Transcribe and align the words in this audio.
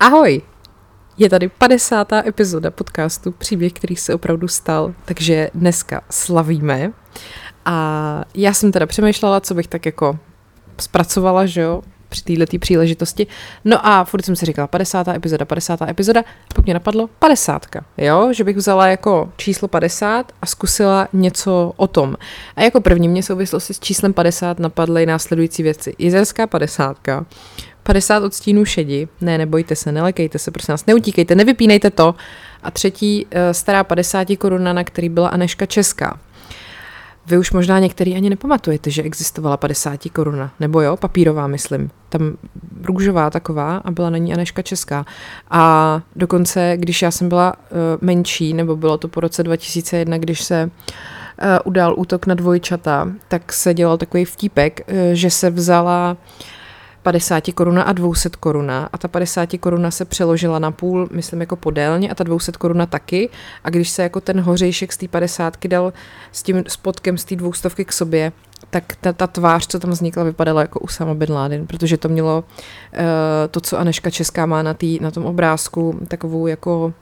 Ahoj! 0.00 0.42
Je 1.16 1.30
tady 1.30 1.48
50. 1.48 2.12
epizoda 2.12 2.70
podcastu 2.70 3.32
Příběh, 3.32 3.72
který 3.72 3.96
se 3.96 4.14
opravdu 4.14 4.48
stal, 4.48 4.94
takže 5.04 5.50
dneska 5.54 6.00
slavíme. 6.10 6.92
A 7.64 8.24
já 8.34 8.54
jsem 8.54 8.72
teda 8.72 8.86
přemýšlela, 8.86 9.40
co 9.40 9.54
bych 9.54 9.66
tak 9.66 9.86
jako 9.86 10.18
zpracovala, 10.80 11.46
že 11.46 11.60
jo, 11.60 11.82
při 12.08 12.22
této 12.22 12.58
příležitosti. 12.58 13.26
No 13.64 13.86
a 13.86 14.04
furt 14.04 14.24
jsem 14.24 14.36
si 14.36 14.46
říkala 14.46 14.66
50. 14.66 15.08
epizoda, 15.08 15.44
50. 15.44 15.82
epizoda, 15.82 16.22
pak 16.54 16.64
mě 16.64 16.74
napadlo 16.74 17.08
50. 17.18 17.66
Jo, 17.96 18.32
že 18.32 18.44
bych 18.44 18.56
vzala 18.56 18.86
jako 18.86 19.32
číslo 19.36 19.68
50 19.68 20.32
a 20.42 20.46
zkusila 20.46 21.08
něco 21.12 21.72
o 21.76 21.86
tom. 21.86 22.16
A 22.56 22.62
jako 22.62 22.80
první 22.80 23.08
mě 23.08 23.22
souvislosti 23.22 23.74
s 23.74 23.80
číslem 23.80 24.12
50 24.12 24.58
napadly 24.58 25.06
následující 25.06 25.62
věci. 25.62 25.94
Jezerská 25.98 26.46
50, 26.46 26.96
50 27.88 28.22
odstínů 28.24 28.64
šedi, 28.64 29.08
ne, 29.20 29.38
nebojte 29.38 29.76
se, 29.76 29.92
nelekejte 29.92 30.38
se, 30.38 30.50
prosím 30.50 30.72
nás, 30.72 30.86
neutíkejte, 30.86 31.34
nevypínejte 31.34 31.90
to. 31.90 32.14
A 32.62 32.70
třetí 32.70 33.26
eh, 33.30 33.54
stará 33.54 33.84
50 33.84 34.28
koruna, 34.38 34.72
na 34.72 34.84
který 34.84 35.08
byla 35.08 35.28
Aneška 35.28 35.66
Česká. 35.66 36.18
Vy 37.26 37.38
už 37.38 37.52
možná 37.52 37.78
některý 37.78 38.16
ani 38.16 38.30
nepamatujete, 38.30 38.90
že 38.90 39.02
existovala 39.02 39.56
50 39.56 40.00
koruna, 40.12 40.50
nebo 40.60 40.80
jo, 40.80 40.96
papírová, 40.96 41.46
myslím. 41.46 41.90
Tam 42.08 42.36
růžová 42.84 43.30
taková 43.30 43.76
a 43.76 43.90
byla 43.90 44.10
na 44.10 44.18
ní 44.18 44.34
Aneška 44.34 44.62
Česká. 44.62 45.06
A 45.50 46.02
dokonce, 46.16 46.72
když 46.76 47.02
já 47.02 47.10
jsem 47.10 47.28
byla 47.28 47.52
uh, 47.56 47.76
menší, 48.00 48.54
nebo 48.54 48.76
bylo 48.76 48.98
to 48.98 49.08
po 49.08 49.20
roce 49.20 49.42
2001, 49.42 50.18
když 50.18 50.42
se 50.44 50.70
uh, 50.70 51.48
udál 51.64 51.94
útok 51.96 52.26
na 52.26 52.34
dvojčata, 52.34 53.08
tak 53.28 53.52
se 53.52 53.74
dělal 53.74 53.98
takový 53.98 54.24
vtípek, 54.24 54.80
že 55.12 55.30
se 55.30 55.50
vzala 55.50 56.16
50 57.08 57.52
koruna 57.54 57.82
a 57.82 57.92
200 57.92 58.28
koruna 58.40 58.88
a 58.92 58.98
ta 58.98 59.08
50 59.08 59.48
koruna 59.60 59.90
se 59.90 60.04
přeložila 60.04 60.58
na 60.58 60.70
půl, 60.70 61.08
myslím 61.12 61.40
jako 61.40 61.56
podélně 61.56 62.10
a 62.10 62.14
ta 62.14 62.24
200 62.24 62.52
koruna 62.52 62.86
taky 62.86 63.28
a 63.64 63.70
když 63.70 63.88
se 63.90 64.02
jako 64.02 64.20
ten 64.20 64.40
hořejšek 64.40 64.92
z 64.92 64.96
té 64.96 65.08
50 65.08 65.66
dal 65.66 65.92
s 66.32 66.42
tím 66.42 66.64
spodkem 66.68 67.18
z 67.18 67.24
té 67.24 67.36
dvoustovky 67.36 67.84
k 67.84 67.92
sobě, 67.92 68.32
tak 68.70 68.96
ta, 69.00 69.12
ta 69.12 69.26
tvář, 69.26 69.66
co 69.66 69.78
tam 69.78 69.90
vznikla, 69.90 70.24
vypadala 70.24 70.60
jako 70.60 70.80
Usama 70.80 71.14
Bin 71.14 71.32
Laden, 71.32 71.66
protože 71.66 71.96
to 71.96 72.08
mělo 72.08 72.44
uh, 72.92 73.04
to, 73.50 73.60
co 73.60 73.78
Aneška 73.78 74.10
Česká 74.10 74.46
má 74.46 74.62
na, 74.62 74.74
tý, 74.74 74.98
na 75.00 75.10
tom 75.10 75.26
obrázku, 75.26 76.00
takovou 76.08 76.46
jako 76.46 76.84
uh, 76.86 76.92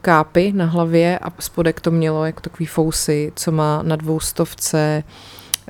kápy 0.00 0.52
na 0.52 0.64
hlavě 0.64 1.18
a 1.18 1.32
spodek 1.38 1.80
to 1.80 1.90
mělo 1.90 2.24
jako 2.24 2.40
takový 2.40 2.66
fousy, 2.66 3.32
co 3.36 3.52
má 3.52 3.82
na 3.82 3.96
dvoustovce, 3.96 5.02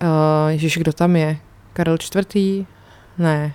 uh, 0.02 0.08
ježiš, 0.48 0.78
kdo 0.78 0.92
tam 0.92 1.16
je? 1.16 1.36
Karel 1.72 1.96
IV. 2.36 2.66
Ne. 3.20 3.52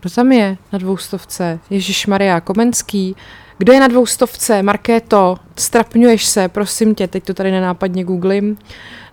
Kdo 0.00 0.10
tam 0.10 0.32
je 0.32 0.56
na 0.72 0.78
dvoustovce? 0.78 1.58
Ježíš 1.70 2.06
Maria 2.06 2.40
Komenský. 2.40 3.16
Kdo 3.58 3.72
je 3.72 3.80
na 3.80 3.88
dvoustovce? 3.88 4.62
Markéto, 4.62 5.36
strapňuješ 5.56 6.24
se, 6.24 6.48
prosím 6.48 6.94
tě, 6.94 7.08
teď 7.08 7.24
to 7.24 7.34
tady 7.34 7.50
nenápadně 7.50 8.04
googlím. 8.04 8.58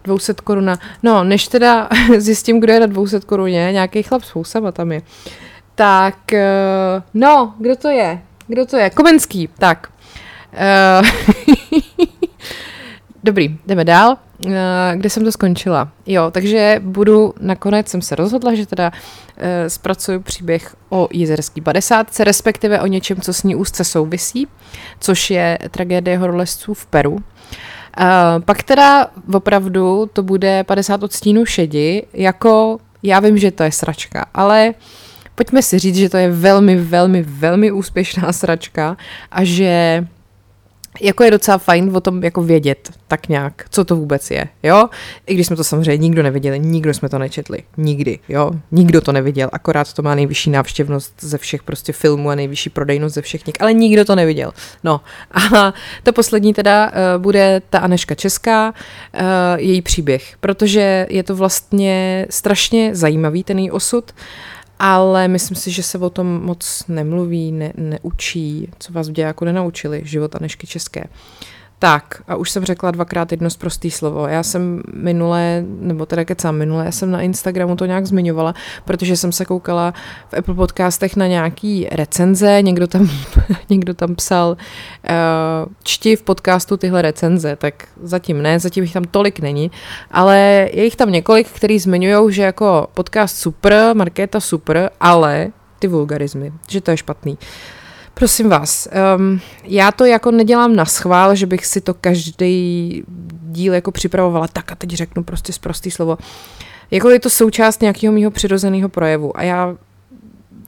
200 0.04 0.34
koruna. 0.34 0.80
No, 1.04 1.24
než 1.24 1.48
teda 1.48 1.90
zjistím, 2.18 2.60
kdo 2.60 2.74
je 2.74 2.80
na 2.80 2.86
200 2.86 3.20
koruně, 3.20 3.70
nějaký 3.72 4.04
chlap 4.04 4.24
s 4.24 4.30
fousama 4.30 4.72
tam 4.72 4.92
je. 4.92 5.02
Tak, 5.76 6.34
eh, 6.34 7.02
no, 7.14 7.54
kdo 7.58 7.76
to 7.76 7.90
je? 7.90 8.22
Kdo 8.48 8.66
to 8.66 8.78
je? 8.78 8.90
Komenský, 8.90 9.50
tak. 9.58 9.90
Uh, 11.02 11.08
Dobrý, 13.26 13.58
jdeme 13.68 13.86
dál. 13.86 14.18
Uh, 14.46 14.52
kde 14.96 15.10
jsem 15.10 15.24
to 15.24 15.32
skončila? 15.32 15.90
Jo, 16.06 16.32
takže 16.32 16.82
budu, 16.84 17.34
nakonec 17.40 17.88
jsem 17.88 18.02
se 18.02 18.16
rozhodla, 18.16 18.56
že 18.56 18.66
teda 18.66 18.92
uh, 18.92 19.44
zpracuju 19.68 20.22
příběh 20.22 20.76
o 20.90 21.08
jezerský 21.14 21.62
50, 21.62 22.20
respektive 22.20 22.82
o 22.82 22.88
něčem, 22.88 23.22
co 23.22 23.34
s 23.34 23.44
ní 23.44 23.56
úzce 23.56 23.84
souvisí, 23.84 24.48
což 25.00 25.30
je 25.30 25.60
tragédie 25.72 26.18
horolezců 26.18 26.74
v 26.74 26.86
Peru. 26.86 27.14
Uh, 27.14 27.22
pak 28.46 28.64
teda 28.64 29.08
opravdu 29.34 30.10
to 30.14 30.24
bude 30.24 30.64
50 30.64 31.04
odstínů 31.04 31.46
šedi, 31.46 32.06
jako 32.14 32.78
já 33.04 33.20
vím, 33.20 33.38
že 33.38 33.52
to 33.52 33.64
je 33.64 33.72
sračka, 33.72 34.26
ale 34.34 34.74
pojďme 35.36 35.62
si 35.62 35.80
říct, 35.80 35.96
že 35.96 36.10
to 36.10 36.18
je 36.18 36.32
velmi, 36.32 36.76
velmi, 36.76 37.24
velmi 37.24 37.72
úspěšná 37.72 38.34
sračka 38.34 38.98
a 39.32 39.44
že 39.44 40.08
jako 41.02 41.24
je 41.24 41.32
docela 41.32 41.58
fajn 41.58 41.92
o 41.96 42.02
tom 42.02 42.24
jako 42.24 42.44
vědět 42.44 42.92
tak 43.08 43.30
nějak, 43.30 43.66
co 43.70 43.86
to 43.86 43.96
vůbec 43.96 44.32
je, 44.32 44.48
jo? 44.64 44.90
I 45.26 45.34
když 45.34 45.48
jsme 45.48 45.56
to 45.56 45.64
samozřejmě 45.64 45.98
nikdo 45.98 46.24
neviděli, 46.24 46.60
nikdo 46.60 46.94
jsme 46.94 47.10
to 47.10 47.20
nečetli, 47.20 47.60
nikdy, 47.78 48.20
jo? 48.30 48.52
Nikdo 48.72 49.02
to 49.02 49.12
neviděl, 49.12 49.50
akorát 49.52 49.94
to 49.94 50.02
má 50.02 50.16
nejvyšší 50.16 50.50
návštěvnost 50.50 51.14
ze 51.20 51.38
všech 51.38 51.64
prostě 51.64 51.94
filmů 51.94 52.30
a 52.30 52.36
nejvyšší 52.36 52.70
prodejnost 52.70 53.16
ze 53.16 53.22
všech 53.22 53.48
něk, 53.48 53.62
ale 53.62 53.74
nikdo 53.74 54.06
to 54.06 54.16
neviděl. 54.16 54.52
No 54.84 55.02
a 55.32 55.74
to 56.04 56.14
poslední 56.14 56.54
teda 56.54 56.86
uh, 56.86 57.22
bude 57.22 57.62
ta 57.70 57.80
Aneška 57.80 58.16
Česká, 58.16 58.74
uh, 58.74 59.22
její 59.56 59.82
příběh, 59.82 60.36
protože 60.40 61.08
je 61.10 61.24
to 61.24 61.36
vlastně 61.36 62.26
strašně 62.30 62.96
zajímavý 62.96 63.44
ten 63.44 63.60
její 63.60 63.72
osud, 63.72 64.12
uh, 64.12 64.55
ale 64.80 65.28
myslím 65.28 65.56
si, 65.58 65.72
že 65.72 65.84
se 65.84 65.98
o 65.98 66.10
tom 66.10 66.42
moc 66.44 66.84
nemluví, 66.88 67.52
ne, 67.52 67.74
neučí, 67.76 68.70
co 68.80 68.94
vás 68.94 69.10
v 69.10 69.12
dějáku 69.12 69.46
nenaučili, 69.46 70.02
život 70.06 70.36
a 70.36 70.40
nešky 70.42 70.68
české. 70.68 71.04
Tak, 71.80 72.24
a 72.28 72.36
už 72.36 72.52
jsem 72.52 72.66
řekla 72.66 72.92
dvakrát 72.92 73.32
jedno 73.32 73.50
zprostý 73.50 73.92
slovo. 73.92 74.28
Já 74.28 74.44
jsem 74.44 74.82
minule, 74.94 75.64
nebo 75.68 76.06
teda 76.06 76.26
kecám 76.26 76.56
minule, 76.56 76.86
já 76.86 76.92
jsem 76.92 77.12
na 77.12 77.22
Instagramu 77.22 77.76
to 77.76 77.86
nějak 77.86 78.06
zmiňovala, 78.06 78.54
protože 78.86 79.18
jsem 79.18 79.32
se 79.32 79.46
koukala 79.46 79.94
v 80.30 80.34
Apple 80.38 80.54
podcastech 80.54 81.16
na 81.16 81.28
nějaký 81.28 81.88
recenze, 81.92 82.62
někdo 82.62 82.88
tam, 82.88 83.10
někdo 83.70 83.94
tam 83.94 84.16
psal, 84.16 84.50
uh, 84.50 85.74
čti 85.84 86.16
v 86.16 86.24
podcastu 86.24 86.78
tyhle 86.78 87.02
recenze, 87.02 87.56
tak 87.56 87.88
zatím 88.02 88.42
ne, 88.42 88.60
zatím 88.60 88.84
jich 88.84 88.94
tam 88.94 89.04
tolik 89.04 89.40
není, 89.40 89.72
ale 90.12 90.38
je 90.74 90.84
jich 90.84 90.96
tam 90.96 91.12
několik, 91.12 91.50
který 91.50 91.80
zmiňují, 91.80 92.34
že 92.34 92.42
jako 92.42 92.88
podcast 92.94 93.38
super, 93.38 93.96
markéta 93.96 94.40
super, 94.40 94.90
ale 95.00 95.48
ty 95.80 95.88
vulgarizmy, 95.88 96.54
že 96.68 96.82
to 96.82 96.92
je 96.92 96.98
špatný. 96.98 97.38
Prosím 98.18 98.50
vás, 98.50 98.88
um, 99.18 99.40
já 99.64 99.92
to 99.92 100.06
jako 100.06 100.32
nedělám 100.32 100.76
na 100.76 100.86
schvál, 100.86 101.36
že 101.36 101.46
bych 101.46 101.66
si 101.66 101.82
to 101.82 101.94
každý 101.94 103.04
díl 103.42 103.74
jako 103.74 103.92
připravovala. 103.92 104.48
Tak 104.48 104.72
a 104.72 104.76
teď 104.76 104.90
řeknu 104.90 105.24
prostě 105.24 105.54
zprostý 105.54 105.92
slovo. 105.92 106.18
Jako 106.92 107.10
je 107.10 107.20
to 107.20 107.30
součást 107.30 107.82
nějakého 107.82 108.14
mého 108.14 108.32
přirozeného 108.32 108.90
projevu. 108.90 109.38
A 109.38 109.44
já 109.44 109.76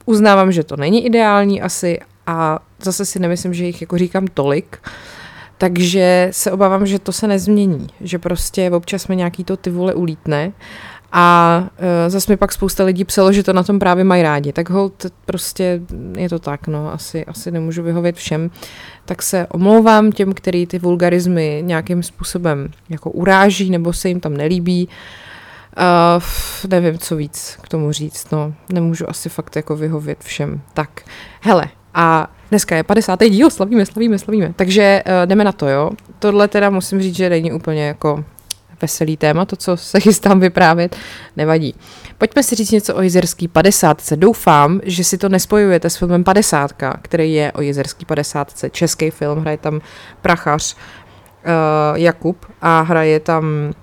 uznávám, 0.06 0.52
že 0.52 0.64
to 0.64 0.76
není 0.76 1.06
ideální 1.06 1.62
asi 1.62 2.00
a 2.28 2.60
zase 2.82 3.06
si 3.06 3.20
nemyslím, 3.20 3.54
že 3.54 3.66
jich 3.66 3.82
jako 3.82 3.98
říkám 3.98 4.28
tolik, 4.28 4.78
takže 5.58 6.28
se 6.32 6.52
obávám, 6.52 6.86
že 6.86 7.00
to 7.00 7.12
se 7.12 7.28
nezmění, 7.28 7.88
že 8.02 8.20
prostě 8.20 8.72
občas 8.72 9.08
mi 9.08 9.16
nějaký 9.16 9.44
to 9.44 9.58
ty 9.58 9.70
vole 9.70 9.94
ulítne 9.94 10.52
a 11.20 11.60
uh, 11.80 11.86
zase 12.08 12.32
mi 12.32 12.38
pak 12.38 12.52
spousta 12.52 12.84
lidí 12.84 13.06
psalo, 13.06 13.34
že 13.34 13.44
to 13.44 13.54
na 13.54 13.64
tom 13.64 13.80
právě 13.80 14.04
mají 14.04 14.24
rádi. 14.24 14.54
Tak 14.54 14.70
hold, 14.70 15.06
prostě 15.26 15.82
je 16.18 16.30
to 16.30 16.40
tak, 16.40 16.68
no, 16.68 16.94
asi, 16.94 17.26
asi 17.26 17.52
nemůžu 17.52 17.84
vyhovět 17.84 18.16
všem. 18.16 18.52
Tak 19.06 19.22
se 19.22 19.48
omlouvám 19.48 20.12
těm, 20.12 20.34
který 20.34 20.68
ty 20.68 20.80
vulgarizmy 20.80 21.64
nějakým 21.66 22.04
způsobem 22.04 22.70
jako 22.90 23.12
uráží 23.12 23.70
nebo 23.70 23.94
se 23.94 24.08
jim 24.08 24.20
tam 24.20 24.38
nelíbí. 24.38 24.88
Uh, 26.18 26.24
nevím, 26.70 26.98
co 26.98 27.16
víc 27.16 27.58
k 27.62 27.70
tomu 27.70 27.92
říct, 27.92 28.32
no, 28.32 28.54
nemůžu 28.70 29.10
asi 29.10 29.30
fakt 29.30 29.56
jako 29.56 29.76
vyhovět 29.76 30.24
všem. 30.24 30.62
Tak, 30.74 31.02
hele, 31.42 31.66
a 31.94 32.32
dneska 32.50 32.76
je 32.76 32.84
50. 32.84 33.24
díl, 33.24 33.50
slavíme, 33.50 33.86
slavíme, 33.86 34.20
slavíme. 34.20 34.54
Takže 34.56 35.04
uh, 35.06 35.12
jdeme 35.26 35.44
na 35.44 35.52
to, 35.52 35.68
jo. 35.68 35.90
Tohle 36.20 36.48
teda 36.48 36.70
musím 36.70 37.02
říct, 37.02 37.16
že 37.16 37.30
není 37.30 37.52
úplně 37.52 37.88
jako 37.88 38.24
veselý 38.82 39.18
téma, 39.18 39.46
to, 39.46 39.56
co 39.56 39.78
se 39.78 40.00
chystám 40.00 40.40
vyprávět, 40.40 40.96
nevadí. 41.38 41.76
Pojďme 42.18 42.44
si 42.44 42.56
říct 42.56 42.72
něco 42.72 42.96
o 42.96 43.02
jezerský 43.02 43.48
50. 43.48 44.14
Doufám, 44.16 44.82
že 44.84 45.04
si 45.04 45.18
to 45.18 45.30
nespojujete 45.30 45.90
s 45.90 45.96
filmem 45.96 46.24
50, 46.24 46.74
který 47.02 47.34
je 47.34 47.52
o 47.52 47.62
jezerský 47.62 48.06
50. 48.06 48.54
Český 48.72 49.10
film, 49.10 49.40
hraje 49.40 49.58
tam 49.58 49.82
prachař 50.22 50.76
uh, 50.76 51.98
Jakub 51.98 52.46
a 52.62 52.82
hraje 52.82 53.20
tam 53.20 53.74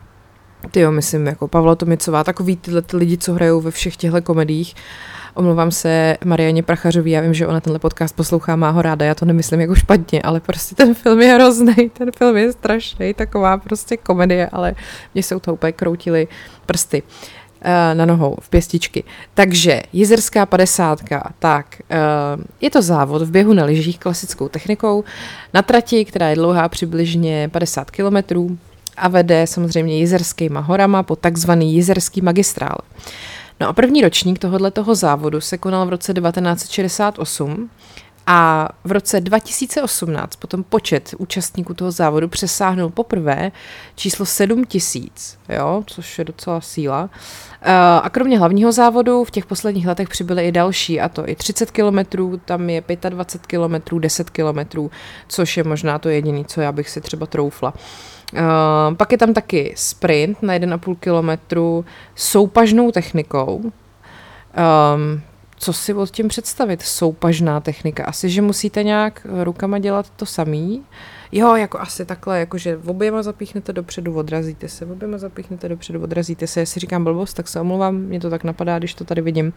ty 0.71 0.81
jo, 0.81 0.93
myslím, 0.93 1.27
jako 1.27 1.49
Pavla 1.49 1.75
Tomicová, 1.75 2.25
takový 2.25 2.57
tyhle 2.57 2.83
ty 2.83 2.97
lidi, 2.97 3.19
co 3.19 3.33
hrajou 3.33 3.61
ve 3.61 3.71
všech 3.71 3.97
těchto 3.97 4.23
komediích. 4.23 4.75
Uh, 4.75 5.14
Omlouvám 5.35 5.71
se 5.71 6.17
Marianě 6.25 6.63
Prachařový, 6.63 7.11
já 7.11 7.21
vím, 7.21 7.35
že 7.35 7.47
ona 7.47 7.61
tenhle 7.61 7.79
podcast 7.79 8.17
poslouchá, 8.17 8.57
má 8.57 8.71
ho 8.71 8.83
ráda, 8.83 9.07
já 9.07 9.15
to 9.15 9.25
nemyslím 9.25 9.61
jako 9.61 9.75
špatně, 9.75 10.23
ale 10.23 10.41
prostě 10.41 10.75
ten 10.75 10.95
film 10.95 11.21
je 11.21 11.35
hrozný, 11.35 11.91
ten 11.93 12.13
film 12.19 12.37
je 12.37 12.53
strašný, 12.53 13.15
taková 13.15 13.57
prostě 13.57 13.97
komedie, 13.97 14.49
ale 14.53 14.75
mě 15.15 15.23
se 15.23 15.37
u 15.37 15.41
toho 15.41 15.55
úplně 15.55 15.73
kroutily 15.73 16.29
prsty 16.67 17.03
eh, 17.61 17.95
na 17.95 18.07
nohou 18.07 18.37
v 18.41 18.49
pěstičky. 18.49 19.05
Takže 19.35 19.83
jezerská 19.93 20.47
padesátka, 20.47 21.33
tak 21.39 21.67
eh, 21.91 21.97
je 22.61 22.71
to 22.71 22.83
závod 22.83 23.23
v 23.23 23.31
běhu 23.31 23.53
na 23.53 23.65
lyžích 23.65 23.99
klasickou 23.99 24.49
technikou 24.49 25.05
na 25.55 25.63
trati, 25.63 26.05
která 26.05 26.29
je 26.29 26.37
dlouhá 26.37 26.69
přibližně 26.69 27.49
50 27.53 27.91
kilometrů 27.91 28.59
a 28.97 29.09
vede 29.09 29.47
samozřejmě 29.47 29.99
jezerskýma 29.99 30.61
horama 30.61 31.03
po 31.03 31.17
takzvaný 31.17 31.77
jezerský 31.77 32.21
magistrál. 32.21 32.79
No 33.61 33.69
a 33.69 33.73
první 33.73 34.03
ročník 34.03 34.39
tohoto 34.39 34.95
závodu 34.95 35.41
se 35.41 35.59
konal 35.59 35.87
v 35.87 35.89
roce 35.89 36.15
1968 36.15 37.71
A 38.27 38.69
v 38.85 38.93
roce 38.93 39.21
2018 39.21 40.37
potom 40.37 40.63
počet 40.65 41.15
účastníků 41.19 41.75
toho 41.75 41.91
závodu 41.91 42.29
přesáhnul 42.29 42.91
poprvé 42.91 43.53
číslo 43.95 44.27
7 44.27 44.65
tisíc, 44.65 45.39
jo, 45.49 45.85
což 45.87 46.19
je 46.19 46.25
docela 46.25 46.61
síla. 46.61 47.11
Eh, 47.63 47.73
a 48.03 48.11
kromě 48.11 48.39
hlavního 48.39 48.73
závodu 48.73 49.25
v 49.25 49.31
těch 49.31 49.47
posledních 49.47 49.87
letech 49.87 50.09
přibyly 50.09 50.49
i 50.49 50.53
další, 50.53 51.01
a 51.01 51.09
to 51.09 51.29
i 51.29 51.35
30 51.35 51.71
kilometrů, 51.71 52.41
tam 52.45 52.71
je 52.71 52.83
25 53.09 53.47
kilometrů, 53.47 53.99
10 53.99 54.31
kilometrů, 54.31 54.91
což 55.29 55.57
je 55.57 55.65
možná 55.65 55.99
to 55.99 56.09
jediné, 56.09 56.45
co 56.45 56.61
já 56.61 56.73
bych 56.73 56.91
si 56.91 57.01
třeba 57.01 57.27
troufla. 57.27 57.75
Pak 58.97 59.13
je 59.13 59.19
tam 59.19 59.35
taky 59.35 59.75
sprint 59.77 60.43
na 60.43 60.55
1,5 60.55 60.97
kilometru 60.97 61.85
soupažnou 62.15 62.91
technikou. 62.91 63.57
Um, 63.57 65.23
co 65.57 65.73
si 65.73 65.95
od 65.95 66.11
tím 66.11 66.29
představit? 66.29 66.83
Soupažná 66.83 67.61
technika. 67.61 68.05
Asi, 68.05 68.31
že 68.31 68.43
musíte 68.43 68.83
nějak 68.83 69.27
rukama 69.43 69.79
dělat 69.79 70.11
to 70.11 70.27
samý. 70.27 70.85
Jo, 71.33 71.55
jako 71.55 71.81
asi 71.81 72.05
takhle, 72.05 72.39
jakože 72.39 72.79
oběma 72.87 73.23
zapíchnete 73.23 73.73
dopředu, 73.73 74.15
odrazíte 74.15 74.69
se, 74.69 74.87
oběma 74.87 75.19
zapíchnete 75.19 75.69
dopředu, 75.69 76.03
odrazíte 76.03 76.47
se. 76.47 76.61
Jestli 76.61 76.81
říkám 76.81 77.05
blbost, 77.05 77.35
tak 77.35 77.49
se 77.49 77.61
omlouvám, 77.61 77.97
mě 77.97 78.21
to 78.21 78.31
tak 78.31 78.45
napadá, 78.45 78.79
když 78.79 78.95
to 78.95 79.05
tady 79.05 79.21
vidím. 79.21 79.53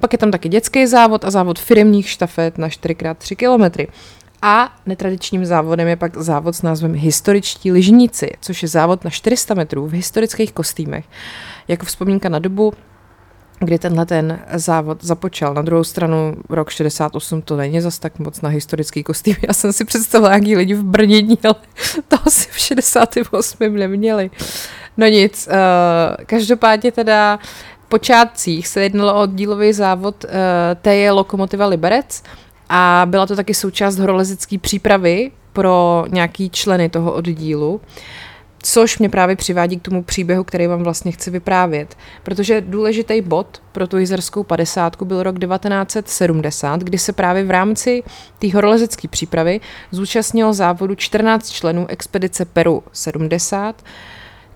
Pak 0.00 0.12
je 0.12 0.18
tam 0.18 0.30
taky 0.30 0.48
dětský 0.48 0.86
závod 0.86 1.24
a 1.24 1.30
závod 1.30 1.58
firmních 1.58 2.08
štafet 2.08 2.58
na 2.58 2.68
4x3 2.68 3.36
kilometry. 3.36 3.88
A 4.46 4.72
netradičním 4.86 5.44
závodem 5.44 5.88
je 5.88 5.96
pak 5.96 6.16
závod 6.16 6.56
s 6.56 6.62
názvem 6.62 6.94
Historičtí 6.94 7.72
lyžníci, 7.72 8.30
což 8.40 8.62
je 8.62 8.68
závod 8.68 9.04
na 9.04 9.10
400 9.10 9.54
metrů 9.54 9.86
v 9.86 9.92
historických 9.92 10.52
kostýmech. 10.52 11.04
Jako 11.68 11.86
vzpomínka 11.86 12.28
na 12.28 12.38
dobu, 12.38 12.72
kdy 13.58 13.78
tenhle 13.78 14.06
ten 14.06 14.40
závod 14.54 15.04
započal. 15.04 15.54
Na 15.54 15.62
druhou 15.62 15.84
stranu 15.84 16.36
rok 16.48 16.70
68 16.70 17.42
to 17.42 17.56
není 17.56 17.80
zas 17.80 17.98
tak 17.98 18.18
moc 18.18 18.40
na 18.40 18.48
historický 18.48 19.02
kostým. 19.02 19.36
Já 19.48 19.54
jsem 19.54 19.72
si 19.72 19.84
představila, 19.84 20.32
jaký 20.32 20.56
lidi 20.56 20.74
v 20.74 20.82
Brnění, 20.84 21.38
ale 21.44 21.54
to 22.08 22.30
si 22.30 22.48
v 22.50 22.58
68 22.58 23.74
neměli. 23.76 24.30
No 24.96 25.06
nic, 25.06 25.48
uh, 25.48 26.24
každopádně 26.26 26.92
teda 26.92 27.38
v 27.86 27.88
počátcích 27.88 28.68
se 28.68 28.82
jednalo 28.82 29.22
o 29.22 29.26
dílový 29.26 29.72
závod 29.72 30.24
uh, 30.24 30.30
té 30.82 30.94
je 30.94 31.10
Lokomotiva 31.10 31.66
Liberec 31.66 32.22
a 32.68 33.06
byla 33.10 33.26
to 33.26 33.36
taky 33.36 33.54
součást 33.54 33.98
horolezecké 33.98 34.58
přípravy 34.58 35.30
pro 35.52 36.04
nějaký 36.08 36.50
členy 36.50 36.88
toho 36.88 37.12
oddílu. 37.12 37.80
Což 38.66 38.98
mě 38.98 39.08
právě 39.08 39.36
přivádí 39.36 39.76
k 39.76 39.82
tomu 39.82 40.02
příběhu, 40.02 40.44
který 40.44 40.66
vám 40.66 40.82
vlastně 40.82 41.12
chci 41.12 41.30
vyprávět. 41.30 41.96
Protože 42.22 42.60
důležitý 42.60 43.20
bod 43.20 43.62
pro 43.72 43.86
tu 43.86 43.98
jizerskou 43.98 44.42
padesátku 44.42 45.04
byl 45.04 45.22
rok 45.22 45.38
1970, 45.38 46.80
kdy 46.80 46.98
se 46.98 47.12
právě 47.12 47.44
v 47.44 47.50
rámci 47.50 48.02
té 48.38 48.52
horolezecké 48.52 49.08
přípravy 49.08 49.60
zúčastnilo 49.90 50.52
závodu 50.52 50.94
14 50.94 51.50
členů 51.50 51.86
expedice 51.88 52.44
Peru 52.44 52.82
70, 52.92 53.82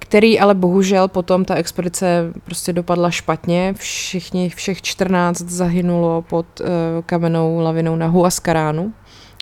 který 0.09 0.41
ale 0.41 0.55
bohužel 0.55 1.09
potom 1.09 1.45
ta 1.45 1.55
expedice 1.55 2.33
prostě 2.45 2.73
dopadla 2.73 3.11
špatně. 3.11 3.75
Všichni, 3.77 4.51
všech 4.51 4.83
14 4.83 5.39
zahynulo 5.39 6.23
pod 6.23 6.47
uh, 6.61 6.67
kamenou 7.07 7.61
lavinou 7.61 7.97
na 7.97 8.07
Huascaránu 8.07 8.93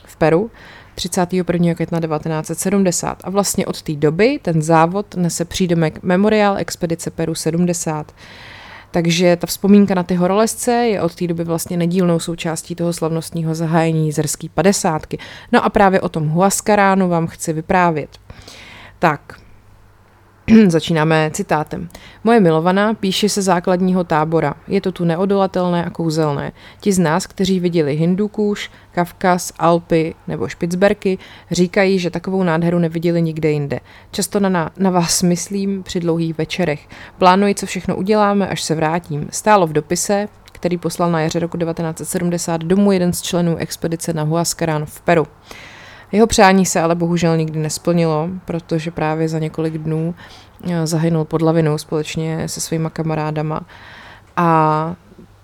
v 0.05 0.17
Peru. 0.17 0.51
31. 0.95 1.75
května 1.75 2.01
1970 2.01 3.19
a 3.25 3.31
vlastně 3.31 3.67
od 3.67 3.83
té 3.83 3.93
doby 3.93 4.39
ten 4.43 4.63
závod 4.63 5.15
nese 5.15 5.45
přídomek 5.45 6.03
Memorial 6.03 6.57
Expedice 6.57 7.11
Peru 7.11 7.35
70. 7.35 8.13
Takže 8.91 9.37
ta 9.37 9.47
vzpomínka 9.47 9.95
na 9.95 10.03
ty 10.03 10.15
horolezce 10.15 10.73
je 10.73 11.03
od 11.03 11.15
té 11.15 11.27
doby 11.27 11.45
vlastně 11.45 11.77
nedílnou 11.77 12.19
součástí 12.19 12.75
toho 12.75 12.93
slavnostního 12.93 13.55
zahájení 13.55 14.13
zerský 14.13 14.49
padesátky. 14.49 15.19
No 15.53 15.65
a 15.65 15.69
právě 15.69 16.01
o 16.01 16.09
tom 16.09 16.29
Huascaránu 16.29 17.09
vám 17.09 17.27
chci 17.27 17.53
vyprávět. 17.53 18.11
Tak, 18.99 19.41
Začínáme 20.69 21.31
citátem. 21.33 21.89
Moje 22.25 22.41
milovaná 22.41 22.95
píše 22.95 23.29
se 23.29 23.43
základního 23.43 24.05
tábora. 24.05 24.55
Je 24.69 24.81
to 24.81 24.93
tu 24.93 25.05
neodolatelné 25.05 25.85
a 25.85 25.91
kouzelné. 25.91 26.53
Ti 26.81 26.93
z 26.93 26.99
nás, 26.99 27.27
kteří 27.27 27.61
viděli 27.61 27.97
Hindukuš, 27.97 28.71
Kavkaz, 28.93 29.53
Alpy 29.59 30.15
nebo 30.29 30.49
Špicberky, 30.49 31.19
říkají, 31.51 31.99
že 31.99 32.11
takovou 32.11 32.43
nádheru 32.43 32.79
neviděli 32.79 33.23
nikde 33.23 33.51
jinde. 33.51 33.81
Často 34.11 34.41
na, 34.41 34.71
na 34.79 34.91
vás 34.91 35.23
myslím 35.23 35.83
při 35.83 36.01
dlouhých 36.01 36.39
večerech. 36.39 36.89
Plánuji, 37.19 37.55
co 37.55 37.67
všechno 37.67 37.97
uděláme, 37.97 38.49
až 38.49 38.63
se 38.63 38.75
vrátím. 38.75 39.29
Stálo 39.31 39.67
v 39.67 39.73
dopise, 39.73 40.29
který 40.53 40.79
poslal 40.79 41.11
na 41.11 41.21
jaře 41.21 41.39
roku 41.39 41.59
1970 41.59 42.61
domů 42.61 42.93
jeden 42.93 43.13
z 43.13 43.23
členů 43.23 43.57
expedice 43.57 44.13
na 44.13 44.23
Huascarán 44.23 44.87
v 44.87 45.01
Peru. 45.01 45.27
Jeho 46.13 46.27
přání 46.27 46.67
se 46.67 46.81
ale 46.81 46.95
bohužel 46.95 47.37
nikdy 47.37 47.59
nesplnilo, 47.59 48.29
protože 48.45 48.91
právě 48.91 49.29
za 49.29 49.39
několik 49.39 49.79
dnů 49.79 50.15
eh, 50.71 50.87
zahynul 50.87 51.25
pod 51.25 51.43
lavinou 51.43 51.79
společně 51.79 52.49
se 52.49 52.61
svýma 52.61 52.91
kamarádama. 52.91 53.61
A 54.37 54.95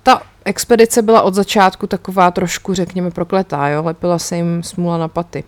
ta 0.03 0.23
expedice 0.44 1.03
byla 1.03 1.23
od 1.23 1.35
začátku 1.35 1.87
taková 1.87 2.31
trošku, 2.31 2.75
řekněme, 2.75 3.11
prokletá, 3.11 3.69
jo? 3.69 3.82
lepila 3.82 4.19
se 4.19 4.37
jim 4.37 4.62
smůla 4.62 4.99
na 4.99 5.09
paty. 5.09 5.44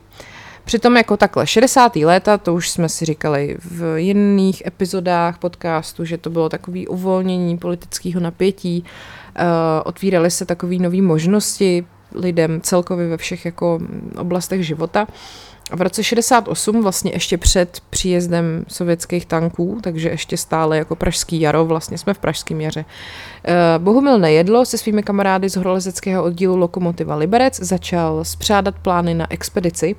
Přitom 0.65 0.97
jako 0.97 1.17
takhle, 1.17 1.47
60. 1.47 1.97
léta, 1.97 2.39
to 2.39 2.55
už 2.55 2.71
jsme 2.71 2.89
si 2.89 3.05
říkali 3.05 3.57
v 3.65 3.99
jiných 3.99 4.67
epizodách 4.67 5.39
podcastu, 5.39 6.05
že 6.05 6.19
to 6.19 6.31
bylo 6.31 6.49
takový 6.49 6.89
uvolnění 6.89 7.59
politického 7.59 8.21
napětí, 8.21 8.85
uh, 8.85 9.45
otvíraly 9.85 10.31
se 10.31 10.47
takové 10.47 10.77
nové 10.77 11.03
možnosti, 11.03 11.87
lidem 12.15 12.61
celkově 12.61 13.09
ve 13.09 13.17
všech 13.17 13.45
jako 13.45 13.79
oblastech 14.19 14.67
života. 14.67 15.07
A 15.71 15.77
v 15.77 15.81
roce 15.81 16.05
68, 16.05 16.83
vlastně 16.83 17.13
ještě 17.13 17.39
před 17.39 17.81
příjezdem 17.91 18.65
sovětských 18.69 19.27
tanků, 19.27 19.79
takže 19.83 20.09
ještě 20.09 20.37
stále 20.37 20.79
jako 20.79 20.97
pražský 20.97 21.41
jaro, 21.41 21.65
vlastně 21.65 21.99
jsme 21.99 22.15
v 22.15 22.19
pražském 22.19 22.61
jaře. 22.61 22.85
Eh, 23.45 23.55
Bohumil 23.79 24.19
Nejedlo 24.19 24.65
se 24.65 24.79
svými 24.79 25.03
kamarády 25.03 25.49
z 25.49 25.57
horolezeckého 25.57 26.25
oddílu 26.25 26.57
Lokomotiva 26.57 27.17
Liberec 27.17 27.61
začal 27.61 28.25
spřádat 28.25 28.75
plány 28.79 29.15
na 29.15 29.33
expedici 29.33 29.97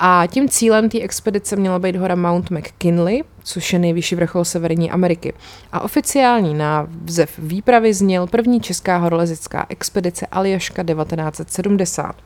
a 0.00 0.26
tím 0.26 0.48
cílem 0.48 0.88
té 0.88 1.00
expedice 1.00 1.56
měla 1.56 1.78
být 1.78 1.96
hora 1.96 2.14
Mount 2.14 2.50
McKinley, 2.50 3.24
což 3.44 3.72
je 3.72 3.78
nejvyšší 3.78 4.14
vrchol 4.14 4.44
Severní 4.44 4.90
Ameriky. 4.90 5.32
A 5.72 5.80
oficiální 5.80 6.54
název 6.54 7.38
výpravy 7.38 7.94
zněl 7.94 8.26
první 8.26 8.60
česká 8.60 8.96
horolezická 8.96 9.66
expedice 9.68 10.26
Aljaška 10.26 10.84
1970. 10.84 12.16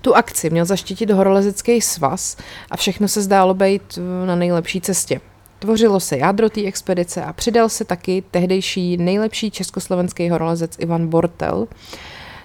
Tu 0.00 0.16
akci 0.16 0.50
měl 0.50 0.64
zaštítit 0.64 1.10
horolezecký 1.10 1.80
svaz 1.80 2.36
a 2.70 2.76
všechno 2.76 3.08
se 3.08 3.22
zdálo 3.22 3.54
být 3.54 3.98
na 4.26 4.36
nejlepší 4.36 4.80
cestě. 4.80 5.20
Tvořilo 5.58 6.00
se 6.00 6.18
jádro 6.18 6.50
té 6.50 6.64
expedice 6.64 7.24
a 7.24 7.32
přidal 7.32 7.68
se 7.68 7.84
taky 7.84 8.22
tehdejší 8.30 8.96
nejlepší 8.96 9.50
československý 9.50 10.30
horolezec 10.30 10.76
Ivan 10.78 11.08
Bortel, 11.08 11.68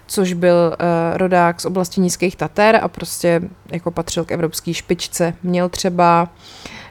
což 0.09 0.33
byl 0.33 0.55
uh, 0.55 1.17
rodák 1.17 1.61
z 1.61 1.65
oblasti 1.65 2.01
Nízkých 2.01 2.35
Tater 2.35 2.79
a 2.81 2.87
prostě 2.87 3.41
jako 3.71 3.91
patřil 3.91 4.25
k 4.25 4.31
evropské 4.31 4.73
špičce. 4.73 5.33
Měl 5.43 5.69
třeba 5.69 6.29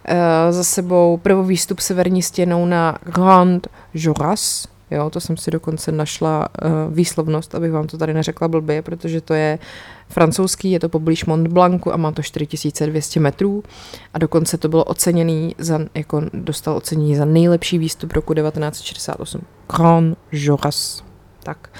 uh, 0.09 0.17
za 0.51 0.65
sebou 0.65 1.17
prvovýstup 1.17 1.81
severní 1.81 2.23
stěnou 2.23 2.67
na 2.67 2.99
Grand 3.05 3.69
Joras, 3.95 4.69
Jo, 4.91 5.11
to 5.11 5.21
jsem 5.21 5.37
si 5.37 5.51
dokonce 5.51 5.93
našla 5.93 6.49
uh, 6.49 6.95
výslovnost, 6.95 7.55
abych 7.55 7.73
vám 7.73 7.87
to 7.87 7.99
tady 7.99 8.15
neřekla 8.15 8.49
blbě, 8.49 8.83
protože 8.83 9.21
to 9.21 9.35
je 9.35 9.59
francouzský, 10.09 10.71
je 10.71 10.81
to 10.81 10.89
poblíž 10.89 11.25
Mont 11.25 11.49
Blancu 11.49 11.93
a 11.93 11.97
má 11.97 12.13
to 12.13 12.23
4200 12.23 13.21
metrů 13.21 13.63
a 14.15 14.19
dokonce 14.19 14.59
to 14.59 14.69
bylo 14.69 14.85
oceněný 14.85 15.55
za, 15.59 15.81
jako 15.95 16.23
dostal 16.33 16.77
ocenění 16.77 17.17
za 17.17 17.25
nejlepší 17.25 17.79
výstup 17.79 18.13
roku 18.13 18.35
1968. 18.35 19.41
Grand 19.77 20.19
Joras. 20.33 21.05
Tak. 21.43 21.71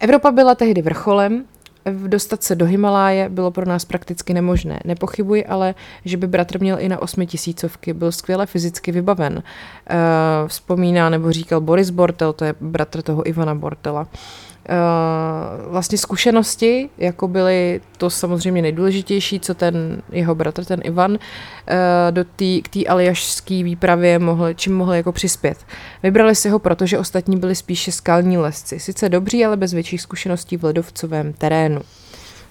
Evropa 0.00 0.30
byla 0.30 0.54
tehdy 0.54 0.82
vrcholem, 0.82 1.44
dostat 1.90 2.42
se 2.42 2.54
do 2.54 2.66
Himaláje 2.66 3.28
bylo 3.28 3.50
pro 3.50 3.66
nás 3.66 3.84
prakticky 3.84 4.34
nemožné. 4.34 4.80
Nepochybuji 4.84 5.46
ale, 5.46 5.74
že 6.04 6.16
by 6.16 6.26
bratr 6.26 6.60
měl 6.60 6.76
i 6.80 6.88
na 6.88 7.02
osmi 7.02 7.26
tisícovky, 7.26 7.92
byl 7.92 8.12
skvěle 8.12 8.46
fyzicky 8.46 8.92
vybaven. 8.92 9.32
Uh, 9.32 9.42
vzpomíná 10.48 11.10
nebo 11.10 11.32
říkal 11.32 11.60
Boris 11.60 11.90
Bortel, 11.90 12.32
to 12.32 12.44
je 12.44 12.54
bratr 12.60 13.02
toho 13.02 13.28
Ivana 13.28 13.54
Bortela. 13.54 14.06
Uh, 14.68 15.72
vlastně 15.72 15.98
zkušenosti, 15.98 16.90
jako 16.98 17.28
byly 17.28 17.80
to 17.96 18.10
samozřejmě 18.10 18.62
nejdůležitější, 18.62 19.40
co 19.40 19.54
ten 19.54 20.02
jeho 20.12 20.34
bratr, 20.34 20.64
ten 20.64 20.80
Ivan, 20.84 21.10
uh, 21.12 21.18
do 22.10 22.24
tý, 22.36 22.62
k 22.62 22.68
té 22.68 22.84
aliašské 22.84 23.62
výpravě 23.62 24.18
mohl, 24.18 24.54
čím 24.54 24.76
mohl 24.76 24.94
jako 24.94 25.12
přispět. 25.12 25.58
Vybrali 26.02 26.34
si 26.34 26.48
ho, 26.48 26.58
protože 26.58 26.98
ostatní 26.98 27.36
byli 27.36 27.54
spíše 27.54 27.92
skalní 27.92 28.38
lesci. 28.38 28.80
Sice 28.80 29.08
dobří, 29.08 29.44
ale 29.44 29.56
bez 29.56 29.72
větších 29.72 30.00
zkušeností 30.00 30.56
v 30.56 30.64
ledovcovém 30.64 31.32
terénu. 31.32 31.80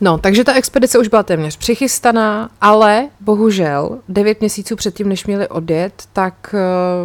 No, 0.01 0.17
takže 0.17 0.43
ta 0.43 0.53
expedice 0.53 0.99
už 0.99 1.07
byla 1.07 1.23
téměř 1.23 1.57
přichystaná, 1.57 2.49
ale 2.61 3.09
bohužel 3.19 3.99
devět 4.09 4.39
měsíců 4.39 4.75
předtím, 4.75 5.09
než 5.09 5.25
měli 5.25 5.47
odjet, 5.47 6.03
tak 6.13 6.55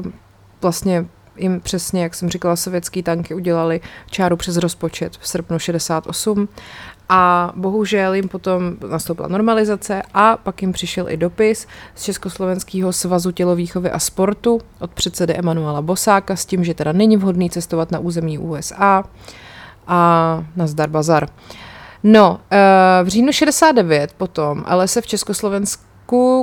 uh, 0.05 0.11
vlastně 0.63 1.07
jim 1.41 1.61
přesně, 1.61 2.03
jak 2.03 2.15
jsem 2.15 2.31
říkala, 2.31 2.57
sovětský 2.57 3.03
tanky 3.03 3.35
udělali 3.35 3.81
čáru 4.11 4.37
přes 4.37 4.57
rozpočet 4.57 5.17
v 5.21 5.29
srpnu 5.29 5.59
68 5.59 6.49
a 7.09 7.53
bohužel 7.57 8.15
jim 8.15 8.29
potom 8.29 8.77
nastoupila 8.91 9.29
normalizace 9.29 10.03
a 10.15 10.37
pak 10.37 10.63
jim 10.63 10.73
přišel 10.73 11.09
i 11.09 11.17
dopis 11.17 11.67
z 11.95 12.03
Československého 12.03 12.93
svazu 12.93 13.31
tělovýchovy 13.31 13.91
a 13.91 13.99
sportu 13.99 14.61
od 14.81 14.91
předsedy 14.91 15.35
Emanuela 15.35 15.83
Bosáka 15.83 16.37
s 16.37 16.45
tím, 16.45 16.65
že 16.65 16.75
teda 16.75 16.93
není 16.93 17.17
vhodný 17.17 17.51
cestovat 17.51 17.91
na 17.91 17.99
území 17.99 18.39
USA 18.39 19.05
a 19.87 20.45
nazdar 20.57 20.89
bazar. 20.89 21.29
No, 22.03 22.41
eh, 22.51 23.05
v 23.05 23.09
říjnu 23.09 23.33
69 23.33 24.13
potom 24.13 24.65
ale 24.67 24.89
se 24.89 25.01
v 25.01 25.07
Československu 25.07 25.90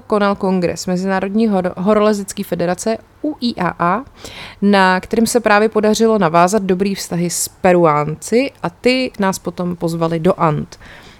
konal 0.07 0.35
kongres 0.35 0.87
Mezinárodní 0.87 1.49
hor- 1.49 1.73
horolezecké 1.77 2.43
federace 2.43 2.97
UIAA, 3.21 4.05
na 4.61 4.99
kterým 4.99 5.27
se 5.27 5.39
právě 5.39 5.69
podařilo 5.69 6.17
navázat 6.17 6.63
dobrý 6.63 6.95
vztahy 6.95 7.29
s 7.29 7.47
Peruánci 7.47 8.51
a 8.63 8.69
ty 8.69 9.11
nás 9.19 9.39
potom 9.39 9.75
pozvali 9.75 10.19
do 10.19 10.39
Ant. 10.39 10.79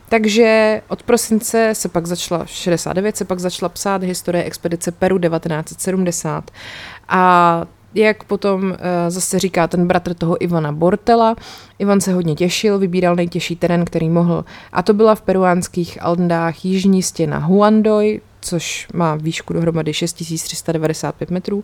Takže 0.10 0.82
od 0.88 1.04
prosince 1.04 1.70
se 1.74 1.90
pak 1.90 2.06
začala, 2.06 2.46
69 2.46 3.18
se 3.18 3.26
pak 3.26 3.40
začala 3.40 3.70
psát 3.70 4.04
historie 4.04 4.44
expedice 4.44 4.92
Peru 4.92 5.20
1970 5.20 6.52
a 7.08 7.66
jak 7.94 8.24
potom 8.24 8.64
uh, 8.64 8.76
zase 9.08 9.40
říká 9.40 9.68
ten 9.68 9.88
bratr 9.88 10.14
toho 10.14 10.44
Ivana 10.44 10.72
Bortela, 10.72 11.36
Ivan 11.80 12.02
se 12.02 12.14
hodně 12.14 12.36
těšil, 12.36 12.80
vybíral 12.80 13.16
nejtěžší 13.16 13.56
terén, 13.56 13.86
který 13.86 14.10
mohl. 14.10 14.46
A 14.74 14.84
to 14.84 14.94
byla 14.94 15.16
v 15.16 15.22
peruánských 15.22 16.04
Andách 16.04 16.66
jižní 16.66 17.04
stěna 17.04 17.38
Huandoy, 17.38 18.22
což 18.48 18.88
má 18.94 19.16
výšku 19.16 19.54
dohromady 19.54 19.94
6395 19.94 21.32
metrů. 21.32 21.64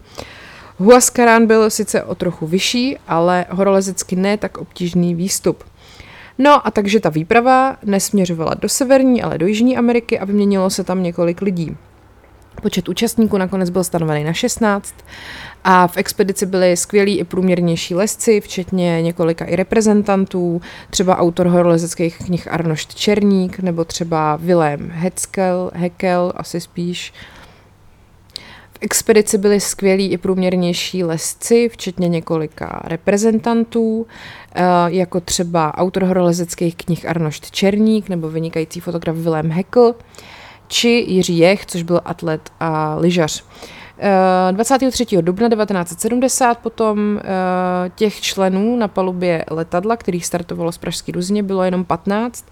Huascarán 0.78 1.48
byl 1.48 1.70
sice 1.70 2.04
o 2.04 2.16
trochu 2.16 2.48
vyšší, 2.48 2.98
ale 3.08 3.46
horolezecky 3.50 4.16
ne 4.16 4.38
tak 4.38 4.58
obtížný 4.58 5.16
výstup. 5.16 5.64
No 6.38 6.68
a 6.68 6.72
takže 6.72 7.00
ta 7.00 7.10
výprava 7.10 7.78
nesměřovala 7.84 8.54
do 8.54 8.70
severní, 8.70 9.24
ale 9.24 9.38
do 9.38 9.48
jižní 9.48 9.78
Ameriky 9.78 10.20
a 10.20 10.26
vyměnilo 10.26 10.70
se 10.70 10.84
tam 10.84 11.04
několik 11.04 11.42
lidí. 11.42 11.78
Počet 12.62 12.90
účastníků 12.90 13.38
nakonec 13.38 13.70
byl 13.70 13.84
stanovený 13.84 14.24
na 14.24 14.34
16 14.34 14.96
a 15.64 15.88
v 15.88 15.98
expedici 15.98 16.46
byli 16.46 16.78
skvělí 16.78 17.20
i 17.20 17.24
průměrnější 17.24 17.96
lesci, 17.96 18.42
včetně 18.42 19.02
několika 19.02 19.46
i 19.46 19.56
reprezentantů, 19.56 20.62
třeba 20.90 21.18
autor 21.18 21.48
horolezeckých 21.48 22.18
knih 22.18 22.52
Arnošt 22.52 22.96
Černík, 22.96 23.60
nebo 23.60 23.86
třeba 23.86 24.36
Vilém 24.36 24.90
Heckel, 24.90 25.72
Heckel 25.74 26.34
asi 26.36 26.62
spíš. 26.62 27.14
V 28.72 28.78
expedici 28.82 29.38
byli 29.38 29.60
skvělí 29.60 30.12
i 30.12 30.18
průměrnější 30.18 31.04
lesci, 31.04 31.70
včetně 31.70 32.08
několika 32.08 32.82
reprezentantů, 32.84 34.08
eh, 34.56 34.64
jako 34.88 35.20
třeba 35.20 35.78
autor 35.78 36.04
horolezeckých 36.04 36.76
knih 36.76 37.10
Arnošt 37.10 37.52
Černík 37.52 38.10
nebo 38.10 38.30
vynikající 38.30 38.80
fotograf 38.80 39.16
Vilém 39.16 39.52
Heckel, 39.52 39.96
či 40.74 41.06
Jiří 41.08 41.38
Jech, 41.38 41.66
což 41.66 41.84
byl 41.84 42.02
atlet 42.06 42.50
a 42.60 42.96
lyžař. 43.00 43.44
23. 44.52 45.18
Eh, 45.18 45.22
dubna 45.22 45.50
1970 45.50 46.58
potom 46.58 47.20
eh, 47.20 47.90
těch 47.96 48.22
členů 48.22 48.76
na 48.76 48.88
palubě 48.88 49.46
letadla, 49.50 49.98
kterých 49.98 50.26
startovalo 50.26 50.72
z 50.72 50.78
Pražský 50.78 51.12
Ruzně, 51.12 51.44
bylo 51.44 51.64
jenom 51.64 51.86
15. 51.86 52.46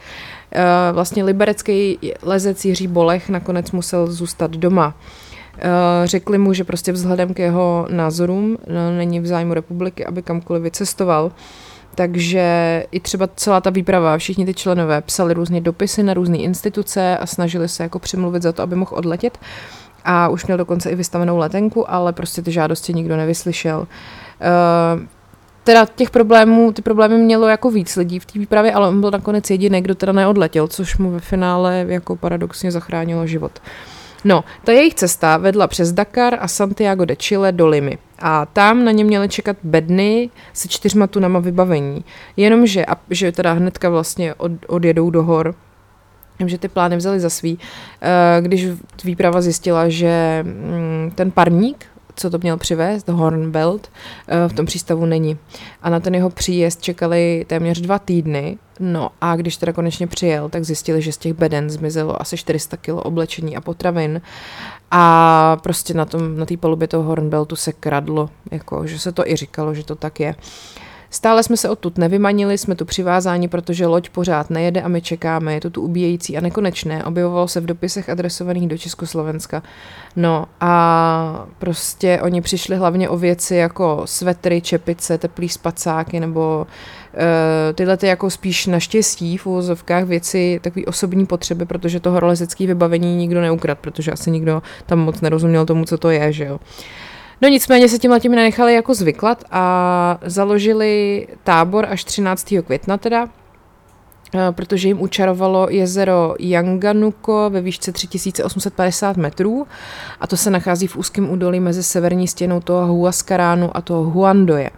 Eh, 0.52 0.62
vlastně 0.92 1.24
liberecký 1.24 1.98
lezec 2.22 2.66
Jiří 2.66 2.88
Bolech 2.88 3.30
nakonec 3.30 3.72
musel 3.72 4.08
zůstat 4.08 4.52
doma. 4.52 4.94
Řekli 6.06 6.38
mu, 6.38 6.54
že 6.54 6.64
prostě 6.64 6.92
vzhledem 6.92 7.34
k 7.34 7.40
jeho 7.40 7.88
názorům 7.90 8.58
no, 8.68 8.98
není 8.98 9.20
v 9.20 9.28
zájmu 9.28 9.54
republiky, 9.54 10.06
aby 10.06 10.22
kamkoliv 10.22 10.64
vycestoval. 10.64 11.32
Takže 11.96 12.84
i 12.92 13.00
třeba 13.00 13.30
celá 13.36 13.62
ta 13.62 13.70
výprava, 13.70 14.18
všichni 14.18 14.46
ty 14.46 14.54
členové 14.54 15.02
psali 15.02 15.34
různě 15.34 15.62
dopisy 15.62 16.04
na 16.04 16.14
různé 16.14 16.38
instituce 16.38 17.18
a 17.18 17.26
snažili 17.26 17.68
se 17.68 17.84
jako 17.84 18.00
přemluvit 18.00 18.44
za 18.44 18.52
to, 18.52 18.64
aby 18.64 18.76
mohl 18.76 18.92
odletět. 18.96 19.38
A 20.06 20.30
už 20.30 20.46
měl 20.46 20.58
dokonce 20.58 20.90
i 20.90 20.96
vystavenou 20.96 21.38
letenku, 21.38 21.92
ale 21.92 22.14
prostě 22.14 22.42
ty 22.42 22.52
žádosti 22.52 22.94
nikdo 22.94 23.18
nevyslyšel. 23.18 23.80
Uh, 23.80 25.02
teda 25.64 25.86
těch 25.96 26.10
problémů, 26.10 26.72
ty 26.72 26.82
problémy 26.82 27.18
mělo 27.18 27.48
jako 27.48 27.72
víc 27.72 27.96
lidí 27.96 28.20
v 28.20 28.26
té 28.26 28.40
výpravě, 28.40 28.74
ale 28.74 28.88
on 28.88 29.02
byl 29.02 29.12
nakonec 29.12 29.50
jediný, 29.50 29.82
kdo 29.82 29.96
teda 29.96 30.12
neodletěl, 30.12 30.68
což 30.68 30.98
mu 30.98 31.12
ve 31.12 31.20
finále 31.20 31.86
jako 31.88 32.16
paradoxně 32.16 32.72
zachránilo 32.72 33.28
život. 33.28 33.52
No, 34.24 34.44
ta 34.64 34.72
jejich 34.72 34.94
cesta 34.94 35.38
vedla 35.38 35.68
přes 35.68 35.92
Dakar 35.92 36.38
a 36.40 36.48
Santiago 36.48 37.06
de 37.06 37.16
Chile 37.16 37.52
do 37.52 37.68
Limy. 37.68 37.98
A 38.22 38.46
tam 38.46 38.86
na 38.86 38.92
ně 38.92 39.04
měly 39.04 39.30
čekat 39.30 39.58
bedny 39.64 40.30
se 40.54 40.68
čtyřma 40.68 41.08
tunama 41.08 41.40
vybavení. 41.40 42.04
Jenomže, 42.38 42.86
a, 42.86 42.96
že 43.10 43.32
teda 43.32 43.54
hnedka 43.54 43.90
vlastně 43.90 44.34
od, 44.34 44.52
odjedou 44.68 45.10
do 45.10 45.24
hor, 45.24 45.56
že 46.46 46.58
ty 46.58 46.68
plány 46.68 46.98
vzali 46.98 47.20
za 47.20 47.30
svý, 47.30 47.60
eh, 48.02 48.42
když 48.42 48.68
výprava 49.04 49.42
zjistila, 49.42 49.90
že 49.90 50.44
mm, 50.44 51.12
ten 51.16 51.32
parník, 51.32 51.86
co 52.16 52.30
to 52.30 52.38
měl 52.38 52.58
přivést, 52.58 53.10
Hornbelt, 53.10 53.92
eh, 54.28 54.48
v 54.48 54.54
tom 54.54 54.66
přístavu 54.66 55.06
není. 55.06 55.38
A 55.82 55.90
na 55.90 56.00
ten 56.00 56.16
jeho 56.16 56.30
příjezd 56.30 56.82
čekali 56.82 57.46
téměř 57.48 57.82
dva 57.82 58.00
týdny, 58.00 58.58
no 58.80 59.10
a 59.22 59.36
když 59.36 59.58
teda 59.58 59.74
konečně 59.74 60.08
přijel, 60.08 60.50
tak 60.50 60.64
zjistili, 60.64 61.02
že 61.02 61.12
z 61.12 61.18
těch 61.18 61.34
beden 61.34 61.70
zmizelo 61.70 62.22
asi 62.22 62.38
400 62.38 62.78
kg 62.78 62.90
oblečení 62.90 63.58
a 63.58 63.62
potravin 63.62 64.22
a 64.92 65.58
prostě 65.64 65.94
na 65.94 66.06
tom, 66.06 66.38
na 66.38 66.46
té 66.46 66.58
palubě 66.58 66.88
toho 66.88 67.04
Hornbeltu 67.04 67.56
se 67.56 67.74
kradlo, 67.74 68.30
jako, 68.52 68.88
že 68.88 69.00
se 69.00 69.12
to 69.12 69.28
i 69.28 69.36
říkalo, 69.36 69.74
že 69.74 69.84
to 69.84 69.96
tak 69.96 70.20
je. 70.20 70.36
Uh, 70.36 70.81
Stále 71.14 71.44
jsme 71.44 71.58
se 71.58 71.70
odtud 71.70 71.98
nevymanili, 71.98 72.58
jsme 72.58 72.76
tu 72.76 72.86
přivázáni, 72.86 73.48
protože 73.48 73.86
loď 73.86 74.10
pořád 74.10 74.50
nejede 74.50 74.82
a 74.82 74.88
my 74.88 75.02
čekáme. 75.02 75.54
Je 75.54 75.62
to 75.62 75.70
tu 75.70 75.82
ubíjející 75.82 76.38
a 76.38 76.42
nekonečné. 76.42 77.04
Objevovalo 77.04 77.48
se 77.48 77.60
v 77.60 77.66
dopisech 77.66 78.10
adresovaných 78.10 78.68
do 78.68 78.78
Československa. 78.78 79.64
No 80.16 80.46
a 80.62 81.46
prostě 81.60 82.20
oni 82.22 82.42
přišli 82.42 82.76
hlavně 82.76 83.10
o 83.10 83.18
věci 83.18 83.56
jako 83.56 84.02
svetry, 84.06 84.62
čepice, 84.62 85.18
teplý 85.18 85.50
spacáky 85.50 86.20
nebo 86.20 86.68
uh, 87.14 87.20
tyhle 87.76 87.98
ty 87.98 88.08
jako 88.08 88.30
spíš 88.30 88.68
naštěstí 88.68 89.38
v 89.38 89.46
uvozovkách 89.46 90.04
věci, 90.04 90.60
takové 90.64 90.86
osobní 90.86 91.26
potřeby, 91.26 91.66
protože 91.66 92.00
to 92.00 92.12
horolezecké 92.12 92.68
vybavení 92.68 93.16
nikdo 93.16 93.42
neukrad, 93.42 93.80
protože 93.80 94.12
asi 94.12 94.32
nikdo 94.32 94.62
tam 94.86 95.00
moc 95.00 95.22
nerozuměl 95.22 95.66
tomu, 95.66 95.86
co 95.86 95.98
to 95.98 96.10
je, 96.10 96.34
že 96.34 96.46
jo. 96.46 96.60
No 97.42 97.48
nicméně 97.48 97.90
se 97.90 98.00
tím 98.00 98.32
nenechali 98.32 98.74
jako 98.74 98.94
zvyklat 98.94 99.44
a 99.52 100.18
založili 100.26 101.28
tábor 101.44 101.86
až 101.90 102.04
13. 102.04 102.62
května 102.62 102.98
teda, 102.98 103.28
eh, 104.36 104.52
protože 104.52 104.88
jim 104.88 105.02
učarovalo 105.02 105.68
jezero 105.70 106.36
Yanganuko 106.40 107.50
ve 107.50 107.62
výšce 107.62 107.92
3850 107.92 109.18
metrů 109.18 109.68
a 110.20 110.28
to 110.28 110.38
se 110.38 110.50
nachází 110.50 110.88
v 110.88 110.96
úzkém 110.96 111.30
údolí 111.30 111.60
mezi 111.60 111.84
severní 111.84 112.28
stěnou 112.28 112.60
toho 112.60 112.94
Huascaránu 112.94 113.78
a 113.78 113.82
toho 113.82 114.04
Huandoje. 114.04 114.70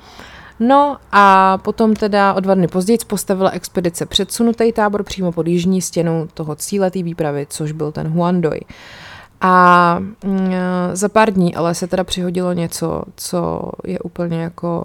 No 0.60 0.98
a 1.12 1.58
potom 1.58 1.96
teda 1.96 2.34
o 2.34 2.40
dva 2.40 2.56
dny 2.56 2.68
později 2.68 2.98
postavila 3.08 3.50
expedice 3.50 4.06
předsunutý 4.06 4.72
tábor 4.72 5.04
přímo 5.04 5.32
pod 5.32 5.48
jižní 5.48 5.82
stěnou 5.82 6.28
toho 6.34 6.56
cíle 6.56 6.92
té 6.92 7.04
výpravy, 7.04 7.48
což 7.50 7.72
byl 7.72 7.92
ten 7.92 8.08
Huandoj. 8.08 8.60
Uh, 8.64 9.03
a 9.44 9.98
mm, 10.24 10.54
za 10.94 11.10
pár 11.10 11.34
dní 11.34 11.56
ale 11.56 11.76
se 11.76 11.88
teda 11.88 12.04
přihodilo 12.04 12.54
něco, 12.54 13.04
co 13.16 13.72
je 13.86 14.00
úplně 14.00 14.42
jako 14.42 14.84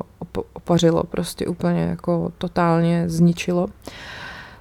opařilo, 0.53 1.03
prostě 1.03 1.47
úplně 1.47 1.81
jako 1.81 2.33
totálně 2.39 3.05
zničilo. 3.07 3.67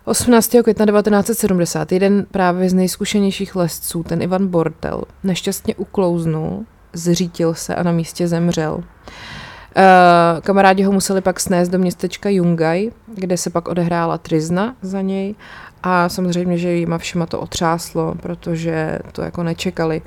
18. 0.06 0.56
května 0.63 0.86
1970 0.86 1.92
jeden 1.92 2.25
právě 2.32 2.70
z 2.70 2.74
nejzkušenějších 2.74 3.56
lesců, 3.56 4.04
ten 4.04 4.22
Ivan 4.22 4.48
Bortel, 4.48 5.01
nešťastně 5.24 5.75
uklouznul, 5.75 6.66
zřítil 6.94 7.54
se 7.54 7.75
a 7.75 7.84
na 7.84 7.92
místě 7.92 8.27
zemřel. 8.27 8.74
Uh, 8.74 10.42
kamarádi 10.42 10.84
ho 10.84 10.92
museli 10.92 11.22
pak 11.22 11.39
snést 11.39 11.72
do 11.72 11.80
městečka 11.80 12.30
Jungaj, 12.30 12.92
kde 13.16 13.38
se 13.38 13.50
pak 13.50 13.68
odehrála 13.68 14.18
trizna 14.18 14.75
za 14.82 15.01
něj 15.01 15.36
a 15.84 16.10
samozřejmě, 16.10 16.58
že 16.58 16.72
jima 16.72 16.98
všema 16.98 17.26
to 17.26 17.40
otřáslo, 17.40 18.16
protože 18.22 19.00
to 19.12 19.22
jako 19.22 19.44
nečekali. 19.44 20.02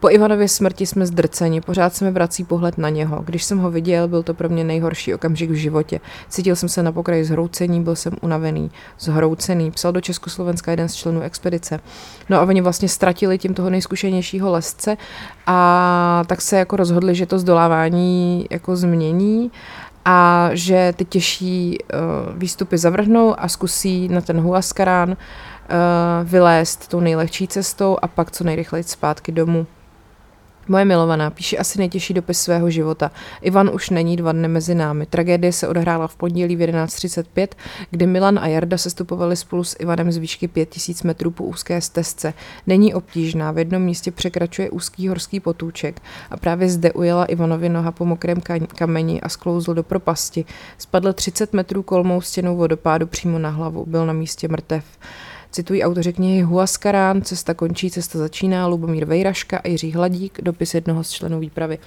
Po 0.00 0.10
Ivanově 0.10 0.48
smrti 0.48 0.86
jsme 0.86 1.06
zdrceni, 1.06 1.60
pořád 1.60 1.94
se 1.94 2.04
mi 2.04 2.10
vrací 2.10 2.44
pohled 2.44 2.78
na 2.78 2.88
něho. 2.88 3.22
Když 3.22 3.44
jsem 3.44 3.58
ho 3.58 3.70
viděl, 3.70 4.08
byl 4.08 4.22
to 4.22 4.34
pro 4.34 4.48
mě 4.48 4.64
nejhorší 4.64 5.14
okamžik 5.14 5.50
v 5.50 5.54
životě. 5.54 6.00
Cítil 6.28 6.56
jsem 6.56 6.68
se 6.68 6.82
na 6.82 6.92
pokraji 6.92 7.24
zhroucení, 7.24 7.82
byl 7.82 7.96
jsem 7.96 8.12
unavený, 8.20 8.70
zhroucený. 8.98 9.70
Psal 9.70 9.92
do 9.92 10.00
Československa 10.00 10.70
jeden 10.70 10.88
z 10.88 10.94
členů 10.94 11.20
expedice. 11.20 11.80
No 12.28 12.40
a 12.40 12.42
oni 12.42 12.60
vlastně 12.60 12.88
ztratili 12.88 13.38
tím 13.38 13.54
toho 13.54 13.70
nejzkušenějšího 13.70 14.50
lesce 14.50 14.96
a 15.46 16.22
tak 16.26 16.40
se 16.40 16.58
jako 16.58 16.76
rozhodli, 16.76 17.14
že 17.14 17.26
to 17.26 17.38
zdolávání 17.38 18.46
jako 18.50 18.76
změní 18.76 19.50
a 20.04 20.50
že 20.52 20.92
ty 20.96 21.04
těžší 21.04 21.78
uh, 21.78 22.38
výstupy 22.38 22.78
zavrhnou 22.78 23.40
a 23.40 23.48
zkusí 23.48 24.08
na 24.08 24.20
ten 24.20 24.40
Huascarán 24.40 25.10
uh, 25.10 25.16
vylézt 26.24 26.88
tou 26.88 27.00
nejlehčí 27.00 27.48
cestou 27.48 27.98
a 28.02 28.08
pak 28.08 28.30
co 28.30 28.44
nejrychleji 28.44 28.84
zpátky 28.84 29.32
domů. 29.32 29.66
Moje 30.68 30.84
milovaná 30.84 31.30
píše 31.30 31.58
asi 31.58 31.78
nejtěžší 31.78 32.14
dopis 32.14 32.40
svého 32.40 32.70
života. 32.70 33.10
Ivan 33.42 33.70
už 33.74 33.90
není 33.90 34.16
dva 34.16 34.32
dny 34.32 34.48
mezi 34.48 34.74
námi. 34.74 35.06
Tragédie 35.06 35.52
se 35.52 35.68
odehrála 35.68 36.06
v 36.06 36.16
pondělí 36.16 36.56
v 36.56 36.60
11.35, 36.60 37.48
kdy 37.90 38.06
Milan 38.06 38.38
a 38.38 38.46
Jarda 38.46 38.78
se 38.78 38.90
stupovali 38.90 39.36
spolu 39.36 39.64
s 39.64 39.76
Ivanem 39.80 40.12
z 40.12 40.16
výšky 40.16 40.48
5000 40.48 41.02
metrů 41.02 41.30
po 41.30 41.44
úzké 41.44 41.80
stezce. 41.80 42.34
Není 42.66 42.94
obtížná, 42.94 43.50
v 43.50 43.58
jednom 43.58 43.82
místě 43.82 44.10
překračuje 44.10 44.70
úzký 44.70 45.08
horský 45.08 45.40
potůček 45.40 46.00
a 46.30 46.36
právě 46.36 46.68
zde 46.68 46.92
ujela 46.92 47.24
Ivanovi 47.24 47.68
noha 47.68 47.92
po 47.92 48.04
mokrém 48.04 48.40
kameni 48.76 49.20
a 49.20 49.28
sklouzl 49.28 49.74
do 49.74 49.82
propasti. 49.82 50.44
Spadl 50.78 51.12
30 51.12 51.52
metrů 51.52 51.82
kolmou 51.82 52.20
stěnou 52.20 52.56
vodopádu 52.56 53.06
přímo 53.06 53.38
na 53.38 53.50
hlavu. 53.50 53.84
Byl 53.86 54.06
na 54.06 54.12
místě 54.12 54.48
mrtev. 54.48 54.84
Citují 55.54 55.82
autoři 55.82 56.12
knihy 56.12 56.42
Huaskarán, 56.42 57.22
Cesta 57.22 57.54
končí, 57.54 57.90
cesta 57.90 58.18
začíná, 58.18 58.66
Lubomír 58.66 59.04
Vejraška 59.04 59.58
a 59.58 59.68
Jiří 59.68 59.92
Hladík, 59.92 60.38
dopis 60.42 60.74
jednoho 60.74 61.04
z 61.04 61.10
členů 61.10 61.40
výpravy. 61.40 61.78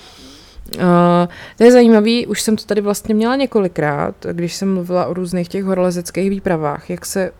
Uh, 0.75 0.81
to 1.57 1.63
je 1.63 1.71
zajímavý, 1.71 2.27
už 2.27 2.41
jsem 2.41 2.55
to 2.55 2.63
tady 2.63 2.81
vlastně 2.81 3.15
měla 3.15 3.36
několikrát, 3.36 4.15
když 4.31 4.55
jsem 4.55 4.74
mluvila 4.74 5.05
o 5.05 5.13
různých 5.13 5.47
těch 5.47 5.63
horolezeckých 5.63 6.29
výpravách, 6.29 6.89
jak 6.89 7.05
se 7.05 7.31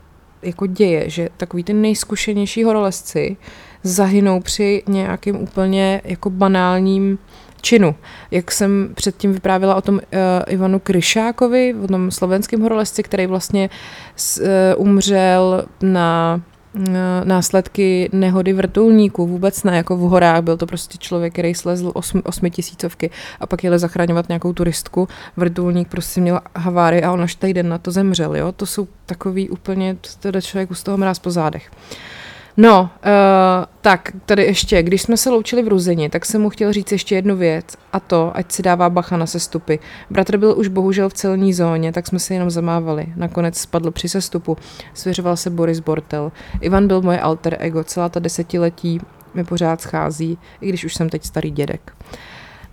jako 0.42 0.66
děje, 0.66 1.10
že 1.10 1.30
takový 1.38 1.64
ty 1.64 1.74
nejzkušenější 1.74 2.64
horolezci 2.64 3.38
zahynou 3.84 4.40
při 4.40 4.84
nějakým 4.88 5.36
úplně 5.36 6.02
jako 6.04 6.30
banálním 6.30 7.20
činu. 7.68 7.96
Jak 8.32 8.52
jsem 8.52 8.90
předtím 8.94 9.34
vyprávila 9.34 9.76
o 9.76 9.82
tom 9.82 9.96
uh, 9.96 10.02
Ivanu 10.48 10.80
Kryšákovi, 10.80 11.76
o 11.84 11.88
tom 11.88 12.12
slovenském 12.12 12.62
horolezci, 12.62 13.04
který 13.04 13.28
vlastně 13.28 13.70
uh, 13.70 14.48
umřel 14.78 15.66
na 15.82 16.42
uh, 16.74 16.84
následky 17.24 18.10
nehody 18.14 18.54
vrtulníků, 18.54 19.28
vůbec 19.28 19.64
ne 19.64 19.78
jako 19.78 19.98
v 19.98 20.00
horách, 20.00 20.42
byl 20.42 20.58
to 20.58 20.66
prostě 20.66 20.98
člověk, 20.98 21.34
který 21.34 21.56
slezl 21.56 21.92
osm, 21.94 22.22
osmitisícovky 22.26 23.10
a 23.40 23.48
pak 23.48 23.64
jeli 23.64 23.80
zachraňovat 23.80 24.30
nějakou 24.30 24.54
turistku, 24.54 25.08
vrtulník 25.38 25.88
prostě 25.88 26.22
měl 26.22 26.40
haváry 26.56 27.04
a 27.04 27.12
on 27.12 27.22
až 27.22 27.36
týden 27.36 27.70
na 27.70 27.78
to 27.78 27.92
zemřel, 27.92 28.36
jo, 28.36 28.52
to 28.52 28.66
jsou 28.66 28.88
takový 29.06 29.50
úplně, 29.50 29.98
to 30.20 30.42
člověk 30.42 30.76
z 30.76 30.84
toho 30.84 30.98
mráz 30.98 31.20
po 31.20 31.32
zádech. 31.32 31.72
Uh, 31.72 32.18
No, 32.60 32.82
uh, 32.82 33.66
tak 33.82 34.12
tady 34.26 34.44
ještě, 34.44 34.84
když 34.84 35.02
jsme 35.02 35.18
se 35.18 35.30
loučili 35.30 35.64
v 35.64 35.68
Ruzini, 35.68 36.10
tak 36.10 36.26
jsem 36.26 36.42
mu 36.42 36.50
chtěl 36.50 36.74
říct 36.74 36.92
ještě 36.92 37.16
jednu 37.16 37.36
věc 37.36 37.66
a 37.94 38.00
to, 38.00 38.32
ať 38.34 38.52
si 38.52 38.64
dává 38.64 38.90
bacha 38.90 39.18
na 39.18 39.26
sestupy. 39.26 39.80
Bratr 40.10 40.38
byl 40.38 40.56
už 40.58 40.68
bohužel 40.68 41.10
v 41.10 41.14
celní 41.14 41.54
zóně, 41.54 41.92
tak 41.92 42.08
jsme 42.08 42.20
se 42.20 42.34
jenom 42.34 42.50
zamávali. 42.50 43.06
Nakonec 43.16 43.58
spadl 43.58 43.92
při 43.92 44.10
sestupu. 44.10 44.58
Svěřoval 44.94 45.38
se 45.38 45.50
Boris 45.50 45.80
Bortel. 45.80 46.32
Ivan 46.62 46.88
byl 46.88 47.02
moje 47.02 47.20
alter 47.20 47.58
ego, 47.60 47.84
celá 47.84 48.10
ta 48.10 48.20
desetiletí 48.20 49.00
mi 49.34 49.44
pořád 49.44 49.82
schází, 49.82 50.38
i 50.62 50.70
když 50.70 50.86
už 50.86 50.96
jsem 50.96 51.10
teď 51.10 51.24
starý 51.24 51.52
dědek. 51.52 51.94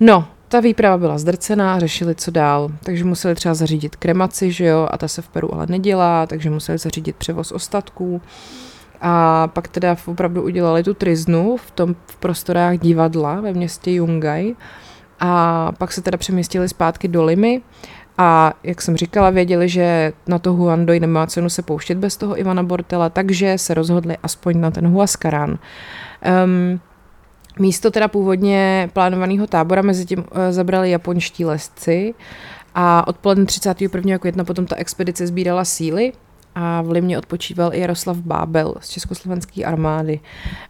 No, 0.01 0.25
ta 0.49 0.61
výprava 0.61 0.99
byla 0.99 1.19
zdrcená, 1.19 1.79
řešili, 1.79 2.15
co 2.15 2.31
dál, 2.31 2.71
takže 2.85 3.05
museli 3.05 3.35
třeba 3.35 3.55
zařídit 3.55 3.97
kremaci, 3.97 4.53
že 4.53 4.67
jo, 4.67 4.89
a 4.91 4.99
ta 4.99 5.09
se 5.09 5.23
v 5.23 5.29
Peru 5.29 5.55
ale 5.55 5.67
nedělá, 5.67 6.27
takže 6.27 6.51
museli 6.51 6.79
zařídit 6.79 7.17
převoz 7.17 7.53
ostatků. 7.53 8.21
A 9.07 9.47
pak 9.53 9.69
teda 9.69 9.97
opravdu 10.07 10.43
udělali 10.43 10.83
tu 10.83 10.95
triznu 10.95 11.57
v 11.57 11.71
tom 11.71 11.97
v 12.07 12.17
prostorách 12.17 12.79
divadla 12.79 13.41
ve 13.41 13.53
městě 13.53 13.91
Jungaj. 13.91 14.55
A 15.21 15.73
pak 15.79 15.93
se 15.93 16.03
teda 16.03 16.19
přemístili 16.19 16.69
zpátky 16.69 17.09
do 17.09 17.25
Limy. 17.25 17.63
A 18.19 18.53
jak 18.63 18.83
jsem 18.83 18.97
říkala, 18.97 19.31
věděli, 19.31 19.69
že 19.69 20.13
na 20.27 20.39
to 20.39 20.53
Huandoj 20.53 21.01
nemá 21.01 21.27
cenu 21.27 21.51
se 21.51 21.63
pouštět 21.63 21.99
bez 21.99 22.17
toho 22.17 22.39
Ivana 22.39 22.63
Bortela, 22.63 23.09
takže 23.09 23.59
se 23.59 23.75
rozhodli 23.75 24.17
aspoň 24.23 24.61
na 24.61 24.71
ten 24.71 24.89
Huascarán. 24.89 25.59
Um, 26.45 26.81
místo 27.59 27.91
teda 27.91 28.09
původně 28.09 28.91
plánovaného 28.93 29.47
tábora 29.47 29.83
mezi 29.83 30.07
tím 30.07 30.19
uh, 30.19 30.25
zabrali 30.51 30.91
japonští 30.91 31.45
lesci 31.45 32.15
a 32.75 33.09
odpoledne 33.09 33.45
31. 33.45 34.19
května 34.19 34.45
potom 34.45 34.67
ta 34.67 34.77
expedice 34.77 35.27
sbírala 35.27 35.65
síly 35.65 36.13
a 36.55 36.83
v 36.83 36.91
Limě 36.91 37.19
odpočíval 37.19 37.75
i 37.75 37.81
Jaroslav 37.81 38.17
Bábel 38.17 38.75
z 38.81 38.89
Československé 38.89 39.65
armády. 39.65 40.21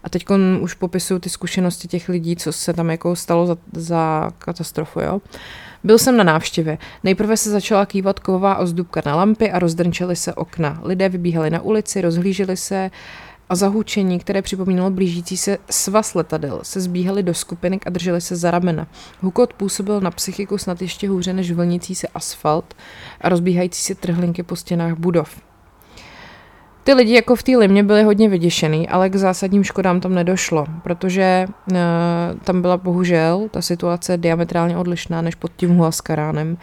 A 0.03 0.09
teď 0.09 0.25
už 0.59 0.73
popisuju 0.73 1.19
ty 1.19 1.29
zkušenosti 1.29 1.87
těch 1.87 2.09
lidí, 2.09 2.35
co 2.35 2.53
se 2.53 2.73
tam 2.73 2.89
jako 2.89 3.15
stalo 3.15 3.47
za, 3.47 3.57
za 3.73 4.31
katastrofu. 4.39 4.99
Jo? 4.99 5.21
Byl 5.83 5.97
jsem 5.97 6.17
na 6.17 6.23
návštěvě. 6.23 6.77
Nejprve 7.03 7.37
se 7.37 7.49
začala 7.49 7.85
kývat 7.85 8.19
kovová 8.19 8.57
ozdůbka 8.57 9.01
na 9.05 9.15
lampy 9.15 9.51
a 9.51 9.59
rozdrnčely 9.59 10.15
se 10.15 10.33
okna. 10.33 10.79
Lidé 10.83 11.09
vybíhali 11.09 11.49
na 11.49 11.61
ulici, 11.61 12.01
rozhlíželi 12.01 12.57
se 12.57 12.91
a 13.49 13.55
zahučení, 13.55 14.19
které 14.19 14.41
připomínalo 14.41 14.89
blížící 14.89 15.37
se 15.37 15.57
svaz 15.69 16.13
letadel, 16.13 16.59
se 16.63 16.81
zbíhali 16.81 17.23
do 17.23 17.33
skupinek 17.33 17.87
a 17.87 17.89
drželi 17.89 18.21
se 18.21 18.35
za 18.35 18.51
ramena. 18.51 18.87
Hukot 19.21 19.53
působil 19.53 20.01
na 20.01 20.11
psychiku 20.11 20.57
snad 20.57 20.81
ještě 20.81 21.09
hůře 21.09 21.33
než 21.33 21.51
vlnící 21.51 21.95
se 21.95 22.07
asfalt 22.07 22.73
a 23.21 23.29
rozbíhající 23.29 23.81
se 23.81 23.95
trhlinky 23.95 24.43
po 24.43 24.55
stěnách 24.55 24.93
budov. 24.93 25.41
Ty 26.85 26.93
lidi 26.93 27.13
jako 27.13 27.35
v 27.35 27.43
té 27.43 27.57
limě 27.57 27.83
byli 27.83 28.03
hodně 28.03 28.29
vyděšený, 28.29 28.89
ale 28.89 29.09
k 29.09 29.15
zásadním 29.15 29.63
škodám 29.63 29.99
tam 29.99 30.15
nedošlo, 30.15 30.65
protože 30.83 31.47
uh, 31.71 31.77
tam 32.43 32.61
byla 32.61 32.77
bohužel 32.77 33.47
ta 33.51 33.61
situace 33.61 34.17
diametrálně 34.17 34.77
odlišná 34.77 35.21
než 35.21 35.35
pod 35.35 35.51
tím 35.55 35.77
Huascaránem. 35.77 36.57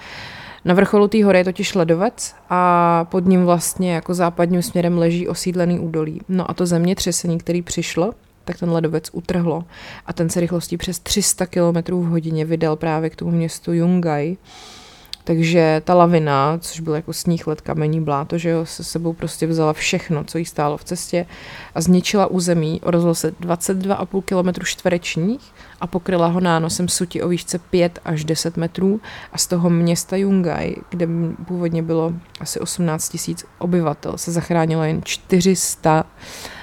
Na 0.64 0.74
vrcholu 0.74 1.08
té 1.08 1.24
hory 1.24 1.38
je 1.38 1.44
totiž 1.44 1.74
ledovec 1.74 2.35
a 2.50 3.04
pod 3.11 3.26
ním 3.26 3.44
vlastně 3.44 3.94
jako 3.94 4.14
západním 4.14 4.62
směrem 4.62 4.98
leží 4.98 5.28
osídlený 5.28 5.78
údolí. 5.78 6.20
No 6.28 6.50
a 6.50 6.54
to 6.54 6.66
zemětřesení, 6.66 7.38
který 7.38 7.62
přišlo, 7.62 8.12
tak 8.44 8.58
ten 8.58 8.70
ledovec 8.70 9.11
utrhlo 9.12 9.64
a 10.06 10.12
ten 10.12 10.30
se 10.30 10.40
rychlostí 10.40 10.76
přes 10.76 10.98
300 10.98 11.46
km 11.46 11.92
v 11.92 12.06
hodině 12.06 12.44
vydal 12.44 12.76
právě 12.76 13.11
k 13.11 13.16
tomu 13.16 13.30
městu 13.30 13.72
Jungaj. 13.72 14.37
Takže 15.24 15.82
ta 15.85 15.94
lavina, 15.94 16.58
což 16.58 16.80
byl 16.80 16.94
jako 16.94 17.12
sníh, 17.12 17.46
led, 17.46 17.61
kamení, 17.61 18.00
bláto, 18.00 18.38
že 18.38 18.48
jo, 18.48 18.66
se 18.66 18.85
sebou 18.85 19.12
prostě 19.12 19.46
vzala 19.46 19.72
všechno, 19.72 20.24
co 20.24 20.38
jí 20.38 20.44
stálo 20.44 20.76
v 20.76 20.85
cestě 20.85 21.26
a 21.74 21.80
zničila 21.80 22.26
území, 22.26 22.80
rozhodl 22.82 23.14
se 23.14 23.32
22,5 23.32 24.22
km 24.22 24.64
čtverečních 24.64 25.52
a 25.80 25.87
pokryla 25.87 26.26
ho 26.26 26.40
nánosem 26.40 26.88
suti 26.88 27.22
o 27.22 27.28
výšce 27.28 27.58
5 27.58 27.98
až 28.04 28.24
10 28.24 28.56
metrů 28.56 29.00
a 29.32 29.38
z 29.38 29.46
toho 29.46 29.70
města 29.70 30.16
Jungaj, 30.16 30.74
kde 30.90 31.08
původně 31.46 31.82
bylo 31.82 32.12
asi 32.40 32.61
18 32.61 33.08
tisíc 33.08 33.44
obyvatel, 33.58 34.18
se 34.18 34.32
zachránilo 34.32 34.85
jen 34.85 35.00
400 35.04 36.04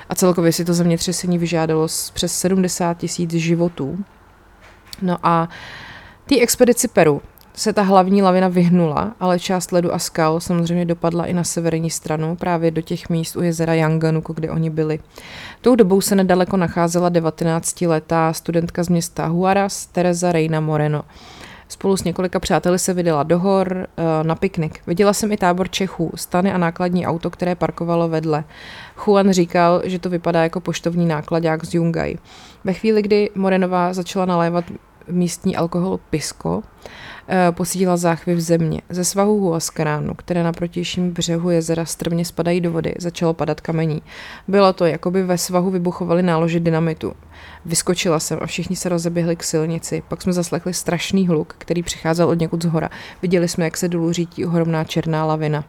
a 0.09 0.15
celkově 0.15 0.53
si 0.53 0.65
to 0.65 0.73
zemětřesení 0.73 1.37
vyžádalo 1.37 1.87
přes 2.13 2.39
70 2.39 2.97
tisíc 2.97 3.31
životů. 3.31 3.97
No 5.01 5.17
a 5.23 5.49
té 6.25 6.39
expedici 6.39 6.87
Peru 6.87 7.21
se 7.59 7.73
ta 7.73 7.81
hlavní 7.81 8.21
lavina 8.21 8.47
vyhnula, 8.47 9.15
ale 9.19 9.39
část 9.39 9.71
ledu 9.71 9.93
a 9.93 9.99
skal 9.99 10.39
samozřejmě 10.39 10.85
dopadla 10.85 11.25
i 11.25 11.33
na 11.33 11.43
severní 11.43 11.89
stranu, 11.89 12.35
právě 12.35 12.71
do 12.71 12.81
těch 12.81 13.09
míst 13.09 13.35
u 13.35 13.41
jezera 13.41 13.73
Yanganuku, 13.73 14.33
kde 14.33 14.51
oni 14.51 14.69
byli. 14.69 14.99
Tou 15.61 15.75
dobou 15.75 16.01
se 16.01 16.15
nedaleko 16.15 16.57
nacházela 16.57 17.09
19-letá 17.09 18.33
studentka 18.33 18.83
z 18.83 18.89
města 18.89 19.25
Huaras, 19.25 19.85
Teresa 19.85 20.31
Reina 20.31 20.59
Moreno. 20.59 21.03
Spolu 21.67 21.97
s 21.97 22.03
několika 22.03 22.39
přáteli 22.39 22.79
se 22.79 22.93
vydala 22.93 23.23
do 23.23 23.39
hor 23.39 23.73
eh, 23.77 24.23
na 24.23 24.35
piknik. 24.35 24.79
Viděla 24.87 25.13
jsem 25.13 25.31
i 25.31 25.37
tábor 25.37 25.69
Čechů, 25.69 26.11
stany 26.15 26.51
a 26.51 26.57
nákladní 26.57 27.07
auto, 27.07 27.29
které 27.29 27.55
parkovalo 27.55 28.09
vedle. 28.09 28.43
Juan 29.05 29.31
říkal, 29.31 29.81
že 29.85 29.99
to 29.99 30.09
vypadá 30.09 30.43
jako 30.43 30.61
poštovní 30.61 31.05
nákladák 31.05 31.65
z 31.65 31.73
Jungaj. 31.73 32.15
Ve 32.63 32.73
chvíli, 32.73 33.01
kdy 33.01 33.29
Morenová 33.35 33.93
začala 33.93 34.25
nalévat 34.25 34.65
místní 35.11 35.55
alkohol 35.55 35.99
pisko, 36.09 36.63
Eh, 37.31 37.97
záchvy 37.97 38.35
v 38.35 38.41
země. 38.41 38.81
Ze 38.89 39.03
svahu 39.05 39.39
Huascaránu, 39.39 40.13
které 40.13 40.43
na 40.43 40.53
protějším 40.53 41.11
břehu 41.11 41.49
jezera 41.49 41.85
strmě 41.85 42.25
spadají 42.25 42.61
do 42.61 42.71
vody, 42.71 42.93
začalo 42.99 43.33
padat 43.33 43.61
kamení. 43.61 44.01
Bylo 44.47 44.73
to, 44.73 44.85
jako 44.85 45.11
by 45.11 45.23
ve 45.23 45.37
svahu 45.37 45.71
vybuchovaly 45.71 46.23
nálože 46.23 46.59
dynamitu. 46.59 47.13
Vyskočila 47.65 48.19
jsem 48.19 48.39
a 48.41 48.45
všichni 48.45 48.75
se 48.75 48.89
rozeběhli 48.89 49.35
k 49.35 49.43
silnici. 49.43 50.03
Pak 50.07 50.21
jsme 50.21 50.33
zaslechli 50.33 50.73
strašný 50.73 51.27
hluk, 51.27 51.55
který 51.57 51.83
přicházel 51.83 52.29
od 52.29 52.39
někud 52.39 52.63
z 52.63 52.65
hora. 52.65 52.89
Viděli 53.21 53.47
jsme, 53.47 53.63
jak 53.63 53.77
se 53.77 53.87
dolů 53.87 54.11
řítí 54.11 54.45
ohromná 54.45 54.83
černá 54.83 55.25
lavina. 55.25 55.63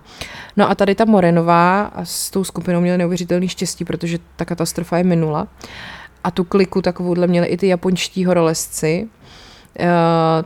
No 0.56 0.70
a 0.70 0.74
tady 0.74 0.94
ta 0.94 1.04
Morenová 1.04 1.82
a 1.82 2.04
s 2.04 2.30
tou 2.30 2.44
skupinou 2.44 2.80
měli 2.80 2.98
neuvěřitelný 2.98 3.48
štěstí, 3.48 3.84
protože 3.84 4.18
ta 4.36 4.44
katastrofa 4.44 4.98
je 4.98 5.04
minula. 5.04 5.48
A 6.24 6.30
tu 6.30 6.44
kliku 6.44 6.82
takovouhle 6.82 7.26
měli 7.26 7.46
i 7.46 7.56
ty 7.56 7.66
japonští 7.66 8.24
horolezci, 8.24 9.08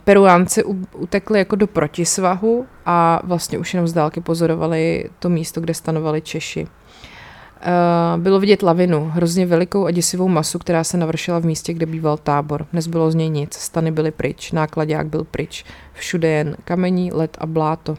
Peruánci 0.05 0.65
utekli 0.95 1.39
jako 1.39 1.57
do 1.57 1.67
protisvahu 1.67 2.67
a 2.87 3.21
vlastně 3.25 3.59
už 3.59 3.75
jenom 3.75 3.89
z 3.89 3.93
dálky 3.93 4.21
pozorovali 4.21 5.11
to 5.19 5.29
místo, 5.29 5.61
kde 5.61 5.75
stanovali 5.75 6.21
Češi. 6.21 6.67
Uh, 6.67 8.23
bylo 8.23 8.41
vidět 8.41 8.63
lavinu, 8.63 9.11
hrozně 9.15 9.47
velikou 9.47 9.87
a 9.87 9.91
děsivou 9.91 10.29
masu, 10.29 10.59
která 10.59 10.85
se 10.85 10.97
navršila 10.97 11.39
v 11.39 11.45
místě, 11.45 11.73
kde 11.73 11.87
býval 11.87 12.17
tábor. 12.17 12.67
Nezbylo 12.73 13.11
z 13.11 13.15
něj 13.15 13.29
nic, 13.29 13.55
stany 13.55 13.91
byly 13.91 14.11
pryč, 14.11 14.53
nákladák 14.53 15.07
byl 15.07 15.25
pryč, 15.25 15.65
všude 15.93 16.29
jen 16.29 16.57
kamení, 16.65 17.13
led 17.13 17.37
a 17.41 17.47
bláto. 17.47 17.97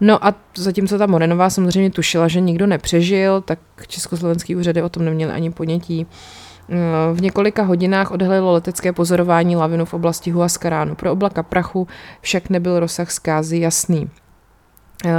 No 0.00 0.26
a 0.26 0.34
zatímco 0.56 0.98
ta 0.98 1.06
Morenová 1.06 1.50
samozřejmě 1.50 1.90
tušila, 1.90 2.28
že 2.28 2.40
nikdo 2.40 2.66
nepřežil, 2.66 3.40
tak 3.40 3.58
československý 3.86 4.56
úřady 4.56 4.82
o 4.82 4.88
tom 4.88 5.04
neměli 5.04 5.32
ani 5.32 5.50
ponětí. 5.50 6.06
V 7.12 7.22
několika 7.22 7.62
hodinách 7.62 8.10
odhalilo 8.10 8.52
letecké 8.52 8.92
pozorování 8.92 9.56
lavinu 9.56 9.84
v 9.84 9.94
oblasti 9.94 10.30
Huascaránu. 10.30 10.94
Pro 10.94 11.12
oblaka 11.12 11.42
prachu 11.42 11.88
však 12.20 12.50
nebyl 12.50 12.80
rozsah 12.80 13.10
zkázy 13.10 13.60
jasný. 13.60 14.10
Uh, 15.04 15.10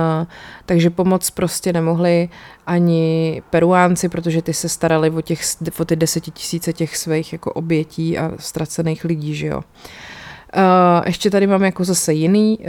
takže 0.65 0.89
pomoc 0.89 1.29
prostě 1.29 1.73
nemohli 1.73 2.29
ani 2.67 3.41
peruánci, 3.49 4.09
protože 4.09 4.41
ty 4.41 4.53
se 4.53 4.69
starali 4.69 5.09
o, 5.09 5.21
těch, 5.21 5.41
o 5.79 5.85
ty 5.85 5.95
desetitisíce 5.95 6.73
těch 6.73 6.97
svých 6.97 7.33
jako 7.33 7.53
obětí 7.53 8.17
a 8.17 8.31
ztracených 8.39 9.05
lidí, 9.05 9.35
že 9.35 9.47
jo. 9.47 9.57
Uh, 9.57 9.63
Uh, 10.57 11.03
ještě 11.05 11.29
tady 11.29 11.47
mám 11.47 11.63
jako 11.63 11.83
zase 11.83 12.13
jiný, 12.13 12.59
uh, 12.59 12.65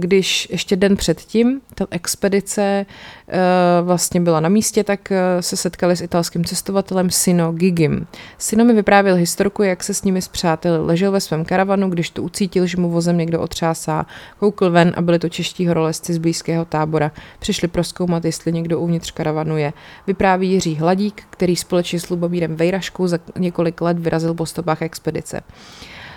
když 0.00 0.48
ještě 0.50 0.76
den 0.76 0.96
předtím 0.96 1.60
ta 1.74 1.86
expedice 1.90 2.86
uh, 3.28 3.86
vlastně 3.86 4.20
byla 4.20 4.40
na 4.40 4.48
místě, 4.48 4.84
tak 4.84 5.12
se 5.40 5.56
setkali 5.56 5.96
s 5.96 6.00
italským 6.00 6.44
cestovatelem 6.44 7.10
Sino 7.10 7.52
Gigim. 7.52 8.06
Sino 8.38 8.64
mi 8.64 8.72
vyprávěl 8.72 9.14
historku, 9.14 9.62
jak 9.62 9.82
se 9.82 9.94
s 9.94 10.02
nimi 10.02 10.22
zpřátel. 10.22 10.86
Ležel 10.86 11.12
ve 11.12 11.20
svém 11.20 11.44
karavanu, 11.44 11.90
když 11.90 12.10
to 12.10 12.22
ucítil, 12.22 12.66
že 12.66 12.80
mu 12.80 12.90
vozem 12.90 13.18
někdo 13.18 13.40
otřásá, 13.40 14.06
koukl 14.38 14.70
ven 14.70 14.92
a 14.96 15.02
byli 15.02 15.18
to 15.18 15.28
čeští 15.28 15.66
horolezci 15.66 16.14
z 16.14 16.18
blízkého 16.18 16.64
tábora. 16.64 17.10
Přišli 17.38 17.68
proskoumat, 17.68 18.24
jestli 18.24 18.52
někdo 18.52 18.80
uvnitř 18.80 19.10
karavanu 19.10 19.56
je. 19.56 19.72
Vypráví 20.06 20.50
Jiří 20.50 20.74
Hladík, 20.74 21.22
který 21.30 21.56
společně 21.56 22.00
s 22.00 22.08
Lubomírem 22.08 22.56
Vejraškou 22.56 23.06
za 23.06 23.18
několik 23.38 23.80
let 23.80 23.98
vyrazil 23.98 24.34
po 24.34 24.46
stopách 24.46 24.82
expedice. 24.82 25.40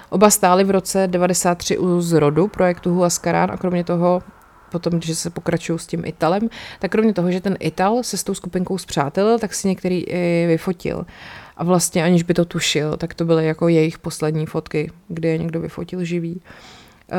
Oba 0.09 0.29
stáli 0.29 0.63
v 0.63 0.71
roce 0.71 1.07
93 1.07 1.77
u 1.77 2.01
zrodu 2.01 2.47
projektu 2.47 2.93
Huascarán 2.93 3.51
a 3.51 3.57
kromě 3.57 3.83
toho 3.83 4.23
potom, 4.71 4.93
když 4.93 5.17
se 5.17 5.29
pokračují 5.29 5.79
s 5.79 5.87
tím 5.87 6.05
Italem, 6.05 6.49
tak 6.79 6.91
kromě 6.91 7.13
toho, 7.13 7.31
že 7.31 7.41
ten 7.41 7.57
Ital 7.59 8.03
se 8.03 8.17
s 8.17 8.23
tou 8.23 8.33
skupinkou 8.33 8.77
zpřátelil, 8.77 9.39
tak 9.39 9.53
si 9.53 9.67
některý 9.67 10.03
i 10.03 10.45
vyfotil. 10.47 11.05
A 11.57 11.63
vlastně 11.63 12.03
aniž 12.03 12.23
by 12.23 12.33
to 12.33 12.45
tušil, 12.45 12.97
tak 12.97 13.13
to 13.13 13.25
byly 13.25 13.45
jako 13.45 13.67
jejich 13.67 13.99
poslední 13.99 14.45
fotky, 14.45 14.91
kde 15.07 15.29
je 15.29 15.37
někdo 15.37 15.59
vyfotil 15.59 16.03
živý. 16.03 16.35
Uh, 16.35 17.17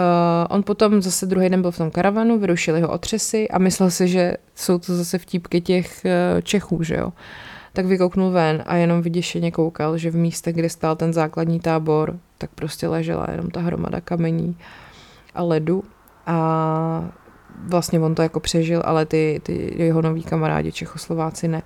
on 0.49 0.63
potom 0.63 1.03
zase 1.03 1.27
druhý 1.27 1.49
den 1.49 1.63
byl 1.63 1.71
v 1.71 1.79
tom 1.79 1.91
karavanu, 1.91 2.39
vyrušili 2.39 2.81
ho 2.81 2.89
otřesy 2.89 3.49
a 3.49 3.59
myslel 3.59 3.91
si, 3.91 4.09
že 4.09 4.35
jsou 4.55 4.79
to 4.79 4.97
zase 4.97 5.19
vtípky 5.19 5.61
těch 5.61 6.03
uh, 6.05 6.41
Čechů, 6.41 6.83
že 6.83 6.97
jo 6.97 7.13
tak 7.73 7.87
vykouknul 7.87 8.31
ven 8.31 8.63
a 8.67 8.77
jenom 8.77 9.03
vyděšeně 9.03 9.51
koukal, 9.51 9.99
že 9.99 10.11
v 10.11 10.17
místě, 10.17 10.53
kde 10.53 10.69
stál 10.69 10.97
ten 10.97 11.13
základní 11.13 11.61
tábor, 11.61 12.19
tak 12.39 12.51
prostě 12.55 12.89
ležela 12.89 13.27
jenom 13.31 13.51
ta 13.51 13.61
hromada 13.61 14.01
kamení 14.01 14.57
a 15.35 15.43
ledu 15.43 15.85
a 16.27 17.11
vlastně 17.65 18.01
on 18.01 18.15
to 18.15 18.23
jako 18.23 18.41
přežil, 18.41 18.83
ale 18.85 19.07
ty, 19.07 19.41
ty 19.43 19.75
jeho 19.77 20.03
noví 20.03 20.23
kamarádi 20.23 20.73
Čechoslováci 20.73 21.49
ne. 21.49 21.63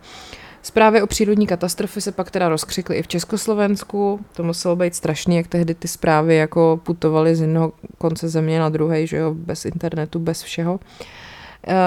Zprávy 0.63 1.03
o 1.03 1.07
přírodní 1.07 1.47
katastrofy 1.47 2.01
se 2.01 2.13
pak 2.13 2.31
teda 2.31 2.49
rozkřikly 2.49 2.97
i 2.97 3.03
v 3.03 3.09
Československu. 3.09 4.21
To 4.33 4.43
muselo 4.43 4.77
být 4.77 4.95
strašný, 4.95 5.37
jak 5.37 5.47
tehdy 5.47 5.75
ty 5.75 5.89
zprávy 5.89 6.37
jako 6.37 6.81
putovaly 6.83 7.37
z 7.37 7.41
jednoho 7.41 7.73
konce 7.99 8.29
země 8.29 8.61
na 8.61 8.69
druhý, 8.69 9.07
že 9.07 9.17
jo, 9.17 9.35
bez 9.35 9.65
internetu, 9.65 10.19
bez 10.19 10.43
všeho. 10.43 10.75
Uh, 10.75 10.79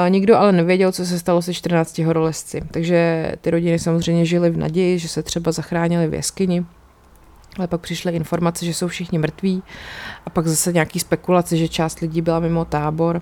nikdo 0.10 0.38
ale 0.38 0.52
nevěděl, 0.52 0.92
co 0.92 1.06
se 1.06 1.20
stalo 1.20 1.42
se 1.42 1.54
14 1.54 1.98
horolezci, 1.98 2.62
takže 2.72 3.32
ty 3.42 3.52
rodiny 3.52 3.80
samozřejmě 3.80 4.26
žily 4.26 4.50
v 4.50 4.58
naději, 4.58 5.00
že 5.00 5.08
se 5.08 5.24
třeba 5.24 5.52
zachránili 5.52 6.08
v 6.08 6.14
jeskyni, 6.14 6.66
ale 7.58 7.68
pak 7.68 7.82
přišly 7.82 8.14
informace, 8.14 8.66
že 8.66 8.74
jsou 8.74 8.88
všichni 8.88 9.18
mrtví 9.18 9.64
a 10.26 10.30
pak 10.30 10.48
zase 10.48 10.74
nějaký 10.74 11.00
spekulace, 11.00 11.58
že 11.58 11.68
část 11.68 12.00
lidí 12.00 12.22
byla 12.22 12.40
mimo 12.40 12.66
tábor. 12.66 13.22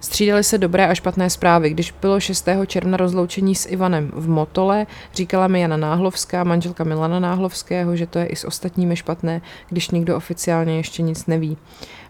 Střídaly 0.00 0.44
se 0.44 0.58
dobré 0.58 0.88
a 0.88 0.94
špatné 0.94 1.30
zprávy. 1.30 1.70
Když 1.70 1.94
bylo 2.00 2.20
6. 2.20 2.48
června 2.66 2.96
rozloučení 2.96 3.54
s 3.54 3.68
Ivanem 3.68 4.10
v 4.14 4.28
Motole, 4.28 4.86
říkala 5.14 5.48
mi 5.48 5.60
Jana 5.60 5.76
Náhlovská, 5.76 6.44
manželka 6.44 6.84
Milana 6.84 7.20
Náhlovského, 7.20 7.96
že 7.96 8.06
to 8.06 8.18
je 8.18 8.26
i 8.26 8.36
s 8.36 8.44
ostatními 8.44 8.96
špatné, 8.96 9.40
když 9.68 9.90
nikdo 9.90 10.16
oficiálně 10.16 10.76
ještě 10.76 11.02
nic 11.02 11.26
neví. 11.26 11.56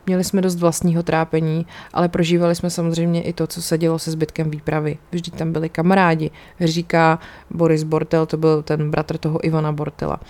Měli 0.06 0.24
jsme 0.24 0.40
dost 0.40 0.56
vlastního 0.56 1.02
trápení, 1.02 1.66
ale 1.92 2.08
prožívali 2.08 2.54
jsme 2.54 2.70
samozřejmě 2.70 3.22
i 3.22 3.32
to, 3.32 3.46
co 3.46 3.62
se 3.62 3.78
dělo 3.78 3.98
se 3.98 4.10
zbytkem 4.10 4.50
výpravy. 4.50 4.98
Vždyť 5.12 5.34
tam 5.34 5.52
byli 5.52 5.68
kamarádi, 5.68 6.30
říká 6.60 7.18
Boris 7.50 7.82
Bortel, 7.82 8.26
to 8.26 8.36
byl 8.36 8.62
ten 8.62 8.90
bratr 8.90 9.18
toho 9.18 9.44
Ivana 9.44 9.72
Bortela. 9.72 10.20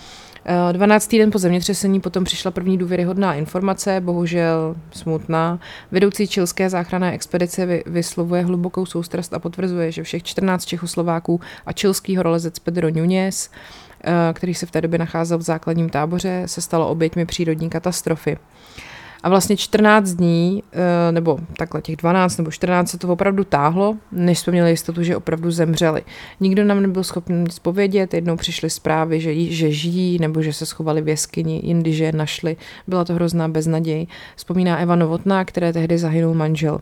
12. 0.71 1.11
den 1.11 1.31
po 1.31 1.39
zemětřesení 1.39 1.99
potom 1.99 2.23
přišla 2.23 2.51
první 2.51 2.77
důvěryhodná 2.77 3.33
informace, 3.33 4.01
bohužel 4.01 4.75
smutná. 4.91 5.59
Vedoucí 5.91 6.27
čilské 6.27 6.69
záchranné 6.69 7.13
expedice 7.13 7.83
vyslovuje 7.85 8.43
hlubokou 8.43 8.85
soustrast 8.85 9.33
a 9.33 9.39
potvrzuje, 9.39 9.91
že 9.91 10.03
všech 10.03 10.23
14 10.23 10.65
Čechoslováků 10.65 11.41
a 11.65 11.73
čilský 11.73 12.17
horolezec 12.17 12.59
Pedro 12.59 12.87
Núñez, 12.87 13.51
eh, 14.03 14.33
který 14.33 14.53
se 14.53 14.65
v 14.65 14.71
té 14.71 14.81
době 14.81 14.99
nacházel 14.99 15.37
v 15.37 15.41
základním 15.41 15.89
táboře, 15.89 16.43
se 16.45 16.61
stalo 16.61 16.89
oběťmi 16.89 17.25
přírodní 17.25 17.69
katastrofy. 17.69 18.37
A 19.23 19.29
vlastně 19.29 19.57
14 19.57 20.09
dní, 20.09 20.63
eh, 20.71 21.11
nebo 21.11 21.39
takhle 21.57 21.81
těch 21.81 21.95
12 21.95 22.37
nebo 22.37 22.51
14 22.51 22.89
se 22.89 22.97
to 22.97 23.07
opravdu 23.07 23.43
táhlo, 23.43 23.97
než 24.11 24.39
jsme 24.39 24.51
měli 24.51 24.69
jistotu, 24.69 25.03
že 25.03 25.17
opravdu 25.17 25.51
zemřeli. 25.51 26.01
Nikdo 26.39 26.65
nám 26.65 26.81
nebyl 26.81 27.03
schopný 27.03 27.35
nic 27.35 27.59
povědět, 27.59 28.13
jednou 28.13 28.35
přišly 28.35 28.69
zprávy, 28.69 29.21
že, 29.21 29.45
že 29.45 29.71
žijí 29.71 30.19
nebo 30.19 30.41
že 30.41 30.53
se 30.53 30.65
schovali 30.65 31.01
v 31.01 31.07
jeskyni, 31.07 31.61
jindy, 31.63 31.93
že 31.93 32.03
je 32.03 32.11
našli. 32.11 32.57
Byla 32.87 33.05
to 33.05 33.13
hrozná 33.13 33.47
beznaděj. 33.47 34.07
Vzpomíná 34.35 34.77
Eva 34.77 34.95
Novotná, 34.95 35.45
které 35.45 35.73
tehdy 35.73 35.97
zahynul 35.97 36.33
manžel. 36.33 36.79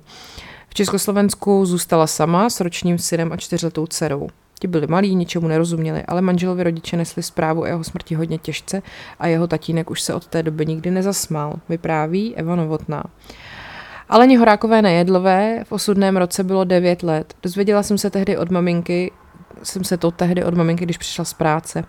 V 0.69 0.73
Československu 0.73 1.65
zůstala 1.65 2.07
sama 2.07 2.49
s 2.49 2.59
ročním 2.59 2.97
synem 2.97 3.33
a 3.33 3.37
čtyřletou 3.37 3.87
dcerou. 3.87 4.29
Ti 4.59 4.67
byli 4.67 4.87
malí, 4.87 5.15
ničemu 5.15 5.47
nerozuměli, 5.47 6.03
ale 6.03 6.21
manželovi 6.21 6.63
rodiče 6.63 6.97
nesli 6.97 7.23
zprávu 7.23 7.61
o 7.61 7.65
jeho 7.65 7.83
smrti 7.83 8.15
hodně 8.15 8.37
těžce 8.37 8.81
a 9.19 9.27
jeho 9.27 9.47
tatínek 9.47 9.91
už 9.91 10.01
se 10.01 10.13
od 10.13 10.27
té 10.27 10.43
doby 10.43 10.65
nikdy 10.65 10.91
nezasmál, 10.91 11.59
vypráví 11.69 12.35
Eva 12.35 12.55
Novotná. 12.55 13.03
Ale 14.09 14.37
Horákové 14.37 14.81
nejedlové 14.81 15.63
v 15.63 15.71
osudném 15.71 16.17
roce 16.17 16.43
bylo 16.43 16.63
9 16.63 17.03
let. 17.03 17.33
Dozvěděla 17.43 17.83
jsem 17.83 17.97
se 17.97 18.09
tehdy 18.09 18.37
od 18.37 18.51
maminky, 18.51 19.11
jsem 19.63 19.83
se 19.83 19.97
to 19.97 20.11
tehdy 20.11 20.43
od 20.43 20.53
maminky, 20.53 20.85
když 20.85 20.97
přišla 20.97 21.25
z 21.25 21.33
práce. 21.33 21.83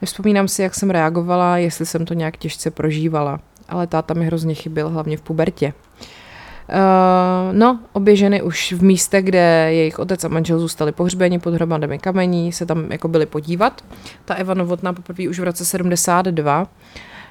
Nevzpomínám 0.00 0.48
si, 0.48 0.62
jak 0.62 0.74
jsem 0.74 0.90
reagovala, 0.90 1.58
jestli 1.58 1.86
jsem 1.86 2.04
to 2.04 2.14
nějak 2.14 2.36
těžce 2.36 2.70
prožívala, 2.70 3.40
ale 3.68 3.86
táta 3.86 4.14
mi 4.14 4.26
hrozně 4.26 4.54
chyběl, 4.54 4.88
hlavně 4.88 5.16
v 5.16 5.22
pubertě. 5.22 5.72
Uh, 6.68 7.56
no, 7.56 7.80
obě 7.92 8.16
ženy 8.16 8.42
už 8.42 8.72
v 8.72 8.82
místě, 8.82 9.22
kde 9.22 9.68
jejich 9.72 9.98
otec 9.98 10.24
a 10.24 10.28
manžel 10.28 10.58
zůstali 10.58 10.92
pohřbeni 10.92 11.38
pod 11.38 11.54
hromadami 11.54 11.98
kamení, 11.98 12.52
se 12.52 12.66
tam 12.66 12.92
jako 12.92 13.08
byli 13.08 13.26
podívat. 13.26 13.84
Ta 14.24 14.34
Eva 14.34 14.54
Novotná 14.54 14.92
poprvé 14.92 15.28
už 15.28 15.38
v 15.38 15.44
roce 15.44 15.64
72. 15.64 16.60
Uh, 16.60 16.66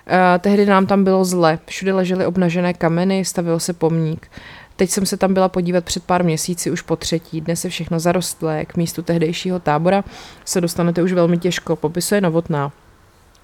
eh, 0.08 0.40
tehdy 0.40 0.66
nám 0.66 0.86
tam 0.86 1.04
bylo 1.04 1.26
zle, 1.26 1.60
všude 1.66 1.94
ležely 1.94 2.26
obnažené 2.26 2.74
kameny, 2.74 3.26
stavil 3.26 3.60
se 3.60 3.74
pomník. 3.74 4.28
Teď 4.76 4.90
jsem 4.90 5.06
se 5.06 5.18
tam 5.18 5.34
byla 5.34 5.50
podívat 5.50 5.86
před 5.86 6.04
pár 6.04 6.24
měsíci 6.24 6.72
už 6.72 6.82
po 6.82 6.96
třetí, 6.96 7.42
dnes 7.42 7.64
je 7.64 7.70
všechno 7.70 8.00
zarostlé, 8.00 8.66
k 8.66 8.78
místu 8.78 9.02
tehdejšího 9.02 9.60
tábora 9.60 10.04
se 10.46 10.62
dostanete 10.62 11.04
už 11.04 11.14
velmi 11.14 11.38
těžko, 11.38 11.76
popisuje 11.76 12.22
Novotná. 12.22 12.72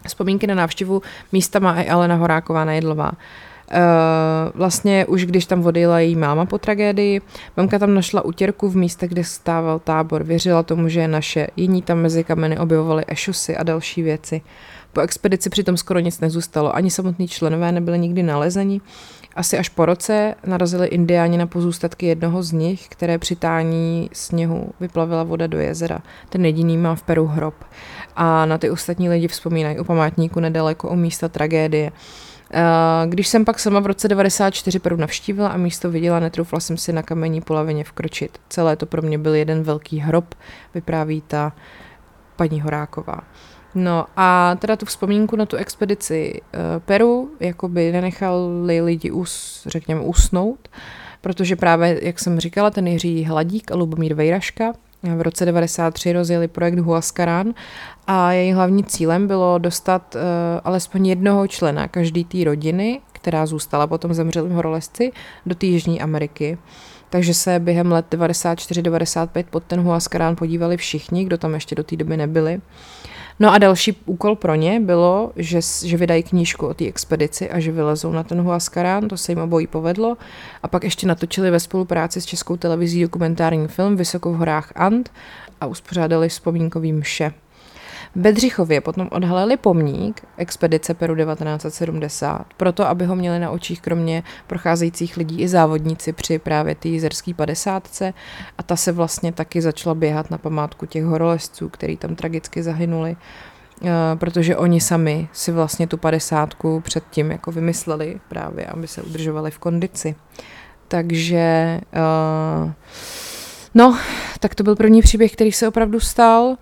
Vzpomínky 0.08 0.48
na 0.48 0.56
návštěvu 0.56 1.02
místa 1.32 1.60
má 1.60 1.82
i 1.82 1.90
Alena 1.90 2.16
Horáková 2.16 2.66
Nejedlová. 2.66 3.12
Uh, 3.72 3.80
vlastně 4.54 5.06
už 5.06 5.26
když 5.26 5.46
tam 5.46 5.66
odjela 5.66 6.00
její 6.00 6.16
máma 6.16 6.46
po 6.46 6.58
tragédii, 6.58 7.22
mamka 7.58 7.80
tam 7.80 7.94
našla 7.94 8.26
utěrku 8.26 8.70
v 8.70 8.76
místě, 8.76 9.08
kde 9.08 9.24
stával 9.24 9.80
tábor. 9.80 10.24
Věřila 10.24 10.64
tomu, 10.64 10.90
že 10.90 11.00
je 11.00 11.08
naše. 11.08 11.48
Jiní 11.56 11.82
tam 11.82 11.98
mezi 11.98 12.24
kameny 12.24 12.60
objevovali 12.60 13.04
ešusy 13.08 13.58
a 13.58 13.64
další 13.64 14.02
věci. 14.02 14.42
Po 14.94 15.02
expedici 15.02 15.50
přitom 15.50 15.78
skoro 15.78 16.00
nic 16.00 16.20
nezůstalo, 16.20 16.76
ani 16.76 16.92
samotní 16.92 17.28
členové 17.28 17.72
nebyli 17.72 18.00
nikdy 18.00 18.24
nalezeni. 18.24 18.82
Asi 19.36 19.58
až 19.58 19.70
po 19.70 19.86
roce 19.86 20.36
narazili 20.46 20.88
indiáni 20.88 21.38
na 21.38 21.48
pozůstatky 21.48 22.06
jednoho 22.06 22.44
z 22.44 22.52
nich, 22.52 22.88
které 22.88 23.18
při 23.18 23.36
tání 23.36 24.10
sněhu 24.14 24.70
vyplavila 24.80 25.24
voda 25.24 25.48
do 25.48 25.60
jezera. 25.60 26.00
Ten 26.30 26.46
jediný 26.46 26.78
má 26.78 26.96
v 26.96 27.04
Peru 27.04 27.26
hrob. 27.26 27.54
A 28.16 28.46
na 28.46 28.58
ty 28.58 28.70
ostatní 28.70 29.10
lidi 29.10 29.28
vzpomínají 29.28 29.80
u 29.80 29.84
památníku 29.84 30.40
nedaleko 30.40 30.90
o 30.90 30.96
místa 30.96 31.30
tragédie. 31.30 31.92
Eh, 32.54 33.08
když 33.08 33.28
jsem 33.28 33.46
pak 33.46 33.60
sama 33.60 33.80
v 33.80 33.86
roce 33.86 34.08
94 34.08 34.80
Peru 34.80 34.96
navštívila 34.96 35.50
a 35.50 35.58
místo 35.58 35.92
viděla, 35.92 36.20
netroufla 36.20 36.60
jsem 36.60 36.78
si 36.78 36.94
na 36.94 37.04
kamení 37.04 37.42
polavině 37.42 37.84
vkročit. 37.84 38.38
Celé 38.50 38.76
to 38.76 38.86
pro 38.86 39.02
mě 39.02 39.18
byl 39.18 39.36
jeden 39.36 39.64
velký 39.64 40.00
hrob, 40.00 40.36
vypráví 40.74 41.24
ta 41.28 41.54
paní 42.36 42.62
Horáková. 42.62 43.20
No 43.76 44.06
a 44.18 44.56
teda 44.60 44.76
tu 44.76 44.86
vzpomínku 44.86 45.36
na 45.36 45.46
tu 45.46 45.56
expedici 45.56 46.42
uh, 46.42 46.60
Peru, 46.86 47.32
jakoby 47.40 47.92
nenechali 47.92 48.82
lidi, 48.82 49.12
us, 49.12 49.64
řekněme, 49.66 50.02
usnout, 50.02 50.70
protože 51.22 51.56
právě, 51.56 52.00
jak 52.02 52.20
jsem 52.20 52.40
říkala, 52.40 52.70
ten 52.70 52.88
Jiří 52.88 53.24
Hladík 53.24 53.72
a 53.72 53.76
Lubomír 53.76 54.14
Vejraška 54.14 54.74
v 55.04 55.22
roce 55.22 55.46
93 55.46 56.14
rozjeli 56.14 56.48
projekt 56.48 56.80
Huascarán 56.80 57.54
a 58.08 58.32
její 58.32 58.54
hlavní 58.54 58.84
cílem 58.84 59.28
bylo 59.28 59.58
dostat 59.58 60.16
uh, 60.16 60.22
alespoň 60.64 61.08
jednoho 61.08 61.48
člena 61.48 61.88
každý 61.88 62.26
té 62.26 62.44
rodiny, 62.44 63.02
která 63.12 63.46
zůstala 63.46 63.88
potom 63.88 64.14
zemřelým 64.14 64.52
horolezci, 64.52 65.12
do 65.46 65.56
té 65.56 65.66
Jižní 65.66 66.02
Ameriky. 66.02 66.58
Takže 67.10 67.34
se 67.34 67.60
během 67.60 67.92
let 67.92 68.06
94-95 68.10 69.46
pod 69.50 69.64
ten 69.64 69.80
Huascarán 69.80 70.36
podívali 70.36 70.78
všichni, 70.78 71.26
kdo 71.26 71.38
tam 71.38 71.54
ještě 71.54 71.76
do 71.76 71.84
té 71.84 71.96
doby 71.96 72.18
nebyli. 72.18 72.62
No 73.40 73.54
a 73.54 73.58
další 73.58 73.98
úkol 74.06 74.36
pro 74.36 74.56
ně 74.56 74.80
bylo, 74.80 75.32
že, 75.36 75.60
že 75.86 75.98
vydají 75.98 76.24
knížku 76.24 76.68
o 76.68 76.74
té 76.74 76.86
expedici 76.86 77.50
a 77.50 77.60
že 77.60 77.72
vylezou 77.72 78.12
na 78.12 78.24
ten 78.24 78.42
Huascarán, 78.42 79.08
to 79.08 79.18
se 79.18 79.32
jim 79.32 79.40
obojí 79.40 79.68
povedlo. 79.68 80.18
A 80.64 80.68
pak 80.68 80.84
ještě 80.84 81.08
natočili 81.08 81.52
ve 81.52 81.60
spolupráci 81.60 82.22
s 82.22 82.26
českou 82.26 82.58
televizí 82.58 83.02
dokumentární 83.02 83.68
film 83.68 83.96
Vysoko 83.96 84.34
v 84.34 84.38
horách 84.38 84.72
And 84.76 85.12
a 85.62 85.66
uspořádali 85.66 86.30
vzpomínkový 86.30 86.94
mše. 86.94 87.34
Bedřichově 88.18 88.82
potom 88.82 89.08
odhalili 89.12 89.58
pomník 89.58 90.22
expedice 90.38 90.94
Peru 90.94 91.16
1970, 91.16 92.46
proto 92.58 92.88
aby 92.88 93.06
ho 93.06 93.16
měli 93.16 93.40
na 93.40 93.52
očích 93.52 93.82
kromě 93.82 94.24
procházejících 94.48 95.18
lidí 95.18 95.42
i 95.42 95.48
závodníci 95.48 96.14
při 96.14 96.40
právě 96.40 96.76
té 96.76 96.88
jizerské 96.88 97.34
padesátce 97.34 98.14
a 98.58 98.64
ta 98.64 98.76
se 98.76 98.92
vlastně 98.92 99.32
taky 99.32 99.62
začala 99.62 99.96
běhat 99.96 100.32
na 100.32 100.38
památku 100.38 100.86
těch 100.86 101.04
horolezců, 101.04 101.70
který 101.70 101.98
tam 101.98 102.16
tragicky 102.16 102.64
zahynuli 102.64 103.16
eh, 103.86 103.90
protože 104.16 104.58
oni 104.58 104.82
sami 104.82 105.28
si 105.34 105.52
vlastně 105.52 105.88
tu 105.88 105.98
padesátku 105.98 106.82
předtím 106.82 107.32
jako 107.32 107.52
vymysleli 107.52 108.20
právě, 108.30 108.66
aby 108.66 108.88
se 108.88 109.02
udržovali 109.02 109.52
v 109.52 109.60
kondici. 109.60 110.16
Takže 110.88 111.80
uh, 112.64 112.72
no, 113.74 113.98
tak 114.40 114.56
to 114.56 114.64
byl 114.64 114.76
první 114.76 115.02
příběh, 115.02 115.34
který 115.34 115.52
se 115.52 115.68
opravdu 115.68 116.00
stal 116.00 116.58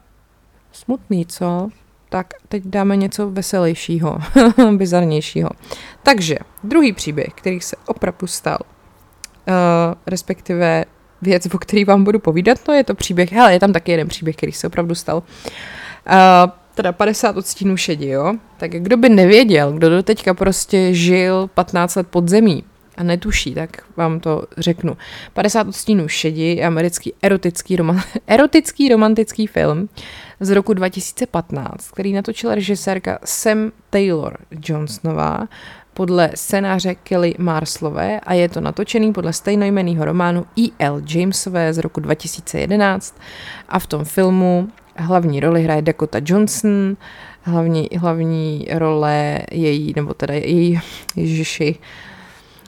smutný, 0.76 1.26
co? 1.26 1.70
Tak 2.10 2.28
teď 2.48 2.64
dáme 2.66 2.96
něco 2.96 3.32
veselějšího, 3.32 4.18
bizarnějšího. 4.78 5.50
Takže, 6.04 6.38
druhý 6.64 6.94
příběh, 6.94 7.28
který 7.36 7.60
se 7.60 7.76
opravdu 7.86 8.28
stal, 8.28 8.58
uh, 8.62 9.54
respektive 10.08 10.86
věc, 11.22 11.46
o 11.46 11.58
který 11.58 11.86
vám 11.86 12.04
budu 12.04 12.20
povídat, 12.20 12.58
no 12.68 12.74
je 12.74 12.84
to 12.84 12.96
příběh, 12.96 13.32
hele, 13.32 13.54
je 13.54 13.60
tam 13.60 13.74
taky 13.74 13.92
jeden 13.92 14.08
příběh, 14.08 14.36
který 14.36 14.52
se 14.52 14.68
opravdu 14.68 14.96
stal. 14.96 15.18
Uh, 15.18 16.52
teda 16.76 16.92
50 16.92 17.38
odstínů 17.38 17.78
šedi, 17.78 18.08
jo? 18.08 18.34
Tak 18.58 18.72
kdo 18.72 18.98
by 18.98 19.10
nevěděl, 19.10 19.72
kdo 19.72 19.90
do 19.90 20.04
teďka 20.04 20.34
prostě 20.34 20.94
žil 20.94 21.50
15 21.54 21.96
let 21.96 22.08
pod 22.08 22.30
zemí, 22.30 22.64
a 22.98 23.04
netuší, 23.04 23.54
tak 23.54 23.70
vám 23.98 24.20
to 24.20 24.44
řeknu. 24.58 24.98
50 25.34 25.68
odstínů 25.68 26.08
šedi 26.08 26.42
je 26.42 26.66
americký 26.66 27.14
erotický, 27.22 27.76
roman, 27.76 28.02
erotický 28.28 28.90
romantický 28.90 29.48
film 29.48 29.90
z 30.40 30.50
roku 30.50 30.74
2015, 30.74 31.92
který 31.92 32.14
natočila 32.14 32.56
režisérka 32.56 33.20
Sam 33.24 33.72
Taylor 33.90 34.38
Johnsonová 34.66 35.48
podle 35.94 36.32
scénáře 36.36 36.96
Kelly 36.96 37.36
Marslové 37.38 38.20
a 38.20 38.34
je 38.34 38.50
to 38.50 38.62
natočený 38.62 39.14
podle 39.14 39.34
stejnojmenného 39.34 40.06
románu 40.06 40.46
E.L. 40.60 41.02
Jamesové 41.16 41.74
z 41.74 41.78
roku 41.78 42.00
2011 42.00 43.20
a 43.70 43.80
v 43.80 43.88
tom 43.88 44.06
filmu 44.06 44.68
hlavní 44.96 45.40
roli 45.40 45.64
hraje 45.64 45.82
Dakota 45.82 46.20
Johnson, 46.26 46.98
hlavní, 47.42 47.90
hlavní 47.98 48.68
role 48.74 49.42
její, 49.52 49.94
nebo 49.96 50.14
teda 50.14 50.34
její, 50.34 50.80
ježiši, 51.16 51.76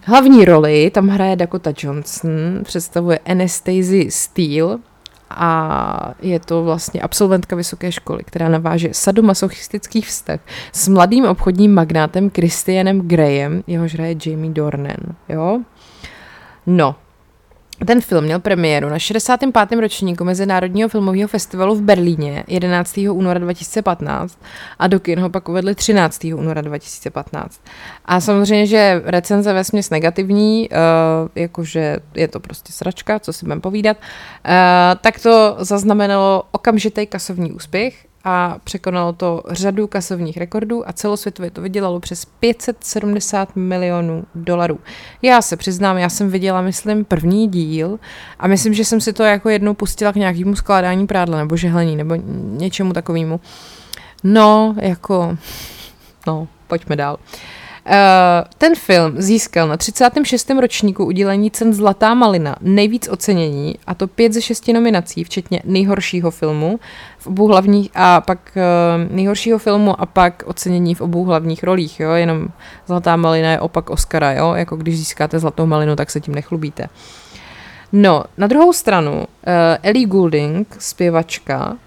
Hlavní 0.10 0.46
roli 0.46 0.92
tam 0.94 1.08
hraje 1.08 1.36
Dakota 1.36 1.74
Johnson, 1.78 2.32
představuje 2.64 3.20
Anastasia 3.20 4.06
Steele 4.10 4.78
a 5.30 6.14
je 6.22 6.40
to 6.40 6.64
vlastně 6.64 7.02
absolventka 7.02 7.56
vysoké 7.56 7.92
školy, 7.92 8.24
která 8.24 8.50
naváže 8.50 8.90
sadomasochistický 8.92 10.02
vztah 10.02 10.40
s 10.74 10.88
mladým 10.88 11.26
obchodním 11.26 11.74
magnátem 11.74 12.30
Christianem 12.30 13.02
Grayem, 13.02 13.64
jehož 13.68 13.94
hraje 13.94 14.16
Jamie 14.26 14.54
Dornan, 14.54 14.98
jo? 15.30 15.60
No, 16.66 16.96
ten 17.86 18.02
film 18.02 18.24
měl 18.24 18.40
premiéru 18.40 18.90
na 18.90 19.00
65. 19.00 19.80
ročníku 19.80 20.24
Mezinárodního 20.24 20.90
filmového 20.90 21.28
festivalu 21.28 21.76
v 21.76 21.82
Berlíně 21.82 22.44
11. 22.48 22.98
února 22.98 23.40
2015 23.40 24.40
a 24.80 24.88
do 24.88 25.00
kin 25.00 25.20
ho 25.20 25.30
pak 25.30 25.50
uvedli 25.50 25.76
13. 25.76 26.24
února 26.24 26.62
2015. 26.62 27.62
A 28.06 28.22
samozřejmě, 28.22 28.68
že 28.68 29.02
recenze 29.06 29.54
ve 29.54 29.64
směs 29.64 29.90
negativní, 29.90 30.70
uh, 30.70 30.78
jakože 31.36 31.98
je 32.16 32.28
to 32.28 32.40
prostě 32.40 32.74
sračka, 32.74 33.20
co 33.20 33.34
si 33.34 33.46
budeme 33.46 33.62
povídat, 33.62 33.98
uh, 33.98 34.52
tak 35.02 35.20
to 35.20 35.56
zaznamenalo 35.60 36.44
okamžitý 36.52 37.08
kasovní 37.08 37.52
úspěch 37.52 38.07
a 38.24 38.58
překonalo 38.64 39.14
to 39.14 39.44
řadu 39.50 39.88
kasovních 39.88 40.38
rekordů 40.38 40.90
a 40.90 40.94
celosvětově 40.94 41.52
to 41.52 41.62
vydělalo 41.62 42.00
přes 42.00 42.26
570 42.26 43.56
milionů 43.56 44.26
dolarů. 44.36 44.80
Já 45.22 45.42
se 45.42 45.58
přiznám, 45.58 45.98
já 45.98 46.10
jsem 46.10 46.30
viděla, 46.30 46.62
myslím, 46.62 47.06
první 47.06 47.48
díl 47.48 48.00
a 48.40 48.48
myslím, 48.48 48.74
že 48.74 48.86
jsem 48.86 49.02
si 49.02 49.14
to 49.14 49.24
jako 49.24 49.50
jednou 49.50 49.74
pustila 49.74 50.14
k 50.14 50.16
nějakému 50.16 50.56
skládání 50.56 51.08
prádla 51.08 51.38
nebo 51.38 51.58
žehlení 51.58 51.96
nebo 51.96 52.16
něčemu 52.44 52.94
takovému. 52.94 53.40
No, 54.24 54.76
jako, 54.82 55.38
no, 56.28 56.48
pojďme 56.68 56.96
dál. 56.96 57.18
Uh, 57.34 57.67
ten 58.58 58.76
film 58.76 59.14
získal 59.18 59.68
na 59.68 59.78
36. 59.78 60.50
ročníku 60.50 61.06
udělení 61.06 61.52
cen 61.52 61.74
Zlatá 61.74 62.14
malina 62.14 62.56
nejvíc 62.62 63.10
ocenění, 63.10 63.76
a 63.88 63.94
to 63.94 64.08
pět 64.08 64.34
ze 64.34 64.42
šesti 64.42 64.74
nominací, 64.74 65.24
včetně 65.24 65.62
nejhoršího 65.66 66.32
filmu 66.32 66.80
v 67.18 67.28
obou 67.28 67.48
hlavních 67.48 67.90
a 67.96 68.22
pak 68.22 68.40
uh, 68.56 69.16
nejhoršího 69.16 69.58
filmu 69.58 70.02
a 70.02 70.06
pak 70.06 70.44
ocenění 70.46 70.96
v 70.96 71.02
obou 71.02 71.24
hlavních 71.24 71.64
rolích, 71.64 72.00
jo, 72.00 72.12
jenom 72.12 72.48
Zlatá 72.88 73.16
malina 73.16 73.52
je 73.52 73.60
opak 73.60 73.90
Oscara, 73.90 74.32
jo, 74.32 74.54
jako 74.54 74.76
když 74.76 74.98
získáte 74.98 75.40
Zlatou 75.40 75.66
malinu, 75.66 75.96
tak 75.96 76.12
se 76.12 76.22
tím 76.22 76.36
nechlubíte. 76.36 76.84
Uh, 76.84 77.27
No, 77.92 78.24
na 78.38 78.48
druhou 78.48 78.74
stranu, 78.74 79.14
uh, 79.14 79.26
Ellie 79.84 80.06
Goulding, 80.06 80.76
zpěvačka, 80.80 81.70
uh, 81.70 81.78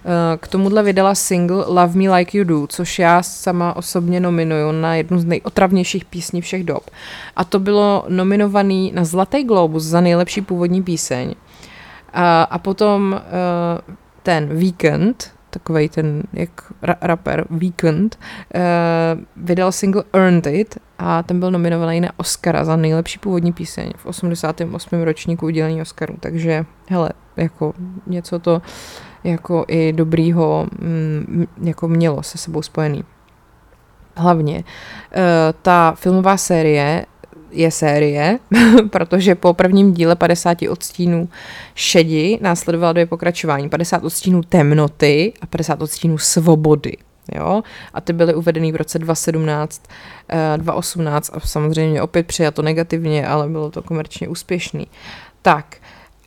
k 0.40 0.48
tomuhle 0.48 0.82
vydala 0.82 1.14
single 1.14 1.64
Love 1.66 1.94
Me 1.94 2.16
Like 2.16 2.38
You 2.38 2.44
Do, 2.44 2.66
což 2.66 2.98
já 2.98 3.22
sama 3.22 3.76
osobně 3.76 4.20
nominuju 4.20 4.72
na 4.72 4.94
jednu 4.94 5.18
z 5.18 5.24
nejotravnějších 5.24 6.04
písní 6.04 6.40
všech 6.40 6.64
dob. 6.64 6.90
A 7.36 7.44
to 7.44 7.58
bylo 7.58 8.04
nominovaný 8.08 8.92
na 8.94 9.04
Zlatý 9.04 9.44
globus 9.44 9.82
za 9.82 10.00
nejlepší 10.00 10.40
původní 10.40 10.82
píseň. 10.82 11.28
Uh, 11.28 11.34
a 12.50 12.58
potom 12.58 13.12
uh, 13.12 13.94
ten 14.22 14.48
Weekend, 14.48 15.30
takový 15.50 15.88
ten 15.88 16.22
jak 16.32 16.50
ra- 16.82 16.96
rapper 17.00 17.44
Weekend, 17.50 18.18
uh, 18.54 18.60
vydal 19.36 19.72
single 19.72 20.02
Earned 20.12 20.46
It 20.46 20.78
a 20.98 21.22
ten 21.22 21.40
byl 21.40 21.50
nominovaný 21.50 22.00
na 22.00 22.08
Oscara 22.16 22.64
za 22.64 22.76
nejlepší 22.76 23.18
původní 23.18 23.52
píseň 23.52 23.92
v 23.96 24.06
88. 24.06 25.02
ročníku 25.02 25.46
udělení 25.46 25.82
Oscaru, 25.82 26.16
takže 26.20 26.64
hele, 26.88 27.10
jako 27.36 27.74
něco 28.06 28.38
to 28.38 28.62
jako 29.24 29.64
i 29.68 29.92
dobrýho 29.92 30.66
mm, 30.78 31.46
jako 31.62 31.88
mělo 31.88 32.22
se 32.22 32.38
sebou 32.38 32.62
spojený. 32.62 33.04
Hlavně 34.16 34.56
uh, 34.56 34.62
ta 35.62 35.92
filmová 35.96 36.36
série 36.36 37.06
je 37.50 37.70
série, 37.70 38.38
protože 38.90 39.34
po 39.34 39.54
prvním 39.54 39.94
díle 39.94 40.16
50 40.16 40.58
odstínů 40.62 41.28
šedi 41.74 42.38
následovala 42.42 42.92
dvě 42.92 43.06
pokračování. 43.06 43.68
50 43.68 44.04
odstínů 44.04 44.42
temnoty 44.42 45.32
a 45.40 45.46
50 45.46 45.82
odstínů 45.82 46.18
svobody. 46.18 46.96
Jo? 47.34 47.62
A 47.94 48.00
ty 48.00 48.12
byly 48.12 48.34
uvedený 48.34 48.72
v 48.72 48.76
roce 48.76 48.98
2017, 48.98 49.82
2018 50.56 51.30
eh, 51.32 51.36
a 51.36 51.40
samozřejmě 51.40 52.02
opět 52.02 52.26
přijato 52.26 52.62
negativně, 52.62 53.26
ale 53.26 53.48
bylo 53.48 53.70
to 53.70 53.82
komerčně 53.82 54.28
úspěšný. 54.28 54.86
Tak, 55.42 55.76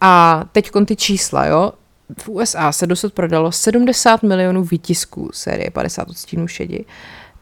a 0.01 0.43
teď 0.51 0.71
ty 0.85 0.95
čísla, 0.95 1.45
jo? 1.45 1.71
V 2.17 2.29
USA 2.29 2.71
se 2.71 2.87
dosud 2.87 3.13
prodalo 3.13 3.51
70 3.51 4.23
milionů 4.23 4.63
výtisků 4.63 5.29
série 5.33 5.71
50 5.71 6.09
odstínů 6.09 6.47
šedi 6.47 6.85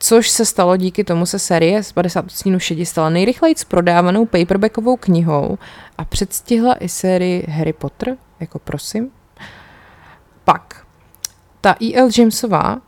což 0.04 0.30
se 0.30 0.46
stalo 0.46 0.78
díky 0.78 1.04
tomu 1.04 1.26
se 1.26 1.40
série 1.40 1.84
z 1.84 1.92
50 1.92 2.26
odstínů 2.26 2.60
šedi 2.60 2.86
stala 2.86 3.10
nejrychleji 3.10 3.56
prodávanou 3.68 4.26
paperbackovou 4.26 4.98
knihou 4.98 5.58
a 5.98 6.06
předstihla 6.06 6.76
i 6.76 6.90
sérii 6.90 7.46
Harry 7.50 7.74
Potter, 7.74 8.18
jako 8.40 8.60
prosím. 8.60 9.12
Pak, 10.46 10.86
ta 11.62 11.76
E.L. 11.82 12.10
Jamesová 12.18 12.76
uh, 12.76 12.80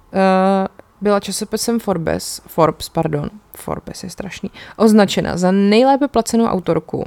byla 1.02 1.20
časopisem 1.20 1.80
Forbes, 1.80 2.42
Forbes, 2.48 2.90
pardon, 2.90 3.30
Forbes 3.56 4.04
je 4.04 4.10
strašný, 4.10 4.52
označena 4.78 5.38
za 5.38 5.52
nejlépe 5.52 6.08
placenou 6.08 6.46
autorku 6.46 7.06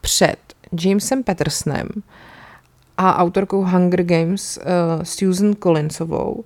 před 0.00 0.38
Jamesem 0.80 1.24
Pattersonem 1.24 1.88
a 2.98 3.16
autorkou 3.16 3.64
Hunger 3.64 4.02
Games 4.02 4.58
uh, 4.58 5.02
Susan 5.02 5.54
Collinsovou 5.54 6.44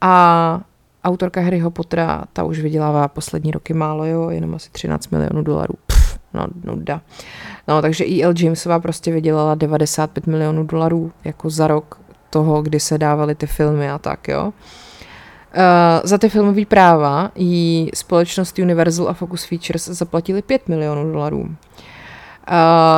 a 0.00 0.60
autorka 1.04 1.40
Harryho 1.40 1.70
Pottera, 1.70 2.24
ta 2.32 2.44
už 2.44 2.60
vydělává 2.60 3.08
poslední 3.08 3.50
roky 3.50 3.74
málo, 3.74 4.04
jo, 4.04 4.30
jenom 4.30 4.54
asi 4.54 4.70
13 4.70 5.08
milionů 5.08 5.42
dolarů. 5.42 5.74
Pff, 5.86 6.18
no, 6.34 6.46
nuda. 6.64 7.00
No, 7.68 7.82
takže 7.82 8.04
E.L. 8.04 8.34
Jamesová 8.38 8.78
prostě 8.78 9.12
vydělala 9.12 9.54
95 9.54 10.26
milionů 10.26 10.64
dolarů 10.64 11.12
jako 11.24 11.50
za 11.50 11.66
rok 11.66 12.00
toho, 12.30 12.62
kdy 12.62 12.80
se 12.80 12.98
dávaly 12.98 13.34
ty 13.34 13.46
filmy 13.46 13.90
a 13.90 13.98
tak, 13.98 14.28
jo. 14.28 14.52
Uh, 15.56 16.00
za 16.04 16.18
ty 16.18 16.28
filmové 16.28 16.64
práva 16.64 17.30
jí 17.34 17.90
společnost 17.94 18.58
Universal 18.58 19.08
a 19.08 19.12
Focus 19.12 19.44
Features 19.44 19.84
zaplatili 19.84 20.42
5 20.42 20.68
milionů 20.68 21.12
dolarů. 21.12 21.56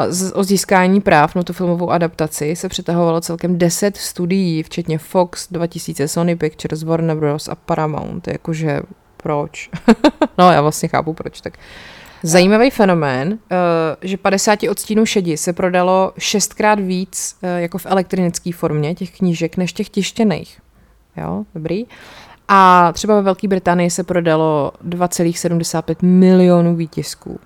Z, 0.09 0.33
o 0.33 0.45
získání 0.45 1.01
práv 1.01 1.35
na 1.35 1.43
tu 1.43 1.53
filmovou 1.53 1.91
adaptaci 1.91 2.57
se 2.57 2.69
přetahovalo 2.69 3.21
celkem 3.21 3.59
10 3.59 3.97
studií, 3.97 4.63
včetně 4.63 4.99
Fox, 4.99 5.49
2000, 5.51 6.09
Sony 6.09 6.37
Pictures, 6.37 6.83
Warner 6.83 7.17
Bros. 7.17 7.49
a 7.49 7.55
Paramount. 7.55 8.29
Jakože 8.29 8.81
proč? 9.17 9.71
no 10.39 10.53
já 10.53 10.61
vlastně 10.61 10.89
chápu 10.89 11.13
proč. 11.13 11.41
Tak 11.41 11.59
Zajímavý 12.23 12.71
fenomén, 12.71 13.29
uh, 13.33 13.39
že 14.01 14.17
50 14.17 14.59
odstínů 14.71 15.07
šedi 15.07 15.37
se 15.37 15.53
prodalo 15.53 16.13
šestkrát 16.19 16.81
víc 16.81 17.37
uh, 17.43 17.49
jako 17.49 17.79
v 17.79 17.87
elektronické 17.87 18.53
formě 18.53 18.95
těch 18.95 19.19
knížek 19.19 19.57
než 19.57 19.73
těch 19.73 19.89
tištěných. 19.89 20.61
Jo, 21.17 21.45
dobrý. 21.55 21.85
A 22.49 22.93
třeba 22.93 23.15
ve 23.15 23.23
Velké 23.23 23.49
Británii 23.49 23.91
se 23.91 24.05
prodalo 24.05 24.73
2,75 24.89 25.97
milionů 26.03 26.77
výtisků. 26.77 27.41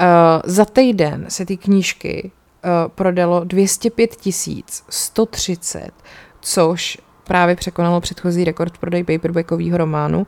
Uh, 0.00 0.06
za 0.44 0.64
týden 0.64 1.24
se 1.28 1.46
ty 1.46 1.56
knížky 1.56 2.30
uh, 2.64 2.70
prodalo 2.88 3.44
205 3.44 4.16
130, 4.88 5.90
což 6.40 6.98
právě 7.24 7.56
překonalo 7.56 8.00
předchozí 8.00 8.44
rekord 8.44 8.78
prodej 8.78 9.04
paperbackového 9.04 9.78
románu. 9.78 10.26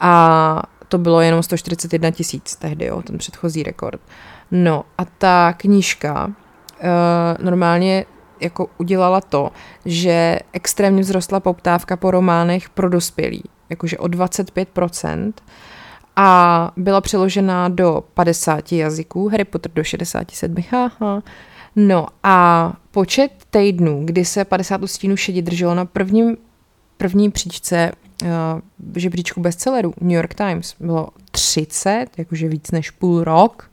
A 0.00 0.62
to 0.88 0.98
bylo 0.98 1.20
jenom 1.20 1.42
141 1.42 2.10
tisíc 2.10 2.56
tehdy, 2.56 2.84
jo, 2.86 3.02
ten 3.02 3.18
předchozí 3.18 3.62
rekord. 3.62 4.00
No 4.50 4.84
a 4.98 5.04
ta 5.04 5.54
knížka 5.56 6.26
uh, 6.26 6.32
normálně 7.44 8.04
jako 8.40 8.66
udělala 8.78 9.20
to, 9.20 9.50
že 9.84 10.38
extrémně 10.52 11.02
vzrostla 11.02 11.40
poptávka 11.40 11.96
po 11.96 12.10
románech 12.10 12.68
pro 12.68 12.88
dospělí, 12.88 13.42
jakože 13.70 13.98
o 13.98 14.06
25%, 14.06 15.32
a 16.20 16.70
byla 16.76 17.00
přeložena 17.00 17.68
do 17.68 18.04
50 18.14 18.72
jazyků, 18.72 19.28
Harry 19.28 19.44
Potter 19.44 19.72
do 19.74 19.84
67. 19.84 20.54
Haha. 20.70 21.22
No 21.76 22.06
a 22.22 22.72
počet 22.90 23.30
týdnů, 23.50 24.02
kdy 24.04 24.24
se 24.24 24.44
50 24.44 24.80
stínů 24.84 25.16
šedi 25.16 25.42
drželo 25.42 25.74
na 25.74 25.84
prvním, 25.84 26.36
první 26.96 27.30
příčce 27.30 27.92
uh, 28.22 28.28
žebříčku 28.96 29.40
bestsellerů 29.40 29.94
New 30.00 30.16
York 30.16 30.34
Times, 30.34 30.74
bylo 30.80 31.08
30, 31.30 32.06
jakože 32.18 32.48
víc 32.48 32.70
než 32.70 32.90
půl 32.90 33.24
rok. 33.24 33.70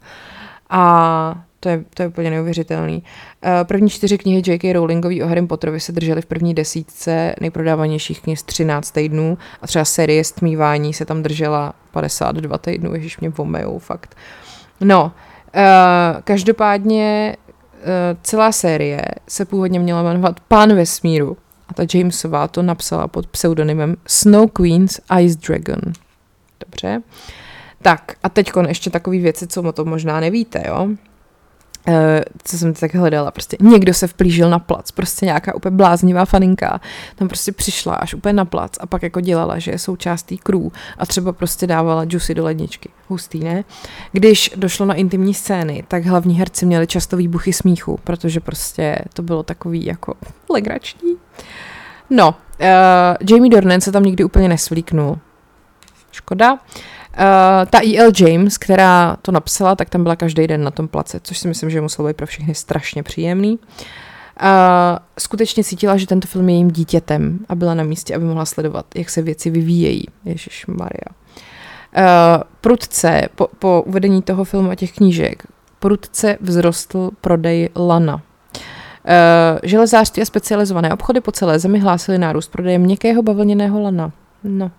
A 0.70 1.44
to 1.66 1.70
je, 1.70 1.84
to 1.94 2.02
je 2.04 2.08
úplně 2.08 2.30
neuvěřitelný. 2.30 3.04
Eh, 3.44 3.64
první 3.64 3.90
čtyři 3.90 4.18
knihy 4.18 4.42
J.K. 4.48 4.74
Rowlingový 4.74 5.24
o 5.24 5.28
Harry 5.28 5.48
Potterovi 5.48 5.80
se 5.80 5.92
držely 5.92 6.22
v 6.22 6.26
první 6.26 6.54
desítce 6.54 7.36
nejprodávanějších 7.42 8.22
knih 8.22 8.40
z 8.40 8.44
13 8.44 8.92
týdnů 8.92 9.38
a 9.62 9.68
třeba 9.68 9.86
série 9.86 10.24
Stmívání 10.24 10.94
se 10.94 11.06
tam 11.06 11.24
držela 11.24 11.74
52 11.92 12.58
týdnů, 12.58 12.94
ježiš 12.94 13.20
mě 13.20 13.30
vomejou, 13.30 13.80
fakt. 13.80 14.16
No, 14.82 15.04
uh, 15.56 15.62
každopádně 16.24 17.38
uh, 17.76 17.82
celá 18.22 18.52
série 18.52 19.02
se 19.28 19.46
původně 19.46 19.80
měla 19.80 20.04
jmenovat 20.04 20.40
Pán 20.40 20.76
vesmíru 20.76 21.38
a 21.68 21.74
ta 21.74 21.84
Jamesová 21.94 22.48
to 22.48 22.62
napsala 22.62 23.08
pod 23.08 23.28
pseudonymem 23.28 23.96
Snow 24.08 24.50
Queen's 24.50 25.00
Ice 25.22 25.40
Dragon. 25.48 25.94
Dobře. 26.60 27.02
Tak 27.82 28.16
a 28.24 28.30
teď 28.30 28.52
ještě 28.68 28.90
takové 28.90 29.18
věci, 29.18 29.48
co 29.48 29.62
o 29.62 29.72
tom 29.72 29.90
možná 29.90 30.20
nevíte, 30.20 30.64
jo. 30.68 30.90
Uh, 31.88 31.94
co 32.44 32.58
jsem 32.58 32.74
tak 32.74 32.96
hledala, 32.96 33.32
prostě 33.32 33.58
někdo 33.62 33.94
se 33.94 34.08
vplížil 34.08 34.50
na 34.50 34.60
plac, 34.60 34.92
prostě 34.92 35.26
nějaká 35.26 35.56
úplně 35.56 35.76
bláznivá 35.76 36.26
faninka, 36.26 36.82
tam 37.16 37.28
prostě 37.28 37.52
přišla 37.52 37.96
až 37.96 38.14
úplně 38.14 38.34
na 38.34 38.46
plac 38.46 38.78
a 38.80 38.86
pak 38.86 39.04
jako 39.04 39.22
dělala, 39.22 39.60
že 39.60 39.72
je 39.72 39.80
součástí 39.80 40.38
crew 40.38 40.68
a 40.98 41.06
třeba 41.06 41.34
prostě 41.34 41.68
dávala 41.68 42.06
džusy 42.06 42.34
do 42.34 42.44
ledničky. 42.44 42.90
Hustý, 43.08 43.40
ne? 43.40 43.64
Když 44.12 44.52
došlo 44.56 44.86
na 44.86 44.94
intimní 44.94 45.34
scény, 45.34 45.84
tak 45.88 46.06
hlavní 46.06 46.36
herci 46.36 46.66
měli 46.66 46.88
často 46.88 47.18
výbuchy 47.18 47.54
smíchu, 47.54 48.00
protože 48.04 48.40
prostě 48.40 49.00
to 49.14 49.22
bylo 49.24 49.44
takový 49.44 49.86
jako 49.86 50.14
legrační. 50.50 51.16
No, 52.10 52.30
uh, 52.30 52.66
Jamie 53.30 53.52
Dornan 53.52 53.82
se 53.82 53.92
tam 53.92 54.04
nikdy 54.04 54.24
úplně 54.24 54.50
nesvlíknul. 54.50 55.20
Škoda. 56.12 56.54
Uh, 56.54 56.60
Uh, 57.20 57.70
ta 57.70 57.80
E.L. 57.84 58.12
James, 58.20 58.58
která 58.58 59.18
to 59.22 59.32
napsala, 59.32 59.76
tak 59.76 59.90
tam 59.90 60.04
byla 60.04 60.16
každý 60.16 60.48
den 60.48 60.64
na 60.64 60.72
tom 60.72 60.88
place, 60.88 61.20
což 61.24 61.38
si 61.38 61.48
myslím, 61.48 61.70
že 61.70 61.82
muselo 61.82 62.08
být 62.08 62.18
pro 62.18 62.26
všechny 62.26 62.56
strašně 62.56 63.04
příjemný. 63.04 63.60
Uh, 64.42 64.48
skutečně 65.20 65.64
cítila, 65.64 65.98
že 65.98 66.08
tento 66.08 66.28
film 66.28 66.50
je 66.50 66.56
jejím 66.56 66.72
dítětem 66.72 67.40
a 67.50 67.56
byla 67.56 67.74
na 67.74 67.84
místě, 67.84 68.16
aby 68.16 68.26
mohla 68.26 68.46
sledovat, 68.46 68.86
jak 68.96 69.10
se 69.10 69.22
věci 69.22 69.50
vyvíjejí. 69.50 70.06
Ježíš 70.26 70.66
Maria. 70.66 71.10
Uh, 71.98 72.44
prudce, 72.62 73.28
po, 73.36 73.48
po 73.60 73.84
uvedení 73.86 74.22
toho 74.22 74.44
filmu 74.44 74.72
a 74.72 74.76
těch 74.76 74.92
knížek, 74.92 75.44
prudce 75.80 76.38
vzrostl 76.44 77.10
prodej 77.22 77.70
lana. 77.76 78.16
Uh, 78.16 78.22
železářství 79.64 80.22
a 80.22 80.26
specializované 80.26 80.94
obchody 80.94 81.22
po 81.22 81.32
celé 81.32 81.60
zemi 81.60 81.80
hlásily 81.80 82.18
nárůst 82.18 82.52
prodeje 82.52 82.80
měkkého 82.80 83.24
bavlněného 83.24 83.82
lana. 83.82 84.12
No, 84.44 84.72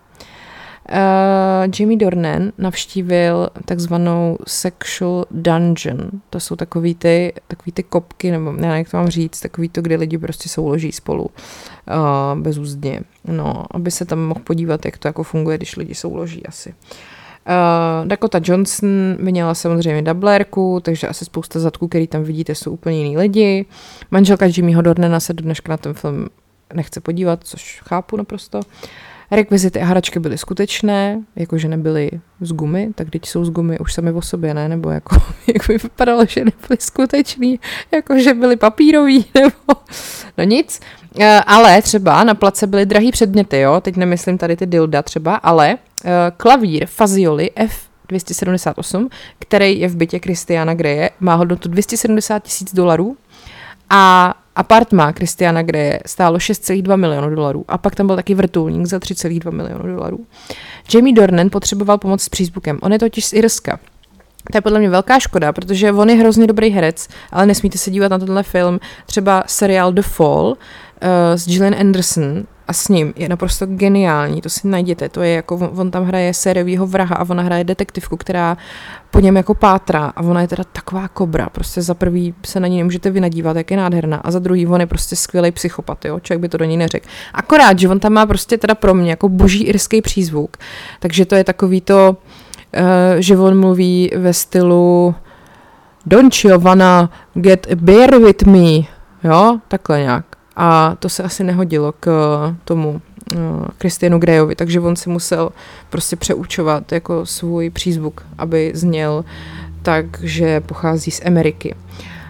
Uh, 0.91 1.71
Jimmy 1.79 1.97
Dornan 1.97 2.51
navštívil 2.57 3.49
takzvanou 3.65 4.37
sexual 4.47 5.25
dungeon. 5.31 6.09
To 6.29 6.39
jsou 6.39 6.55
takový 6.55 6.95
ty, 6.95 7.33
takový 7.47 7.71
ty 7.71 7.83
kopky, 7.83 8.31
nebo 8.31 8.51
nevím, 8.51 8.77
jak 8.77 8.91
to 8.91 8.97
mám 8.97 9.07
říct, 9.07 9.39
takový 9.39 9.69
to, 9.69 9.81
kde 9.81 9.95
lidi 9.95 10.17
prostě 10.17 10.49
souloží 10.49 10.91
spolu 10.91 11.23
uh, 11.23 12.39
bezúzdně. 12.39 13.01
No, 13.25 13.65
aby 13.71 13.91
se 13.91 14.05
tam 14.05 14.19
mohl 14.19 14.39
podívat, 14.43 14.85
jak 14.85 14.97
to 14.97 15.07
jako 15.07 15.23
funguje, 15.23 15.57
když 15.57 15.75
lidi 15.75 15.95
souloží 15.95 16.45
asi. 16.45 16.69
Uh, 16.69 18.07
Dakota 18.07 18.39
Johnson 18.43 18.89
měla 19.19 19.53
samozřejmě 19.53 20.01
dublérku, 20.01 20.79
takže 20.83 21.07
asi 21.07 21.25
spousta 21.25 21.59
zadků, 21.59 21.87
který 21.87 22.07
tam 22.07 22.23
vidíte, 22.23 22.55
jsou 22.55 22.71
úplně 22.71 22.97
jiný 22.97 23.17
lidi. 23.17 23.65
Manželka 24.11 24.45
Jimmyho 24.45 24.81
Dornana 24.81 25.19
se 25.19 25.33
do 25.33 25.43
dneška 25.43 25.71
na 25.71 25.77
ten 25.77 25.93
film 25.93 26.27
nechce 26.73 27.01
podívat, 27.01 27.39
což 27.43 27.81
chápu 27.83 28.17
naprosto. 28.17 28.57
Uh, 28.57 28.63
Rekvizity 29.31 29.81
a 29.81 29.85
hračky 29.85 30.19
byly 30.19 30.37
skutečné, 30.37 31.21
jakože 31.35 31.67
nebyly 31.67 32.11
z 32.41 32.51
gumy, 32.51 32.89
tak 32.95 33.09
teď 33.09 33.25
jsou 33.25 33.45
z 33.45 33.49
gumy 33.49 33.79
už 33.79 33.93
sami 33.93 34.11
o 34.11 34.21
sobě, 34.21 34.53
ne? 34.53 34.69
Nebo 34.69 34.89
jako, 34.89 35.15
jak 35.47 35.67
by 35.67 35.77
vypadalo, 35.77 36.25
že 36.25 36.45
nebyly 36.45 36.77
skutečný, 36.79 37.59
jakože 37.91 38.33
byly 38.33 38.55
papírový, 38.55 39.25
nebo 39.35 39.81
no 40.37 40.43
nic. 40.43 40.79
Eh, 41.19 41.41
ale 41.47 41.81
třeba 41.81 42.23
na 42.23 42.35
place 42.35 42.67
byly 42.67 42.85
drahý 42.85 43.11
předměty, 43.11 43.59
jo? 43.59 43.81
Teď 43.81 43.95
nemyslím 43.95 44.37
tady 44.37 44.55
ty 44.55 44.65
dilda 44.65 45.01
třeba, 45.01 45.35
ale 45.35 45.77
eh, 46.05 46.11
klavír 46.37 46.85
Fazioli 46.85 47.51
F 47.55 47.87
278, 48.07 49.09
který 49.39 49.79
je 49.79 49.87
v 49.87 49.95
bytě 49.95 50.19
Kristiana 50.19 50.73
Greje, 50.73 51.09
má 51.19 51.35
hodnotu 51.35 51.69
270 51.69 52.43
tisíc 52.43 52.73
dolarů 52.73 53.17
a 53.89 54.33
Apartma 54.57 55.13
Kristiana 55.13 55.61
Greje 55.61 55.99
stálo 56.05 56.37
6,2 56.37 56.97
milionu 56.97 57.35
dolarů 57.35 57.65
a 57.67 57.77
pak 57.77 57.95
tam 57.95 58.07
byl 58.07 58.15
taky 58.15 58.35
vrtulník 58.35 58.85
za 58.85 58.97
3,2 58.97 59.51
milionu 59.51 59.95
dolarů. 59.95 60.25
Jamie 60.93 61.15
Dornan 61.15 61.49
potřeboval 61.49 61.97
pomoc 61.97 62.21
s 62.21 62.29
přízvukem. 62.29 62.79
On 62.81 62.93
je 62.93 62.99
totiž 62.99 63.25
z 63.25 63.33
Irska. 63.33 63.79
To 64.51 64.57
je 64.57 64.61
podle 64.61 64.79
mě 64.79 64.89
velká 64.89 65.19
škoda, 65.19 65.53
protože 65.53 65.91
on 65.91 66.09
je 66.09 66.15
hrozně 66.15 66.47
dobrý 66.47 66.69
herec, 66.69 67.07
ale 67.31 67.45
nesmíte 67.45 67.77
se 67.77 67.91
dívat 67.91 68.11
na 68.11 68.19
tenhle 68.19 68.43
film. 68.43 68.79
Třeba 69.05 69.43
seriál 69.47 69.93
The 69.93 70.01
Fall 70.01 70.47
uh, 70.47 70.55
s 71.35 71.47
Gillian 71.47 71.75
Anderson 71.79 72.43
a 72.67 72.73
s 72.73 72.87
ním 72.87 73.13
je 73.15 73.29
naprosto 73.29 73.65
geniální, 73.65 74.41
to 74.41 74.49
si 74.49 74.67
najděte, 74.67 75.09
to 75.09 75.21
je 75.21 75.33
jako, 75.33 75.55
on, 75.55 75.91
tam 75.91 76.05
hraje 76.05 76.33
sériovýho 76.33 76.87
vraha 76.87 77.15
a 77.15 77.29
ona 77.29 77.43
hraje 77.43 77.63
detektivku, 77.63 78.17
která 78.17 78.57
po 79.11 79.19
něm 79.19 79.37
jako 79.37 79.53
pátrá. 79.53 80.13
A 80.15 80.21
ona 80.21 80.41
je 80.41 80.47
teda 80.47 80.63
taková 80.63 81.07
kobra, 81.07 81.49
prostě 81.49 81.81
za 81.81 81.93
prvý 81.93 82.33
se 82.45 82.59
na 82.59 82.67
ní 82.67 82.77
nemůžete 82.77 83.09
vynadívat, 83.09 83.57
jak 83.57 83.71
je 83.71 83.77
nádherná. 83.77 84.17
A 84.17 84.31
za 84.31 84.39
druhý 84.39 84.67
on 84.67 84.81
je 84.81 84.87
prostě 84.87 85.15
skvělý 85.15 85.51
psychopat, 85.51 86.05
jo, 86.05 86.19
člověk 86.19 86.41
by 86.41 86.49
to 86.49 86.57
do 86.57 86.65
ní 86.65 86.77
neřekl. 86.77 87.07
Akorát, 87.33 87.79
že 87.79 87.89
on 87.89 87.99
tam 87.99 88.13
má 88.13 88.25
prostě 88.25 88.57
teda 88.57 88.75
pro 88.75 88.93
mě 88.93 89.09
jako 89.09 89.29
boží 89.29 89.63
irský 89.63 90.01
přízvuk, 90.01 90.57
takže 90.99 91.25
to 91.25 91.35
je 91.35 91.43
takový 91.43 91.81
to, 91.81 92.17
uh, 92.77 92.83
že 93.19 93.37
on 93.37 93.59
mluví 93.59 94.11
ve 94.15 94.33
stylu 94.33 95.15
Don't 96.05 96.43
you 96.43 96.59
wanna 96.59 97.09
get 97.33 97.67
a 97.71 97.75
beer 97.75 98.17
with 98.17 98.43
me, 98.43 98.87
jo, 99.23 99.59
takhle 99.67 99.99
nějak 99.99 100.36
a 100.57 100.95
to 100.99 101.09
se 101.09 101.23
asi 101.23 101.43
nehodilo 101.43 101.91
k 101.91 102.07
eh, 102.07 102.55
tomu 102.65 103.01
Kristianu 103.77 104.17
eh, 104.17 104.19
Grejovi, 104.19 104.55
takže 104.55 104.79
on 104.79 104.95
si 104.95 105.09
musel 105.09 105.49
prostě 105.89 106.15
přeučovat 106.15 106.91
jako 106.91 107.25
svůj 107.25 107.69
přízvuk, 107.69 108.25
aby 108.37 108.71
zněl 108.75 109.25
tak, 109.81 110.05
že 110.23 110.61
pochází 110.61 111.11
z 111.11 111.21
Ameriky. 111.25 111.75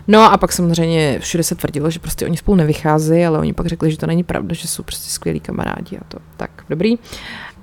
No 0.07 0.31
a 0.31 0.37
pak 0.37 0.51
samozřejmě 0.51 1.19
všude 1.19 1.43
se 1.43 1.55
tvrdilo, 1.55 1.89
že 1.89 1.99
prostě 1.99 2.25
oni 2.25 2.37
spolu 2.37 2.57
nevycházejí, 2.57 3.25
ale 3.25 3.39
oni 3.39 3.53
pak 3.53 3.65
řekli, 3.65 3.91
že 3.91 3.97
to 3.97 4.07
není 4.07 4.23
pravda, 4.23 4.53
že 4.53 4.67
jsou 4.67 4.83
prostě 4.83 5.09
skvělí 5.09 5.39
kamarádi 5.39 5.97
a 5.97 6.03
to. 6.07 6.17
Tak, 6.37 6.51
dobrý. 6.69 6.95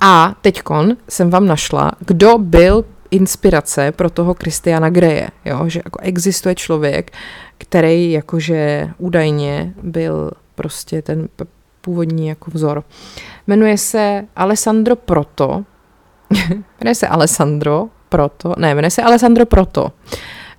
A 0.01 0.35
teďkon 0.41 0.97
jsem 1.09 1.31
vám 1.31 1.47
našla, 1.47 1.93
kdo 2.07 2.39
byl 2.39 2.85
inspirace 3.11 3.93
pro 3.93 4.11
toho 4.11 4.35
Kristiana 4.35 4.91
Greje, 4.91 5.29
jo? 5.45 5.65
že 5.67 5.81
jako 5.85 5.99
existuje 6.03 6.55
člověk, 6.55 7.13
který 7.59 8.13
jakože 8.13 8.91
údajně 8.99 9.75
byl 9.83 10.31
prostě 10.55 11.03
ten 11.03 11.29
původní 11.81 12.27
jako 12.27 12.51
vzor. 12.51 12.85
Jmenuje 13.47 13.79
se 13.79 14.27
Alessandro 14.37 14.97
Proto, 14.97 15.65
jmenuje 16.81 16.95
se 16.95 17.09
Alessandro 17.09 17.89
Proto, 18.09 18.55
ne, 18.59 18.75
jmenuje 18.75 18.91
se 18.91 19.03
Alessandro 19.03 19.47
Proto 19.47 19.93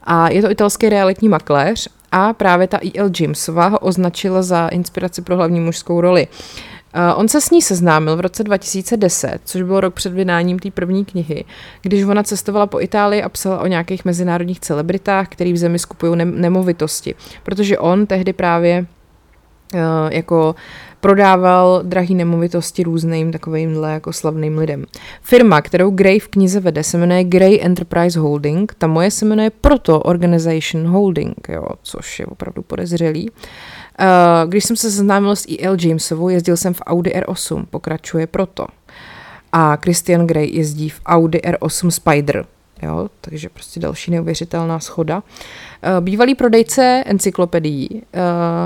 A 0.03 0.29
je 0.29 0.41
to 0.41 0.51
italský 0.51 0.89
realitní 0.89 1.29
makléř 1.29 1.89
a 2.11 2.33
právě 2.33 2.67
ta 2.67 2.79
E.L. 2.83 3.09
Jamesová 3.19 3.67
ho 3.67 3.79
označila 3.79 4.41
za 4.41 4.67
inspiraci 4.67 5.21
pro 5.21 5.35
hlavní 5.35 5.59
mužskou 5.59 6.01
roli. 6.01 6.27
On 7.15 7.27
se 7.27 7.41
s 7.41 7.51
ní 7.51 7.61
seznámil 7.61 8.15
v 8.15 8.19
roce 8.19 8.43
2010, 8.43 9.39
což 9.45 9.61
byl 9.61 9.79
rok 9.79 9.93
před 9.93 10.13
vydáním 10.13 10.59
té 10.59 10.71
první 10.71 11.05
knihy, 11.05 11.45
když 11.81 12.03
ona 12.03 12.23
cestovala 12.23 12.67
po 12.67 12.81
Itálii 12.81 13.23
a 13.23 13.29
psala 13.29 13.59
o 13.59 13.67
nějakých 13.67 14.05
mezinárodních 14.05 14.59
celebritách, 14.59 15.27
který 15.29 15.53
v 15.53 15.57
zemi 15.57 15.79
skupují 15.79 16.15
ne- 16.15 16.25
nemovitosti. 16.25 17.15
Protože 17.43 17.77
on 17.77 18.07
tehdy 18.07 18.33
právě 18.33 18.85
jako 20.09 20.55
prodával 21.05 21.81
drahý 21.83 22.15
nemovitosti 22.15 22.83
různým 22.83 23.31
takovýmhle 23.31 23.91
jako 23.91 24.13
slavným 24.13 24.57
lidem. 24.57 24.85
Firma, 25.21 25.61
kterou 25.61 25.89
Gray 25.89 26.19
v 26.19 26.27
knize 26.27 26.59
vede, 26.59 26.83
se 26.83 26.97
jmenuje 26.97 27.23
Gray 27.23 27.59
Enterprise 27.61 28.19
Holding, 28.19 28.73
ta 28.77 28.87
moje 28.87 29.11
se 29.11 29.25
jmenuje 29.25 29.49
proto 29.49 29.99
Organization 29.99 30.87
Holding, 30.87 31.49
jo, 31.49 31.67
což 31.83 32.19
je 32.19 32.25
opravdu 32.25 32.61
podezřelý. 32.61 33.29
Uh, 33.29 34.49
když 34.49 34.65
jsem 34.65 34.75
se 34.75 34.91
seznámil 34.91 35.35
s 35.35 35.47
E.L. 35.49 35.77
Jamesovou, 35.81 36.29
jezdil 36.29 36.57
jsem 36.57 36.73
v 36.73 36.81
Audi 36.85 37.09
R8, 37.09 37.65
pokračuje 37.69 38.27
proto. 38.27 38.65
A 39.51 39.75
Christian 39.75 40.27
Grey 40.27 40.49
jezdí 40.53 40.89
v 40.89 41.01
Audi 41.05 41.37
R8 41.37 41.89
Spider, 41.89 42.45
jo, 42.83 43.09
takže 43.21 43.49
prostě 43.49 43.79
další 43.79 44.11
neuvěřitelná 44.11 44.79
schoda. 44.79 45.23
Eh, 45.23 45.74
bývalý 45.99 46.35
prodejce 46.35 47.03
encyklopedií, 47.05 47.89
eh, 47.93 48.19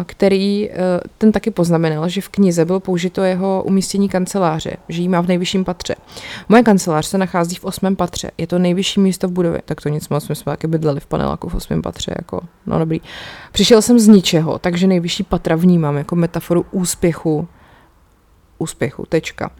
který 0.05 0.69
eh, 0.69 0.75
ten 1.17 1.31
taky 1.31 1.51
poznamenal, 1.51 2.09
že 2.09 2.21
v 2.21 2.29
knize 2.29 2.65
bylo 2.65 2.79
použito 2.79 3.23
jeho 3.23 3.63
umístění 3.65 4.09
kanceláře, 4.09 4.77
že 4.89 5.01
jí 5.01 5.09
má 5.09 5.21
v 5.21 5.27
nejvyšším 5.27 5.65
patře. 5.65 5.95
Moje 6.49 6.63
kancelář 6.63 7.05
se 7.05 7.17
nachází 7.17 7.55
v 7.55 7.65
osmém 7.65 7.95
patře, 7.95 8.31
je 8.37 8.47
to 8.47 8.59
nejvyšší 8.59 8.99
místo 8.99 9.27
v 9.27 9.31
budově, 9.31 9.61
tak 9.65 9.81
to 9.81 9.89
nic 9.89 10.09
moc, 10.09 10.27
my 10.27 10.35
jsme 10.35 10.51
taky 10.51 10.67
bydleli 10.67 10.99
v 10.99 11.05
paneláku 11.05 11.49
v 11.49 11.55
osmém 11.55 11.81
patře, 11.81 12.13
jako, 12.17 12.41
no 12.65 12.79
dobrý. 12.79 13.01
Přišel 13.51 13.81
jsem 13.81 13.99
z 13.99 14.07
ničeho, 14.07 14.59
takže 14.59 14.87
nejvyšší 14.87 15.23
patra 15.23 15.55
vnímám 15.55 15.97
jako 15.97 16.15
metaforu 16.15 16.65
úspěchu, 16.71 17.47
úspěchu, 18.59 19.05
tečka. 19.09 19.51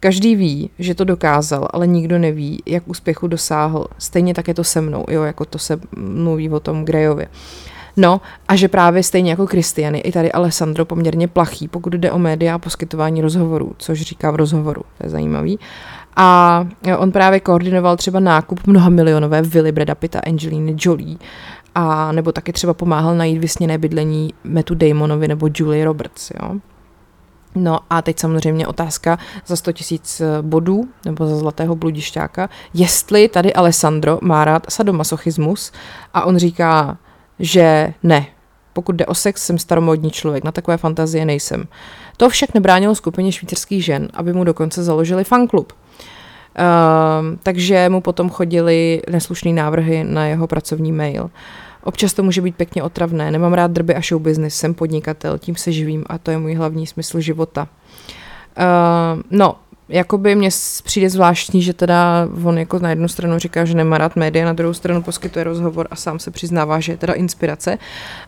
Každý 0.00 0.36
ví, 0.36 0.70
že 0.78 0.94
to 0.94 1.04
dokázal, 1.04 1.68
ale 1.70 1.86
nikdo 1.86 2.18
neví, 2.18 2.62
jak 2.66 2.88
úspěchu 2.88 3.26
dosáhl. 3.26 3.86
Stejně 3.98 4.34
tak 4.34 4.48
je 4.48 4.54
to 4.54 4.64
se 4.64 4.80
mnou, 4.80 5.04
jo, 5.08 5.22
jako 5.22 5.44
to 5.44 5.58
se 5.58 5.80
mluví 5.96 6.50
o 6.50 6.60
tom 6.60 6.84
Grejovi. 6.84 7.26
No 7.96 8.20
a 8.48 8.56
že 8.56 8.68
právě 8.68 9.02
stejně 9.02 9.30
jako 9.30 9.46
Kristiany, 9.46 9.98
i 9.98 10.12
tady 10.12 10.32
Alessandro 10.32 10.84
poměrně 10.84 11.28
plachý, 11.28 11.68
pokud 11.68 11.92
jde 11.92 12.12
o 12.12 12.18
média 12.18 12.54
a 12.54 12.58
poskytování 12.58 13.20
rozhovorů, 13.20 13.72
což 13.78 14.00
říká 14.00 14.30
v 14.30 14.36
rozhovoru, 14.36 14.82
to 14.98 15.06
je 15.06 15.10
zajímavý. 15.10 15.58
A 16.16 16.66
on 16.98 17.12
právě 17.12 17.40
koordinoval 17.40 17.96
třeba 17.96 18.20
nákup 18.20 18.66
mnoha 18.66 18.88
milionové 18.88 19.42
vily 19.42 19.72
Breda 19.72 19.94
Pitta, 19.94 20.20
Angeliny 20.26 20.76
Jolie, 20.78 21.16
a 21.74 22.12
nebo 22.12 22.32
taky 22.32 22.52
třeba 22.52 22.74
pomáhal 22.74 23.16
najít 23.16 23.38
vysněné 23.38 23.78
bydlení 23.78 24.34
Metu 24.44 24.74
Damonovi 24.74 25.28
nebo 25.28 25.48
Julie 25.54 25.84
Roberts, 25.84 26.30
jo. 26.30 26.56
No 27.56 27.78
a 27.90 28.02
teď 28.02 28.18
samozřejmě 28.18 28.66
otázka 28.66 29.18
za 29.46 29.56
100 29.56 29.72
tisíc 29.72 30.20
eh, 30.20 30.42
bodů, 30.42 30.88
nebo 31.04 31.26
za 31.26 31.36
zlatého 31.36 31.76
bludišťáka, 31.76 32.48
jestli 32.74 33.28
tady 33.28 33.54
Alessandro 33.54 34.18
má 34.22 34.44
rád 34.44 34.66
sadomasochismus 34.68 35.72
a 36.14 36.24
on 36.24 36.36
říká, 36.36 36.98
že 37.38 37.94
ne. 38.02 38.26
Pokud 38.72 38.96
jde 38.96 39.06
o 39.06 39.14
sex, 39.14 39.46
jsem 39.46 39.58
staromodní 39.58 40.10
člověk, 40.10 40.44
na 40.44 40.52
takové 40.52 40.76
fantazie 40.76 41.24
nejsem. 41.24 41.64
To 42.16 42.28
však 42.28 42.54
nebránilo 42.54 42.94
skupině 42.94 43.32
švýcarských 43.32 43.84
žen, 43.84 44.08
aby 44.14 44.32
mu 44.32 44.44
dokonce 44.44 44.84
založili 44.84 45.24
fanklub. 45.24 45.72
Uh, 45.72 47.36
takže 47.42 47.88
mu 47.88 48.00
potom 48.00 48.30
chodili 48.30 49.02
neslušné 49.10 49.52
návrhy 49.52 50.04
na 50.04 50.26
jeho 50.26 50.46
pracovní 50.46 50.92
mail. 50.92 51.22
Uh, 51.22 51.30
Občas 51.86 52.14
to 52.14 52.22
může 52.22 52.42
být 52.42 52.56
pěkně 52.56 52.82
otravné. 52.82 53.30
Nemám 53.30 53.52
rád 53.52 53.70
drby 53.70 53.94
a 53.94 54.00
show 54.00 54.22
business, 54.22 54.54
jsem 54.54 54.74
podnikatel, 54.74 55.38
tím 55.38 55.56
se 55.56 55.72
živím 55.72 56.04
a 56.06 56.18
to 56.18 56.30
je 56.30 56.38
můj 56.38 56.54
hlavní 56.54 56.86
smysl 56.86 57.20
života. 57.20 57.68
Uh, 58.58 59.22
no, 59.30 59.56
jakoby 59.88 60.34
mně 60.34 60.48
přijde 60.84 61.10
zvláštní, 61.10 61.62
že 61.62 61.72
teda 61.72 62.28
on 62.44 62.58
jako 62.58 62.78
na 62.78 62.90
jednu 62.90 63.08
stranu 63.08 63.38
říká, 63.38 63.64
že 63.64 63.74
nemá 63.74 63.98
rád 63.98 64.16
média, 64.16 64.46
na 64.46 64.52
druhou 64.52 64.74
stranu 64.74 65.02
poskytuje 65.02 65.44
rozhovor 65.44 65.88
a 65.90 65.96
sám 65.96 66.18
se 66.18 66.30
přiznává, 66.30 66.80
že 66.80 66.92
je 66.92 66.96
teda 66.96 67.12
inspirace. 67.12 67.78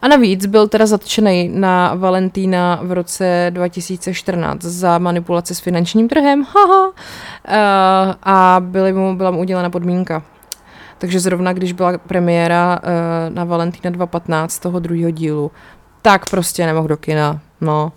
A 0.03 0.09
navíc 0.09 0.47
byl 0.47 0.69
teda 0.69 0.87
zatčený 0.87 1.51
na 1.55 1.95
Valentína 1.95 2.81
v 2.83 2.93
roce 2.93 3.47
2014 3.51 4.63
za 4.63 4.99
manipulace 4.99 5.55
s 5.55 5.61
finančním 5.61 6.09
trhem, 6.09 6.45
haha, 6.55 6.89
uh, 6.89 8.15
a 8.23 8.57
byly 8.61 8.93
mu, 8.93 9.17
byla 9.17 9.31
mu 9.31 9.41
udělena 9.41 9.71
podmínka. 9.71 10.23
Takže 10.99 11.21
zrovna, 11.21 11.53
když 11.53 11.73
byla 11.73 11.99
premiéra 11.99 12.79
uh, 12.83 13.35
na 13.35 13.45
Valentína 13.45 13.91
2015 13.91 14.59
toho 14.59 14.79
druhého 14.79 15.11
dílu, 15.11 15.51
tak 16.03 16.31
prostě 16.31 16.67
nemohl 16.67 16.89
do 16.89 16.97
kina, 16.97 17.41
no. 17.61 17.93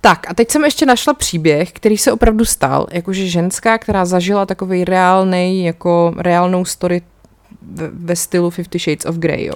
Tak 0.00 0.30
a 0.30 0.34
teď 0.34 0.50
jsem 0.50 0.64
ještě 0.64 0.86
našla 0.86 1.14
příběh, 1.14 1.72
který 1.72 1.98
se 1.98 2.12
opravdu 2.12 2.44
stal, 2.44 2.86
jakože 2.90 3.26
ženská, 3.26 3.78
která 3.78 4.04
zažila 4.04 4.46
takový 4.46 4.84
reálnej, 4.84 5.62
jako 5.62 6.14
reálnou 6.16 6.64
story 6.64 7.02
ve, 7.62 7.88
ve 7.88 8.16
stylu 8.16 8.50
Fifty 8.50 8.78
Shades 8.78 9.04
of 9.04 9.16
Grey, 9.16 9.44
jo. 9.44 9.54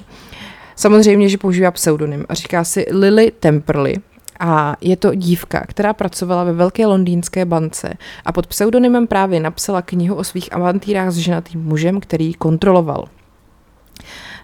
Samozřejmě, 0.76 1.28
že 1.28 1.38
používá 1.38 1.70
pseudonym 1.70 2.26
a 2.28 2.34
říká 2.34 2.64
si 2.64 2.86
Lily 2.90 3.32
Temperley 3.40 3.96
a 4.40 4.76
je 4.80 4.96
to 4.96 5.14
dívka, 5.14 5.64
která 5.66 5.92
pracovala 5.92 6.44
ve 6.44 6.52
velké 6.52 6.86
londýnské 6.86 7.44
bance 7.44 7.94
a 8.24 8.32
pod 8.32 8.46
pseudonymem 8.46 9.06
právě 9.06 9.40
napsala 9.40 9.82
knihu 9.82 10.14
o 10.14 10.24
svých 10.24 10.52
avantýrách 10.52 11.10
s 11.10 11.16
ženatým 11.16 11.64
mužem, 11.64 12.00
který 12.00 12.26
ji 12.26 12.34
kontroloval. 12.34 13.04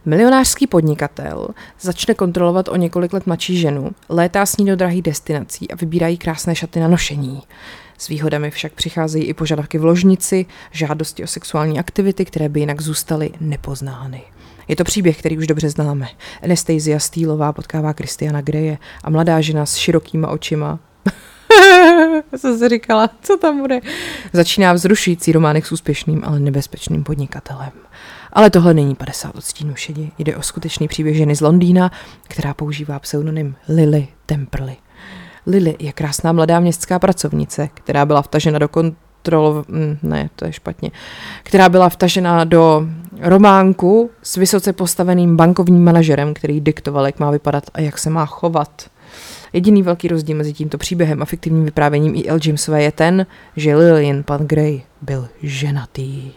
Milionářský 0.05 0.67
podnikatel 0.67 1.49
začne 1.81 2.15
kontrolovat 2.15 2.69
o 2.69 2.77
několik 2.77 3.13
let 3.13 3.27
mladší 3.27 3.59
ženu, 3.59 3.91
létá 4.09 4.47
s 4.47 4.57
ní 4.57 4.67
do 4.67 4.77
drahých 4.77 5.03
destinací 5.03 5.71
a 5.71 5.77
vybírají 5.77 6.19
krásné 6.19 6.55
šaty 6.55 6.81
na 6.81 6.89
nošení. 6.89 7.43
S 7.99 8.09
výhodami 8.09 8.51
však 8.51 8.73
přicházejí 8.73 9.25
i 9.25 9.35
požadavky 9.35 9.79
v 9.79 9.85
ložnici, 9.85 10.47
žádosti 10.71 11.25
o 11.25 11.27
sexuální 11.27 11.79
aktivity, 11.79 12.25
které 12.25 12.49
by 12.49 12.61
jinak 12.61 12.81
zůstaly 12.81 13.31
nepoznány. 13.41 14.23
Je 14.69 14.77
to 14.77 14.85
příběh, 14.85 15.19
který 15.19 15.39
už 15.39 15.47
dobře 15.47 15.71
známe. 15.71 16.09
Anastasia 16.43 16.99
Steelová 16.99 17.53
potkává 17.53 17.93
Kristiana 17.93 18.41
Greje 18.41 18.79
a 19.05 19.11
mladá 19.11 19.41
žena 19.41 19.67
s 19.67 19.77
širokýma 19.77 20.29
očima 20.29 20.79
jsem 22.37 22.59
si 22.59 22.69
říkala, 22.69 23.11
co 23.23 23.37
tam 23.37 23.61
bude. 23.61 23.81
Začíná 24.33 24.73
vzrušující 24.73 25.33
románek 25.33 25.67
s 25.67 25.73
úspěšným, 25.73 26.23
ale 26.25 26.41
nebezpečným 26.41 27.05
podnikatelem. 27.05 27.73
Ale 28.33 28.51
tohle 28.51 28.75
není 28.75 28.95
50 28.95 29.37
odstínů 29.37 29.75
šedi. 29.75 30.11
Jde 30.19 30.37
o 30.37 30.43
skutečný 30.43 30.89
příběh 30.89 31.17
ženy 31.17 31.37
z 31.37 31.41
Londýna, 31.41 31.93
která 32.29 32.55
používá 32.55 32.99
pseudonym 32.99 33.57
Lily 33.69 34.09
Temperley. 34.27 34.77
Lily 35.47 35.77
je 35.79 35.93
krásná 35.93 36.33
mladá 36.33 36.61
městská 36.61 36.99
pracovnice, 36.99 37.69
která 37.75 38.07
byla 38.07 38.23
vtažena 38.23 38.59
do 38.59 38.69
kontrol... 38.69 39.04
Mm, 39.69 39.99
ne, 40.03 40.31
to 40.37 40.47
je 40.47 40.53
špatně. 40.53 40.91
Která 41.43 41.69
byla 41.69 41.89
vtažena 41.89 42.45
do 42.45 42.87
románku 43.21 44.11
s 44.23 44.37
vysoce 44.37 44.73
postaveným 44.73 45.37
bankovním 45.37 45.85
manažerem, 45.85 46.35
který 46.35 46.61
diktoval, 46.61 47.07
jak 47.07 47.19
má 47.19 47.31
vypadat 47.31 47.65
a 47.75 47.81
jak 47.81 47.99
se 47.99 48.11
má 48.11 48.27
chovat. 48.27 48.91
Jediný 49.53 49.83
velký 49.83 50.09
rozdíl 50.09 50.37
mezi 50.37 50.53
tímto 50.53 50.79
příběhem 50.79 51.23
a 51.23 51.25
fiktivním 51.25 51.65
vyprávěním 51.65 52.15
E.L. 52.15 52.39
Jamesové 52.45 52.83
je 52.83 52.93
ten, 52.93 53.27
že 53.57 53.77
Lillian 53.77 54.23
pan 54.23 54.47
Grey 54.47 54.83
byl 55.03 55.29
ženatý. 55.43 56.33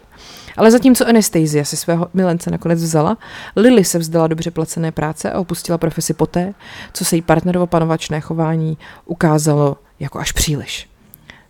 Ale 0.57 0.71
zatímco 0.71 1.07
Anastasia 1.07 1.63
si 1.63 1.77
svého 1.77 2.07
milence 2.13 2.51
nakonec 2.51 2.83
vzala, 2.83 3.17
Lily 3.55 3.83
se 3.83 3.99
vzdala 3.99 4.27
dobře 4.27 4.51
placené 4.51 4.91
práce 4.91 5.31
a 5.31 5.39
opustila 5.39 5.77
profesi 5.77 6.13
poté, 6.13 6.53
co 6.93 7.05
se 7.05 7.15
jí 7.15 7.21
partnerovo 7.21 7.67
panovačné 7.67 8.21
chování 8.21 8.77
ukázalo 9.05 9.77
jako 9.99 10.19
až 10.19 10.31
příliš. 10.31 10.89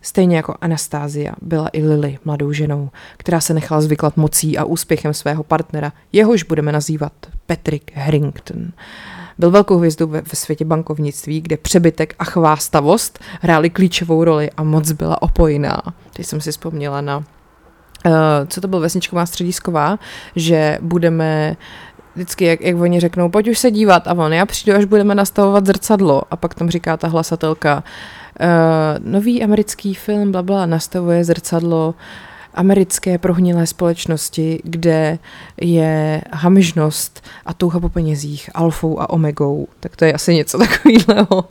Stejně 0.08 0.36
jako 0.36 0.54
Anastázia 0.60 1.32
byla 1.42 1.68
i 1.72 1.82
Lily 1.82 2.18
mladou 2.24 2.52
ženou, 2.52 2.90
která 3.16 3.40
se 3.40 3.54
nechala 3.54 3.80
zvyklat 3.80 4.16
mocí 4.16 4.58
a 4.58 4.64
úspěchem 4.64 5.14
svého 5.14 5.42
partnera, 5.42 5.92
jehož 6.12 6.42
budeme 6.42 6.72
nazývat 6.72 7.12
Patrick 7.46 7.96
Harrington. 7.96 8.72
Byl 9.38 9.50
velkou 9.50 9.78
hvězdou 9.78 10.06
ve, 10.06 10.20
ve 10.20 10.34
světě 10.34 10.64
bankovnictví, 10.64 11.40
kde 11.40 11.56
přebytek 11.56 12.14
a 12.18 12.24
chvástavost 12.24 13.18
hrály 13.40 13.70
klíčovou 13.70 14.24
roli 14.24 14.50
a 14.50 14.62
moc 14.62 14.92
byla 14.92 15.22
opojná. 15.22 15.82
Teď 16.12 16.26
jsem 16.26 16.40
si 16.40 16.50
vzpomněla 16.50 17.00
na 17.00 17.24
Uh, 18.06 18.12
co 18.48 18.60
to 18.60 18.68
byl 18.68 18.80
vesničková 18.80 19.26
středisková, 19.26 19.98
že 20.36 20.78
budeme 20.80 21.56
vždycky, 22.14 22.44
jak, 22.44 22.60
jak 22.60 22.76
oni 22.76 23.00
řeknou, 23.00 23.28
pojď 23.28 23.48
už 23.48 23.58
se 23.58 23.70
dívat 23.70 24.08
a 24.08 24.12
on, 24.12 24.32
já 24.32 24.46
přijdu, 24.46 24.78
až 24.78 24.84
budeme 24.84 25.14
nastavovat 25.14 25.66
zrcadlo 25.66 26.22
a 26.30 26.36
pak 26.36 26.54
tam 26.54 26.70
říká 26.70 26.96
ta 26.96 27.08
hlasatelka, 27.08 27.84
nový 28.98 29.42
americký 29.42 29.94
film, 29.94 30.32
bla, 30.32 30.42
bla, 30.42 30.66
nastavuje 30.66 31.24
zrcadlo 31.24 31.94
americké 32.58 33.18
prohnilé 33.18 33.66
společnosti, 33.66 34.60
kde 34.64 35.18
je 35.60 36.22
hamižnost 36.32 37.24
a 37.46 37.54
touha 37.54 37.80
po 37.80 37.88
penězích 37.88 38.50
alfou 38.54 39.00
a 39.00 39.10
omegou. 39.10 39.68
Tak 39.80 39.96
to 39.96 40.04
je 40.04 40.12
asi 40.12 40.34
něco 40.34 40.58
takového. 40.68 41.44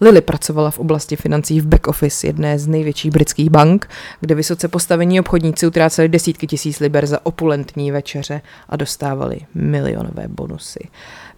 Lily 0.00 0.20
pracovala 0.20 0.70
v 0.70 0.78
oblasti 0.78 1.16
financí 1.16 1.60
v 1.60 1.66
back 1.66 1.86
office 1.86 2.26
jedné 2.26 2.58
z 2.58 2.66
největších 2.66 3.10
britských 3.10 3.50
bank, 3.50 3.88
kde 4.20 4.34
vysoce 4.34 4.68
postavení 4.68 5.20
obchodníci 5.20 5.66
utráceli 5.66 6.08
desítky 6.08 6.46
tisíc 6.46 6.80
liber 6.80 7.06
za 7.06 7.26
opulentní 7.26 7.92
večeře 7.92 8.40
a 8.68 8.76
dostávali 8.76 9.40
milionové 9.54 10.28
bonusy. 10.28 10.80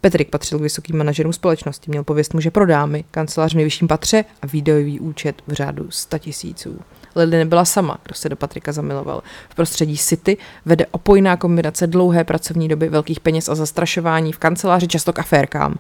Petrik 0.04 0.30
patřil 0.30 0.58
k 0.58 0.62
vysokým 0.62 0.96
manažerům 0.96 1.32
společnosti, 1.32 1.90
měl 1.90 2.04
pověst 2.04 2.34
muže 2.34 2.50
pro 2.50 2.66
dámy, 2.66 3.04
kancelář 3.10 3.52
v 3.52 3.56
nejvyšším 3.56 3.88
patře 3.88 4.24
a 4.42 4.46
výdajový 4.46 5.00
účet 5.00 5.42
v 5.46 5.52
řádu 5.52 5.86
100 5.90 6.18
tisíců. 6.18 6.80
Lily 7.16 7.36
nebyla 7.36 7.64
sama, 7.64 7.98
kdo 8.04 8.14
se 8.14 8.28
do 8.28 8.36
Patrika 8.36 8.72
zamiloval. 8.72 9.22
V 9.48 9.54
prostředí 9.54 9.96
City 9.96 10.36
vede 10.64 10.86
opojná 10.90 11.36
kombinace 11.36 11.86
dlouhé 11.86 12.24
pracovní 12.24 12.68
doby, 12.68 12.88
velkých 12.88 13.20
peněz 13.20 13.48
a 13.48 13.54
zastrašování 13.54 14.32
v 14.32 14.38
kanceláři 14.38 14.88
často 14.88 15.12
k 15.12 15.18
aférkám. 15.18 15.74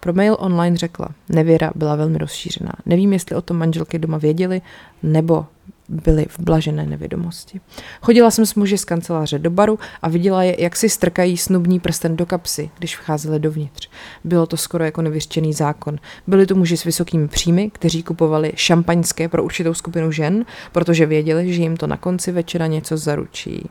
Pro 0.00 0.12
mail 0.12 0.36
online 0.40 0.76
řekla, 0.76 1.08
nevěra 1.28 1.70
byla 1.74 1.96
velmi 1.96 2.18
rozšířená. 2.18 2.72
Nevím, 2.86 3.12
jestli 3.12 3.36
o 3.36 3.42
tom 3.42 3.56
manželky 3.56 3.98
doma 3.98 4.18
věděli, 4.18 4.62
nebo 5.02 5.46
byli 5.90 6.26
v 6.28 6.38
blažené 6.38 6.86
nevědomosti. 6.86 7.60
Chodila 8.02 8.30
jsem 8.30 8.46
s 8.46 8.54
muži 8.54 8.78
z 8.78 8.84
kanceláře 8.84 9.38
do 9.38 9.50
baru 9.50 9.78
a 10.02 10.08
viděla 10.08 10.42
je, 10.42 10.62
jak 10.62 10.76
si 10.76 10.88
strkají 10.88 11.36
snubní 11.36 11.80
prsten 11.80 12.16
do 12.16 12.26
kapsy, 12.26 12.70
když 12.78 12.96
vcházeli 12.96 13.40
dovnitř. 13.40 13.90
Bylo 14.24 14.46
to 14.46 14.56
skoro 14.56 14.84
jako 14.84 15.02
nevyřčený 15.02 15.52
zákon. 15.52 15.98
Byli 16.26 16.46
to 16.46 16.54
muži 16.54 16.76
s 16.76 16.84
vysokými 16.84 17.28
příjmy, 17.28 17.70
kteří 17.70 18.02
kupovali 18.02 18.52
šampaňské 18.54 19.28
pro 19.28 19.44
určitou 19.44 19.74
skupinu 19.74 20.12
žen, 20.12 20.44
protože 20.72 21.06
věděli, 21.06 21.52
že 21.52 21.62
jim 21.62 21.76
to 21.76 21.86
na 21.86 21.96
konci 21.96 22.32
večera 22.32 22.66
něco 22.66 22.96
zaručí 22.96 23.70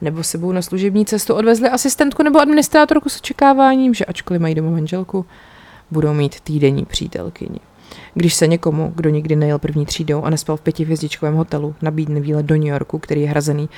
nebo 0.00 0.22
sebou 0.22 0.52
na 0.52 0.62
služební 0.62 1.06
cestu 1.06 1.34
odvezli 1.34 1.68
asistentku 1.68 2.22
nebo 2.22 2.40
administrátorku 2.40 3.08
s 3.08 3.16
očekáváním, 3.16 3.94
že 3.94 4.04
ačkoliv 4.04 4.42
mají 4.42 4.54
doma 4.54 4.70
manželku, 4.70 5.26
budou 5.90 6.14
mít 6.14 6.40
týdenní 6.40 6.84
přítelkyni. 6.84 7.60
Když 8.14 8.34
se 8.34 8.46
někomu, 8.46 8.92
kdo 8.96 9.10
nikdy 9.10 9.36
nejel 9.36 9.58
první 9.58 9.86
třídou 9.86 10.22
a 10.22 10.30
nespal 10.30 10.56
v 10.56 10.60
pětihvězdičkovém 10.60 11.34
hotelu, 11.34 11.74
nabídne 11.82 12.20
výlet 12.20 12.46
do 12.46 12.54
New 12.54 12.66
Yorku, 12.66 12.98
který 12.98 13.22
je 13.22 13.28
hrazený, 13.28 13.68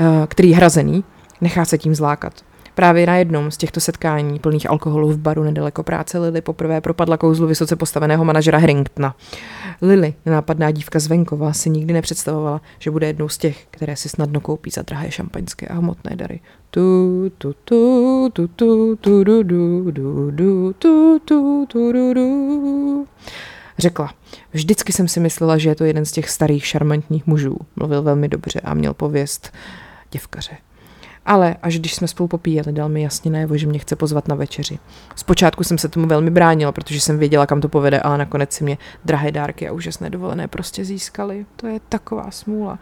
uh, 0.00 0.26
který 0.26 0.50
je 0.50 0.56
hrazený, 0.56 1.04
nechá 1.40 1.64
se 1.64 1.78
tím 1.78 1.94
zlákat. 1.94 2.32
Právě 2.74 3.06
na 3.06 3.16
jednom 3.16 3.50
z 3.50 3.56
těchto 3.56 3.80
setkání 3.80 4.38
plných 4.38 4.70
alkoholu 4.70 5.08
v 5.08 5.18
baru 5.18 5.42
nedaleko 5.42 5.82
práce 5.82 6.18
Lily 6.18 6.40
poprvé 6.40 6.80
propadla 6.80 7.16
kouzlu 7.16 7.46
vysoce 7.46 7.76
postaveného 7.76 8.24
manažera 8.24 8.58
Harringtona. 8.58 9.14
Lily, 9.82 10.14
nápadná 10.26 10.70
dívka 10.70 10.98
z 10.98 11.06
venkova, 11.06 11.52
si 11.52 11.70
nikdy 11.70 11.92
nepředstavovala, 11.92 12.60
že 12.78 12.90
bude 12.90 13.06
jednou 13.06 13.28
z 13.28 13.38
těch, 13.38 13.66
které 13.70 13.96
si 13.96 14.08
snadno 14.08 14.40
koupí 14.40 14.70
za 14.70 14.82
drahé 14.82 15.10
šampaňské 15.10 15.66
a 15.66 15.74
hmotné 15.74 16.16
dary. 16.16 16.40
Tu, 16.70 16.80
tu, 17.38 17.54
tu, 17.64 18.30
tu, 18.32 18.48
tu, 18.48 18.96
tu, 18.96 19.24
du, 19.24 19.42
du, 19.42 19.90
du, 19.90 20.30
du, 20.30 20.72
tu, 20.78 21.18
tu, 21.24 21.66
tu, 21.66 21.92
du, 21.92 22.14
du. 22.14 23.06
Řekla, 23.78 24.14
vždycky 24.52 24.92
jsem 24.92 25.08
si 25.08 25.20
myslela, 25.20 25.58
že 25.58 25.68
je 25.68 25.74
to 25.74 25.84
jeden 25.84 26.04
z 26.04 26.12
těch 26.12 26.30
starých 26.30 26.66
šarmantních 26.66 27.26
mužů. 27.26 27.56
Mluvil 27.76 28.02
velmi 28.02 28.28
dobře 28.28 28.60
a 28.60 28.74
měl 28.74 28.94
pověst 28.94 29.52
děvkaře. 30.10 30.56
Ale 31.26 31.56
až 31.62 31.78
když 31.78 31.94
jsme 31.94 32.08
spolu 32.08 32.28
popíjeli, 32.28 32.72
dal 32.72 32.88
mi 32.88 33.02
jasně 33.02 33.30
najevo, 33.30 33.56
že 33.56 33.66
mě 33.66 33.78
chce 33.78 33.96
pozvat 33.96 34.28
na 34.28 34.34
večeři. 34.34 34.78
Zpočátku 35.16 35.64
jsem 35.64 35.78
se 35.78 35.88
tomu 35.88 36.06
velmi 36.06 36.30
bránila, 36.30 36.72
protože 36.72 37.00
jsem 37.00 37.18
věděla, 37.18 37.46
kam 37.46 37.60
to 37.60 37.68
povede, 37.68 38.00
ale 38.00 38.18
nakonec 38.18 38.52
si 38.52 38.64
mě 38.64 38.78
drahé 39.04 39.32
dárky 39.32 39.68
a 39.68 39.72
úžasné 39.72 40.10
dovolené 40.10 40.48
prostě 40.48 40.84
získali. 40.84 41.46
To 41.56 41.66
je 41.66 41.80
taková 41.88 42.30
smůla. 42.30 42.78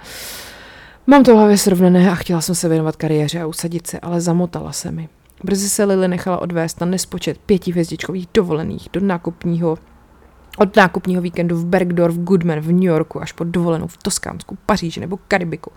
Mám 1.07 1.25
to 1.25 1.37
hlavě 1.37 1.59
srovnané 1.59 2.11
a 2.11 2.15
chtěla 2.15 2.41
jsem 2.41 2.55
se 2.55 2.69
věnovat 2.69 2.97
kariéře 2.97 3.41
a 3.41 3.47
usadit 3.47 3.87
se, 3.87 4.01
ale 4.01 4.21
zamotala 4.21 4.73
se 4.73 4.93
mi. 4.93 5.09
Brzy 5.45 5.69
se 5.69 5.85
Lily 5.85 6.09
nechala 6.09 6.43
odvést 6.43 6.81
na 6.81 6.87
nespočet 6.87 7.39
pětivězdičkových 7.39 8.29
dovolených 8.35 8.89
do 8.93 9.01
nákupního 9.01 9.79
od 10.59 10.77
nákupního 10.77 11.23
víkendu 11.23 11.57
v 11.57 11.65
Bergdorf, 11.65 12.17
Goodman 12.17 12.61
v 12.61 12.73
New 12.73 12.83
Yorku 12.83 13.23
až 13.23 13.33
po 13.33 13.45
dovolenou 13.45 13.87
v 13.87 13.97
Toskánsku, 13.97 14.59
Paříži 14.67 15.01
nebo 15.01 15.19
Karibiku. 15.29 15.73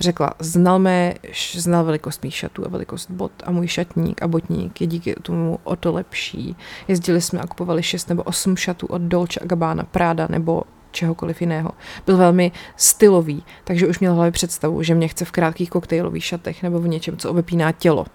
Řekla, 0.00 0.34
znal, 0.38 0.78
mé, 0.78 1.14
znal 1.54 1.84
velikost 1.84 2.22
mých 2.22 2.34
šatů 2.34 2.66
a 2.66 2.68
velikost 2.68 3.10
bot 3.10 3.32
a 3.44 3.50
můj 3.50 3.68
šatník 3.68 4.22
a 4.22 4.28
botník 4.28 4.80
je 4.80 4.86
díky 4.86 5.14
tomu 5.22 5.58
o 5.64 5.76
to 5.76 5.92
lepší. 5.92 6.56
Jezdili 6.88 7.20
jsme 7.20 7.40
a 7.40 7.46
kupovali 7.46 7.82
šest 7.82 8.08
nebo 8.08 8.22
osm 8.22 8.56
šatů 8.56 8.86
od 8.86 9.02
Dolce 9.02 9.40
Gabbana, 9.44 9.84
Prada 9.84 10.26
nebo 10.30 10.62
čehokoliv 10.90 11.40
jiného. 11.40 11.70
Byl 12.06 12.16
velmi 12.16 12.52
stylový, 12.76 13.44
takže 13.64 13.86
už 13.86 13.98
měl 13.98 14.14
hlavě 14.14 14.32
představu, 14.32 14.82
že 14.82 14.94
mě 14.94 15.08
chce 15.08 15.24
v 15.24 15.30
krátkých 15.30 15.70
koktejlových 15.70 16.24
šatech 16.24 16.62
nebo 16.62 16.78
v 16.78 16.88
něčem, 16.88 17.16
co 17.16 17.30
obepíná 17.30 17.72
tělo. 17.72 18.06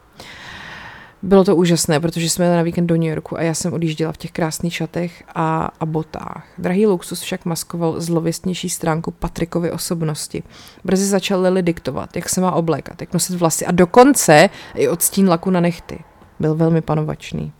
Bylo 1.23 1.43
to 1.43 1.55
úžasné, 1.55 1.99
protože 1.99 2.29
jsme 2.29 2.45
jeli 2.45 2.57
na 2.57 2.63
víkend 2.63 2.87
do 2.87 2.95
New 2.95 3.09
Yorku 3.09 3.37
a 3.37 3.41
já 3.41 3.53
jsem 3.53 3.73
odjížděla 3.73 4.11
v 4.11 4.17
těch 4.17 4.31
krásných 4.31 4.75
šatech 4.75 5.23
a, 5.35 5.69
a 5.79 5.85
botách. 5.85 6.47
Drahý 6.57 6.87
luxus 6.87 7.21
však 7.21 7.45
maskoval 7.45 8.01
zlověstnější 8.01 8.69
stránku 8.69 9.11
Patrikovy 9.11 9.71
osobnosti. 9.71 10.43
Brzy 10.83 11.05
začal 11.05 11.41
Lily 11.41 11.63
diktovat, 11.63 12.15
jak 12.15 12.29
se 12.29 12.41
má 12.41 12.51
oblékat, 12.51 13.01
jak 13.01 13.13
nosit 13.13 13.35
vlasy 13.35 13.65
a 13.65 13.71
dokonce 13.71 14.49
i 14.75 14.87
odstín 14.87 15.29
laku 15.29 15.49
na 15.49 15.59
nechty. 15.59 15.99
Byl 16.39 16.55
velmi 16.55 16.81
panovačný. 16.81 17.51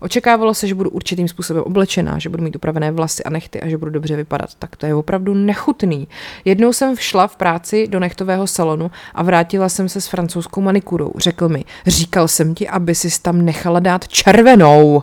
Očekávalo 0.00 0.54
se, 0.54 0.66
že 0.66 0.74
budu 0.74 0.90
určitým 0.90 1.28
způsobem 1.28 1.62
oblečená, 1.62 2.18
že 2.18 2.28
budu 2.28 2.42
mít 2.42 2.56
upravené 2.56 2.92
vlasy 2.92 3.24
a 3.24 3.30
nechty 3.30 3.60
a 3.60 3.68
že 3.68 3.78
budu 3.78 3.90
dobře 3.90 4.16
vypadat. 4.16 4.50
Tak 4.58 4.76
to 4.76 4.86
je 4.86 4.94
opravdu 4.94 5.34
nechutný. 5.34 6.08
Jednou 6.44 6.72
jsem 6.72 6.96
všla 6.96 7.26
v 7.26 7.36
práci 7.36 7.88
do 7.88 8.00
nechtového 8.00 8.46
salonu 8.46 8.90
a 9.14 9.22
vrátila 9.22 9.68
jsem 9.68 9.88
se 9.88 10.00
s 10.00 10.06
francouzskou 10.06 10.60
manikurou. 10.60 11.12
Řekl 11.16 11.48
mi, 11.48 11.64
říkal 11.86 12.28
jsem 12.28 12.54
ti, 12.54 12.68
aby 12.68 12.94
si 12.94 13.22
tam 13.22 13.44
nechala 13.44 13.80
dát 13.80 14.08
červenou. 14.08 15.02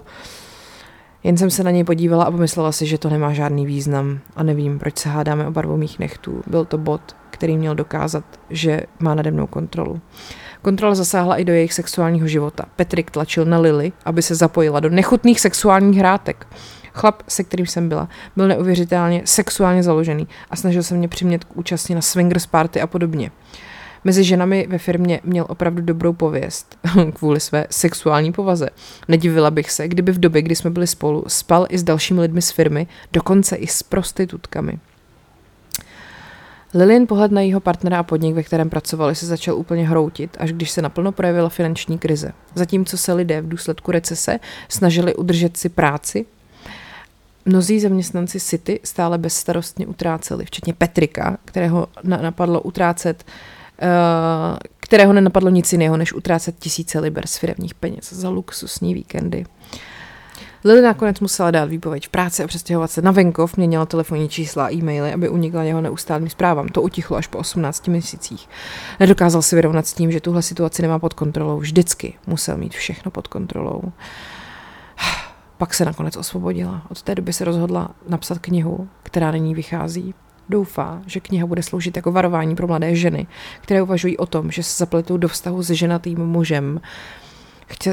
Jen 1.24 1.38
jsem 1.38 1.50
se 1.50 1.64
na 1.64 1.72
něj 1.72 1.84
podívala 1.84 2.24
a 2.24 2.32
pomyslela 2.32 2.72
si, 2.72 2.86
že 2.86 2.98
to 2.98 3.10
nemá 3.10 3.34
žádný 3.34 3.66
význam 3.66 4.20
a 4.36 4.44
nevím, 4.44 4.80
proč 4.80 4.98
se 4.98 5.10
hádáme 5.10 5.48
o 5.48 5.52
barvu 5.52 5.78
mých 5.78 6.00
nechtů. 6.00 6.42
Byl 6.48 6.66
to 6.66 6.78
bod, 6.78 7.02
který 7.30 7.58
měl 7.58 7.76
dokázat, 7.76 8.24
že 8.50 8.82
má 9.00 9.16
nade 9.16 9.32
mnou 9.32 9.48
kontrolu. 9.48 10.02
Kontrola 10.68 10.96
zasáhla 10.96 11.36
i 11.36 11.46
do 11.46 11.54
jejich 11.54 11.74
sexuálního 11.74 12.28
života. 12.28 12.66
Petrik 12.76 13.12
tlačil 13.12 13.46
na 13.46 13.60
Lily, 13.60 13.92
aby 14.06 14.22
se 14.22 14.36
zapojila 14.36 14.80
do 14.80 14.90
nechutných 14.90 15.40
sexuálních 15.40 16.00
hrátek. 16.00 16.48
Chlap, 16.94 17.24
se 17.28 17.44
kterým 17.44 17.66
jsem 17.66 17.90
byla, 17.90 18.10
byl 18.36 18.48
neuvěřitelně 18.48 19.22
sexuálně 19.26 19.84
založený 19.84 20.28
a 20.50 20.56
snažil 20.56 20.84
se 20.84 20.96
mě 20.96 21.08
přimět 21.08 21.44
k 21.44 21.58
účasti 21.58 21.96
na 21.96 22.02
swingers 22.02 22.46
party 22.46 22.82
a 22.82 22.88
podobně. 22.88 23.32
Mezi 24.04 24.24
ženami 24.24 24.68
ve 24.70 24.78
firmě 24.78 25.20
měl 25.24 25.46
opravdu 25.50 25.82
dobrou 25.82 26.14
pověst 26.14 26.78
kvůli 27.14 27.40
své 27.40 27.68
sexuální 27.70 28.32
povaze. 28.32 28.70
Nedivila 29.08 29.52
bych 29.52 29.72
se, 29.72 29.88
kdyby 29.88 30.12
v 30.12 30.20
době, 30.20 30.42
kdy 30.42 30.56
jsme 30.56 30.70
byli 30.70 30.88
spolu, 30.88 31.24
spal 31.28 31.68
i 31.70 31.78
s 31.78 31.84
dalšími 31.84 32.22
lidmi 32.22 32.42
z 32.42 32.52
firmy, 32.52 32.88
dokonce 33.14 33.56
i 33.56 33.68
s 33.68 33.84
prostitutkami. 33.84 34.80
Lilin 36.74 37.08
pohled 37.08 37.32
na 37.32 37.42
jeho 37.42 37.60
partnera 37.60 38.00
a 38.00 38.04
podnik, 38.04 38.36
ve 38.36 38.44
kterém 38.44 38.70
pracovali, 38.70 39.16
se 39.16 39.26
začal 39.26 39.56
úplně 39.56 39.88
hroutit, 39.88 40.38
až 40.40 40.52
když 40.52 40.72
se 40.72 40.82
naplno 40.82 41.12
projevila 41.12 41.50
finanční 41.50 41.98
krize. 41.98 42.32
Zatímco 42.56 42.98
se 42.98 43.14
lidé 43.14 43.42
v 43.42 43.50
důsledku 43.50 43.92
recese 43.92 44.40
snažili 44.70 45.16
udržet 45.16 45.58
si 45.58 45.70
práci, 45.70 46.26
mnozí 47.46 47.80
zaměstnanci 47.80 48.40
City 48.40 48.80
stále 48.84 49.18
bezstarostně 49.18 49.88
utráceli, 49.88 50.46
včetně 50.46 50.74
Petrika, 50.74 51.38
kterého 51.46 51.88
napadlo 52.04 52.62
utrácet 52.62 53.26
uh, 53.82 54.58
kterého 54.80 55.14
nenapadlo 55.14 55.50
nic 55.50 55.72
jiného, 55.72 55.98
než 55.98 56.14
utrácet 56.14 56.56
tisíce 56.60 57.00
liber 57.00 57.28
z 57.28 57.38
firmních 57.38 57.74
peněz 57.74 58.14
za 58.14 58.30
luxusní 58.30 58.94
víkendy. 58.94 59.46
Lily 60.64 60.82
nakonec 60.82 61.20
musela 61.20 61.52
dát 61.52 61.70
výpověď 61.70 62.08
v 62.08 62.10
práci 62.10 62.44
a 62.44 62.48
přestěhovat 62.48 62.92
se 62.92 63.02
na 63.02 63.12
venkov, 63.12 63.58
měnila 63.58 63.86
telefonní 63.86 64.30
čísla 64.30 64.66
a 64.66 64.72
e-maily, 64.72 65.14
aby 65.14 65.30
unikla 65.30 65.64
jeho 65.64 65.82
neustálým 65.82 66.30
zprávám. 66.30 66.68
To 66.68 66.82
utichlo 66.82 67.18
až 67.18 67.28
po 67.28 67.38
18 67.38 67.88
měsících. 67.88 68.50
Nedokázal 69.00 69.42
si 69.42 69.56
vyrovnat 69.56 69.88
s 69.88 69.94
tím, 69.94 70.12
že 70.12 70.22
tuhle 70.22 70.42
situaci 70.42 70.82
nemá 70.82 71.00
pod 71.00 71.14
kontrolou. 71.14 71.60
Vždycky 71.60 72.14
musel 72.28 72.58
mít 72.58 72.74
všechno 72.74 73.12
pod 73.12 73.28
kontrolou. 73.28 73.82
Pak 75.58 75.74
se 75.74 75.86
nakonec 75.86 76.18
osvobodila. 76.18 76.82
Od 76.90 77.02
té 77.02 77.16
doby 77.16 77.34
se 77.34 77.46
rozhodla 77.46 77.90
napsat 78.10 78.40
knihu, 78.40 78.88
která 79.04 79.32
nyní 79.32 79.56
vychází. 79.56 80.14
Doufá, 80.50 81.02
že 81.06 81.20
kniha 81.20 81.46
bude 81.48 81.64
sloužit 81.64 81.96
jako 81.96 82.12
varování 82.12 82.56
pro 82.56 82.68
mladé 82.68 82.96
ženy, 82.96 83.28
které 83.62 83.82
uvažují 83.82 84.18
o 84.18 84.26
tom, 84.26 84.52
že 84.52 84.64
se 84.64 84.78
zapletou 84.78 85.18
do 85.18 85.28
vztahu 85.28 85.64
s 85.64 85.70
ženatým 85.70 86.26
mužem. 86.26 86.82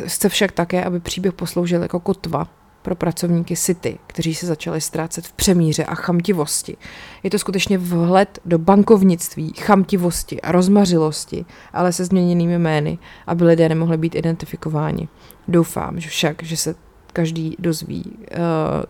Chce 0.06 0.28
však 0.28 0.52
také, 0.52 0.84
aby 0.84 1.00
příběh 1.00 1.34
posloužil 1.34 1.82
jako 1.82 2.00
kotva 2.00 2.48
pro 2.82 2.94
pracovníky 2.94 3.56
City, 3.56 3.98
kteří 4.06 4.34
se 4.34 4.46
začali 4.46 4.80
ztrácet 4.80 5.26
v 5.26 5.32
přemíře 5.32 5.84
a 5.84 5.94
chamtivosti. 5.94 6.76
Je 7.22 7.30
to 7.30 7.38
skutečně 7.38 7.78
vhled 7.78 8.38
do 8.44 8.58
bankovnictví, 8.58 9.52
chamtivosti 9.52 10.40
a 10.40 10.52
rozmařilosti, 10.52 11.44
ale 11.72 11.92
se 11.92 12.04
změněnými 12.04 12.58
jmény, 12.58 12.98
aby 13.26 13.44
lidé 13.44 13.68
nemohli 13.68 13.96
být 13.96 14.14
identifikováni. 14.14 15.08
Doufám, 15.48 16.00
že 16.00 16.08
však, 16.08 16.42
že 16.42 16.56
se 16.56 16.74
každý 17.12 17.56
dozví, 17.58 18.04
uh, 18.06 18.38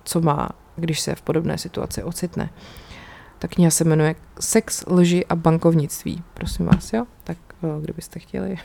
co 0.05 0.21
má, 0.21 0.49
když 0.77 1.01
se 1.01 1.15
v 1.15 1.23
podobné 1.23 1.59
situaci 1.59 2.03
ocitne. 2.03 2.51
Ta 3.39 3.49
kniha 3.49 3.71
se 3.71 3.85
jmenuje 3.85 4.15
Sex, 4.41 4.85
lži 4.87 5.27
a 5.27 5.37
bankovnictví. 5.37 6.23
Prosím 6.35 6.67
vás, 6.67 6.93
jo? 6.93 7.05
Tak 7.25 7.39
kdybyste 7.81 8.19
chtěli. 8.19 8.57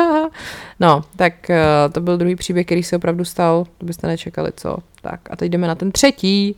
no, 0.80 1.04
tak 1.16 1.50
to 1.92 2.00
byl 2.00 2.18
druhý 2.18 2.36
příběh, 2.36 2.66
který 2.66 2.82
se 2.82 2.96
opravdu 2.96 3.24
stal. 3.24 3.64
To 3.78 3.86
byste 3.86 4.06
nečekali, 4.06 4.52
co? 4.56 4.76
Tak 5.02 5.20
a 5.30 5.36
teď 5.36 5.52
jdeme 5.52 5.66
na 5.66 5.74
ten 5.74 5.92
třetí. 5.92 6.56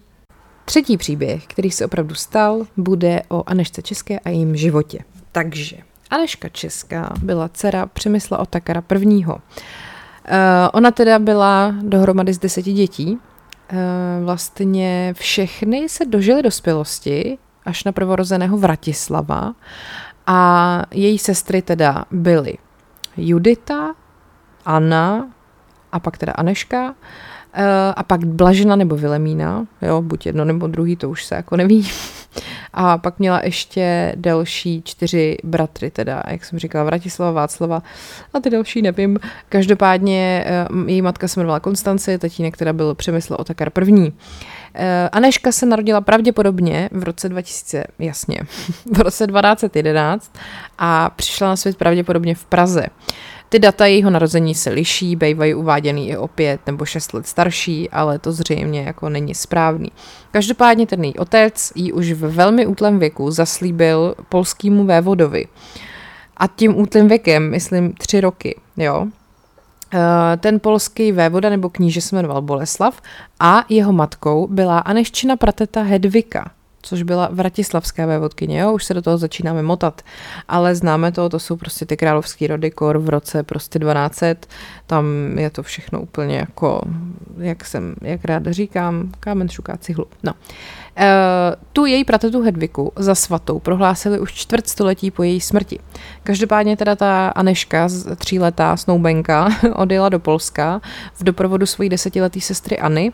Třetí 0.64 0.96
příběh, 0.96 1.46
který 1.46 1.70
se 1.70 1.84
opravdu 1.84 2.14
stal, 2.14 2.66
bude 2.76 3.22
o 3.28 3.42
Anešce 3.46 3.82
České 3.82 4.18
a 4.18 4.28
jejím 4.28 4.56
životě. 4.56 4.98
Takže 5.32 5.76
Aneška 6.10 6.48
Česká 6.48 7.12
byla 7.22 7.48
dcera 7.48 7.86
Přemysla 7.86 8.38
Otakara 8.38 8.80
prvního. 8.80 9.34
Uh, 9.34 9.40
ona 10.72 10.90
teda 10.90 11.18
byla 11.18 11.74
dohromady 11.82 12.32
z 12.32 12.38
deseti 12.38 12.72
dětí. 12.72 13.18
Uh, 13.72 13.78
vlastně 14.24 15.14
všechny 15.16 15.88
se 15.88 16.04
dožily 16.04 16.42
dospělosti 16.42 17.38
až 17.64 17.84
na 17.84 17.92
prvorozeného 17.92 18.58
Vratislava 18.58 19.54
a 20.26 20.82
její 20.90 21.18
sestry 21.18 21.62
teda 21.62 22.04
byly 22.10 22.54
Judita, 23.16 23.94
Anna 24.64 25.28
a 25.92 26.00
pak 26.00 26.18
teda 26.18 26.32
Aneška 26.32 26.94
Eh, 27.56 27.92
a 27.96 28.02
pak 28.02 28.24
Blažena 28.24 28.76
nebo 28.76 28.96
Vilemína, 28.96 29.66
jo, 29.82 30.02
buď 30.02 30.26
jedno 30.26 30.44
nebo 30.44 30.66
druhý, 30.66 30.96
to 30.96 31.10
už 31.10 31.24
se 31.24 31.34
jako 31.34 31.56
neví. 31.56 31.88
A 32.72 32.98
pak 32.98 33.18
měla 33.18 33.40
ještě 33.44 34.12
další 34.16 34.82
čtyři 34.84 35.36
bratry, 35.44 35.90
teda, 35.90 36.22
jak 36.28 36.44
jsem 36.44 36.58
říkala, 36.58 36.84
Vratislava, 36.84 37.32
Václava 37.32 37.82
a 38.34 38.40
ty 38.40 38.50
další 38.50 38.82
nevím. 38.82 39.18
Každopádně 39.48 40.44
eh, 40.46 40.66
její 40.86 41.02
matka 41.02 41.28
se 41.28 41.40
jmenovala 41.40 41.60
Konstanci, 41.60 42.18
tatínek 42.18 42.56
teda 42.56 42.72
byl 42.72 42.94
Přemysl 42.94 43.36
Otakar 43.38 43.70
první. 43.70 44.12
Eh, 44.74 45.08
Aneška 45.12 45.52
se 45.52 45.66
narodila 45.66 46.00
pravděpodobně 46.00 46.88
v 46.92 47.02
roce 47.02 47.28
2000, 47.28 47.84
jasně, 47.98 48.40
v 48.92 49.00
roce 49.00 49.26
1211 49.26 50.32
a 50.78 51.10
přišla 51.10 51.48
na 51.48 51.56
svět 51.56 51.76
pravděpodobně 51.76 52.34
v 52.34 52.44
Praze. 52.44 52.86
Ty 53.48 53.58
data 53.58 53.86
jejího 53.86 54.10
narození 54.10 54.54
se 54.54 54.70
liší, 54.70 55.16
bývají 55.16 55.54
uváděný 55.54 56.08
i 56.08 56.16
o 56.16 56.28
pět 56.28 56.60
nebo 56.66 56.84
šest 56.84 57.14
let 57.14 57.26
starší, 57.26 57.90
ale 57.90 58.18
to 58.18 58.32
zřejmě 58.32 58.82
jako 58.82 59.08
není 59.08 59.34
správný. 59.34 59.88
Každopádně 60.30 60.86
ten 60.86 61.04
její 61.04 61.18
otec 61.18 61.72
jí 61.74 61.92
už 61.92 62.12
v 62.12 62.34
velmi 62.34 62.66
útlém 62.66 62.98
věku 62.98 63.30
zaslíbil 63.30 64.14
polskýmu 64.28 64.84
vévodovi. 64.84 65.46
A 66.36 66.46
tím 66.46 66.78
útlým 66.78 67.08
věkem, 67.08 67.50
myslím, 67.50 67.92
tři 67.92 68.20
roky, 68.20 68.60
jo. 68.76 69.06
Eh, 69.94 70.36
ten 70.36 70.60
polský 70.60 71.12
vévoda 71.12 71.50
nebo 71.50 71.70
kníže 71.70 72.00
se 72.00 72.16
jmenoval 72.16 72.42
Boleslav 72.42 73.02
a 73.40 73.64
jeho 73.68 73.92
matkou 73.92 74.46
byla 74.46 74.78
Aneščina 74.78 75.36
prateta 75.36 75.82
Hedvika 75.82 76.50
což 76.86 77.02
byla 77.02 77.28
Vratislavská 77.32 78.06
vévodkyně, 78.06 78.60
jo, 78.60 78.72
už 78.72 78.84
se 78.84 78.94
do 78.94 79.02
toho 79.02 79.18
začínáme 79.18 79.62
motat, 79.62 80.02
ale 80.48 80.74
známe 80.74 81.12
to, 81.12 81.28
to 81.28 81.38
jsou 81.38 81.56
prostě 81.56 81.86
ty 81.86 81.96
královský 81.96 82.46
rody 82.46 82.70
kor 82.70 82.98
v 82.98 83.08
roce 83.08 83.42
prostě 83.42 83.78
1200, 83.78 84.36
tam 84.86 85.06
je 85.38 85.50
to 85.50 85.62
všechno 85.62 86.00
úplně 86.00 86.36
jako, 86.36 86.82
jak 87.38 87.64
jsem, 87.64 87.94
jak 88.02 88.24
rád 88.24 88.42
říkám, 88.46 89.12
kámen 89.20 89.48
šuká 89.48 89.76
cihlu. 89.76 90.06
No. 90.22 90.32
E, 90.96 91.12
tu 91.72 91.86
její 91.86 92.04
pratetu 92.04 92.42
Hedviku 92.42 92.92
za 92.96 93.14
svatou 93.14 93.58
prohlásili 93.58 94.20
už 94.20 94.32
čtvrt 94.32 94.68
století 94.68 95.10
po 95.10 95.22
její 95.22 95.40
smrti. 95.40 95.78
Každopádně 96.22 96.76
teda 96.76 96.96
ta 96.96 97.28
Aneška, 97.28 97.88
tříletá 98.16 98.76
snoubenka, 98.76 99.48
odjela 99.74 100.08
do 100.08 100.18
Polska 100.18 100.80
v 101.14 101.24
doprovodu 101.24 101.66
svojí 101.66 101.88
desetiletý 101.88 102.40
sestry 102.40 102.78
Anny, 102.78 103.12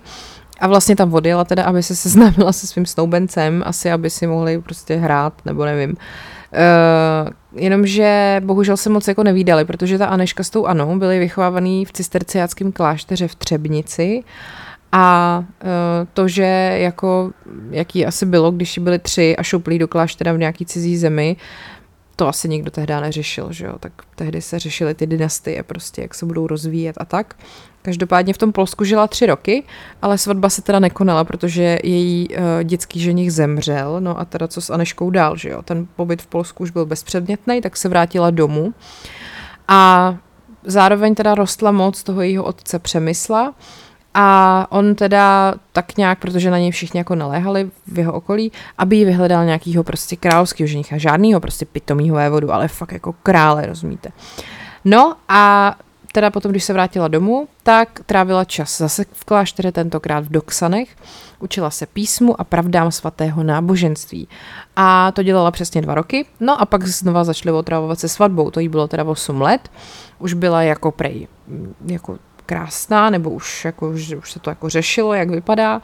a 0.60 0.66
vlastně 0.66 0.96
tam 0.96 1.14
odjela 1.14 1.44
teda, 1.44 1.64
aby 1.64 1.82
se 1.82 1.96
seznámila 1.96 2.52
se 2.52 2.66
svým 2.66 2.86
snoubencem, 2.86 3.62
asi 3.66 3.90
aby 3.90 4.10
si 4.10 4.26
mohli 4.26 4.60
prostě 4.60 4.96
hrát, 4.96 5.32
nebo 5.44 5.64
nevím. 5.64 5.90
Uh, 5.90 7.60
jenomže 7.60 8.40
bohužel 8.44 8.76
se 8.76 8.90
moc 8.90 9.08
jako 9.08 9.22
nevídali, 9.22 9.64
protože 9.64 9.98
ta 9.98 10.06
Aneška 10.06 10.42
s 10.42 10.50
tou 10.50 10.66
Anou 10.66 10.98
byli 10.98 11.18
vychovávaný 11.18 11.84
v 11.84 11.92
cisterciáckém 11.92 12.72
klášteře 12.72 13.28
v 13.28 13.34
Třebnici 13.34 14.22
a 14.92 15.38
uh, 15.62 15.68
to, 16.14 16.28
že 16.28 16.76
jako, 16.80 17.30
jaký 17.70 18.06
asi 18.06 18.26
bylo, 18.26 18.50
když 18.50 18.78
byli 18.78 18.98
tři 18.98 19.36
a 19.36 19.42
šuplí 19.42 19.78
do 19.78 19.88
kláštera 19.88 20.32
v 20.32 20.38
nějaký 20.38 20.66
cizí 20.66 20.96
zemi, 20.96 21.36
to 22.20 22.28
asi 22.28 22.48
nikdo 22.48 22.70
tehdy 22.70 22.94
neřešil, 23.00 23.52
že 23.52 23.66
jo, 23.66 23.74
tak 23.80 23.92
tehdy 24.14 24.42
se 24.42 24.58
řešily 24.58 24.94
ty 24.94 25.06
dynastie 25.06 25.62
prostě, 25.62 26.02
jak 26.02 26.14
se 26.14 26.26
budou 26.26 26.46
rozvíjet 26.46 26.96
a 27.00 27.04
tak. 27.04 27.36
Každopádně 27.82 28.34
v 28.34 28.38
tom 28.38 28.52
Polsku 28.52 28.84
žila 28.84 29.06
tři 29.06 29.26
roky, 29.26 29.64
ale 30.02 30.18
svatba 30.18 30.48
se 30.48 30.62
teda 30.62 30.78
nekonala, 30.78 31.24
protože 31.24 31.78
její 31.84 32.28
uh, 32.28 32.64
dětský 32.64 33.00
ženich 33.00 33.32
zemřel, 33.32 34.00
no 34.00 34.20
a 34.20 34.24
teda 34.24 34.48
co 34.48 34.60
s 34.60 34.70
Aneškou 34.70 35.10
dál, 35.10 35.36
že 35.36 35.48
jo. 35.48 35.62
Ten 35.62 35.86
pobyt 35.96 36.22
v 36.22 36.26
Polsku 36.26 36.62
už 36.62 36.70
byl 36.70 36.86
bezpředmětný, 36.86 37.60
tak 37.60 37.76
se 37.76 37.88
vrátila 37.88 38.30
domů. 38.30 38.74
A 39.68 40.16
zároveň 40.64 41.14
teda 41.14 41.34
rostla 41.34 41.72
moc 41.72 42.02
toho 42.02 42.22
jejího 42.22 42.44
otce 42.44 42.78
Přemysla, 42.78 43.54
a 44.14 44.66
on 44.70 44.94
teda 44.94 45.54
tak 45.72 45.96
nějak, 45.96 46.18
protože 46.18 46.50
na 46.50 46.58
něj 46.58 46.70
všichni 46.70 46.98
jako 46.98 47.14
naléhali 47.14 47.70
v 47.86 47.98
jeho 47.98 48.12
okolí, 48.12 48.52
aby 48.78 48.96
ji 48.96 49.04
vyhledal 49.04 49.44
nějakýho 49.44 49.84
prostě 49.84 50.16
královského 50.16 50.66
ženicha, 50.68 50.98
žádného 50.98 51.40
prostě 51.40 51.66
pitomýho 51.66 52.16
vévodu, 52.16 52.52
ale 52.52 52.68
fakt 52.68 52.92
jako 52.92 53.12
krále, 53.12 53.66
rozumíte. 53.66 54.10
No 54.84 55.14
a 55.28 55.74
teda 56.12 56.30
potom, 56.30 56.50
když 56.50 56.64
se 56.64 56.72
vrátila 56.72 57.08
domů, 57.08 57.48
tak 57.62 58.00
trávila 58.06 58.44
čas 58.44 58.78
zase 58.78 59.04
v 59.12 59.24
kláštere, 59.24 59.72
tentokrát 59.72 60.24
v 60.24 60.30
Doksanech. 60.30 60.96
Učila 61.40 61.70
se 61.70 61.86
písmu 61.86 62.40
a 62.40 62.44
pravdám 62.44 62.92
svatého 62.92 63.42
náboženství. 63.42 64.28
A 64.76 65.12
to 65.12 65.22
dělala 65.22 65.50
přesně 65.50 65.82
dva 65.82 65.94
roky. 65.94 66.26
No 66.40 66.60
a 66.60 66.66
pak 66.66 66.86
znova 66.86 67.24
začali 67.24 67.52
otravovat 67.56 68.00
se 68.00 68.08
svatbou. 68.08 68.50
To 68.50 68.60
jí 68.60 68.68
bylo 68.68 68.88
teda 68.88 69.04
8 69.04 69.40
let. 69.40 69.70
Už 70.18 70.32
byla 70.34 70.62
jako 70.62 70.90
prej, 70.90 71.28
jako 71.86 72.18
krásná, 72.50 73.10
nebo 73.10 73.30
už, 73.30 73.64
jako, 73.64 73.90
už, 73.90 74.12
už 74.12 74.32
se 74.32 74.40
to 74.40 74.50
jako 74.50 74.68
řešilo, 74.68 75.14
jak 75.14 75.30
vypadá. 75.30 75.82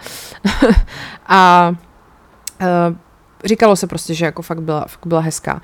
a 1.27 1.73
uh, 2.61 2.97
říkalo 3.45 3.77
se 3.77 3.87
prostě, 3.87 4.15
že 4.15 4.25
jako 4.25 4.43
fakt 4.43 4.63
byla, 4.63 4.85
fakt 4.89 5.07
byla 5.07 5.21
hezká. 5.21 5.55
Uh, 5.55 5.61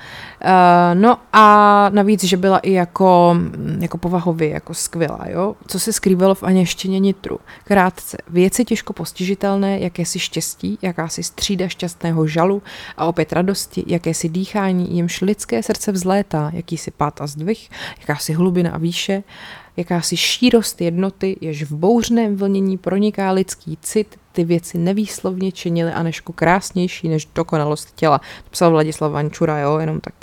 no 0.94 1.18
a 1.32 1.88
navíc, 1.88 2.24
že 2.24 2.36
byla 2.36 2.58
i 2.58 2.72
jako, 2.72 3.36
jako 3.78 3.98
povahově 3.98 4.48
jako 4.48 4.74
skvělá, 4.74 5.20
jo. 5.26 5.54
Co 5.66 5.80
se 5.80 5.92
skrývalo 5.92 6.34
v 6.34 6.42
aněštině 6.42 6.98
nitru? 6.98 7.38
Krátce, 7.64 8.18
věci 8.28 8.64
těžko 8.64 8.92
postižitelné, 8.92 9.78
jakési 9.78 10.18
štěstí, 10.18 10.78
jakási 10.82 11.22
střída 11.22 11.68
šťastného 11.68 12.26
žalu 12.26 12.62
a 12.96 13.04
opět 13.04 13.32
radosti, 13.32 13.84
jakési 13.86 14.28
dýchání, 14.28 14.96
jimž 14.96 15.20
lidské 15.20 15.62
srdce 15.62 15.92
vzlétá, 15.92 16.50
jakýsi 16.54 16.90
pát 16.90 17.20
a 17.20 17.26
zdvih, 17.26 17.70
jakási 18.00 18.32
hlubina 18.32 18.70
a 18.70 18.78
výše, 18.78 19.22
jakási 19.76 20.16
šírost 20.16 20.80
jednoty, 20.80 21.36
jež 21.40 21.62
v 21.62 21.72
bouřném 21.72 22.36
vlnění 22.36 22.78
proniká 22.78 23.30
lidský 23.30 23.78
cit, 23.82 24.16
ty 24.32 24.44
věci 24.44 24.78
nevýslovně 24.78 25.52
činily 25.52 25.92
Anešku 25.92 26.32
krásnější 26.32 27.08
než 27.08 27.28
dokonalost 27.34 27.94
těla. 27.94 28.18
To 28.18 28.50
psal 28.50 28.70
Vladislav 28.70 29.12
Vančura, 29.12 29.58
jo, 29.58 29.78
jenom 29.78 30.00
tak 30.00 30.14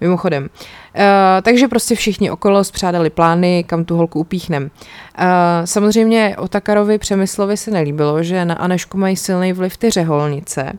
mimochodem. 0.00 0.42
Uh, 0.42 1.00
takže 1.42 1.68
prostě 1.68 1.94
všichni 1.94 2.30
okolo 2.30 2.64
spřádali 2.64 3.10
plány, 3.10 3.64
kam 3.64 3.84
tu 3.84 3.96
holku 3.96 4.20
upíchnem. 4.20 4.62
Uh, 4.62 5.28
samozřejmě 5.64 6.36
Otakarovi 6.38 6.98
Přemyslovi 6.98 7.56
se 7.56 7.70
nelíbilo, 7.70 8.22
že 8.22 8.44
na 8.44 8.54
Anešku 8.54 8.98
mají 8.98 9.16
silný 9.16 9.52
vliv 9.52 9.76
ty 9.76 9.90
řeholnice, 9.90 10.72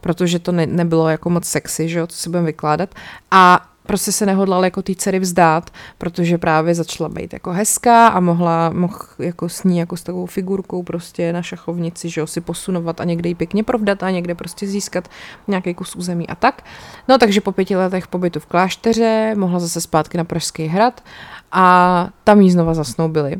protože 0.00 0.38
to 0.38 0.52
ne, 0.52 0.66
nebylo 0.66 1.08
jako 1.08 1.30
moc 1.30 1.44
sexy, 1.44 1.88
že 1.88 1.98
jo, 1.98 2.06
co 2.06 2.16
si 2.16 2.30
budeme 2.30 2.46
vykládat. 2.46 2.94
A 3.30 3.68
prostě 3.86 4.12
se 4.12 4.26
nehodlal 4.26 4.64
jako 4.64 4.82
té 4.82 4.94
dcery 4.94 5.18
vzdát, 5.18 5.70
protože 5.98 6.38
právě 6.38 6.74
začala 6.74 7.08
být 7.08 7.32
jako 7.32 7.52
hezká 7.52 8.08
a 8.08 8.20
mohla 8.20 8.70
mohl 8.70 8.98
jako 9.18 9.48
s 9.48 9.64
ní 9.64 9.78
jako 9.78 9.96
s 9.96 10.02
takovou 10.02 10.26
figurkou 10.26 10.82
prostě 10.82 11.32
na 11.32 11.42
šachovnici, 11.42 12.08
že 12.08 12.20
jo, 12.20 12.26
si 12.26 12.40
posunovat 12.40 13.00
a 13.00 13.04
někde 13.04 13.28
ji 13.28 13.34
pěkně 13.34 13.64
provdat 13.64 14.02
a 14.02 14.10
někde 14.10 14.34
prostě 14.34 14.66
získat 14.66 15.08
nějaký 15.48 15.74
kus 15.74 15.96
území 15.96 16.28
a 16.28 16.34
tak. 16.34 16.64
No 17.08 17.18
takže 17.18 17.40
po 17.40 17.52
pěti 17.52 17.76
letech 17.76 18.08
pobytu 18.08 18.40
v 18.40 18.46
klášteře 18.46 19.34
mohla 19.36 19.58
zase 19.60 19.80
zpátky 19.80 20.18
na 20.18 20.24
Pražský 20.24 20.66
hrad 20.66 21.04
a 21.52 22.08
tam 22.24 22.40
jí 22.40 22.50
znova 22.50 22.74
zasnoubili 22.74 23.36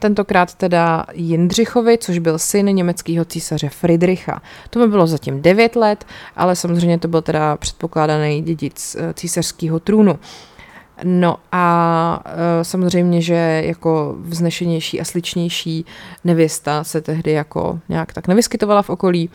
tentokrát 0.00 0.54
teda 0.54 1.04
Jindřichovi, 1.12 1.98
což 1.98 2.18
byl 2.18 2.38
syn 2.38 2.66
německého 2.66 3.24
císaře 3.24 3.68
Friedricha. 3.68 4.42
To 4.70 4.78
mi 4.78 4.88
bylo 4.88 5.06
zatím 5.06 5.42
9 5.42 5.76
let, 5.76 6.04
ale 6.36 6.56
samozřejmě 6.56 6.98
to 6.98 7.08
byl 7.08 7.22
teda 7.22 7.56
předpokládaný 7.56 8.42
dědic 8.42 8.96
eh, 9.00 9.14
císařského 9.14 9.80
trůnu. 9.80 10.18
No 11.04 11.36
a 11.52 12.22
e, 12.60 12.64
samozřejmě, 12.64 13.20
že 13.20 13.62
jako 13.66 14.16
vznešenější 14.20 15.00
a 15.00 15.04
sličnější 15.04 15.84
nevěsta 16.24 16.84
se 16.84 17.00
tehdy 17.00 17.32
jako 17.32 17.80
nějak 17.88 18.12
tak 18.12 18.28
nevyskytovala 18.28 18.82
v 18.82 18.90
okolí 18.90 19.30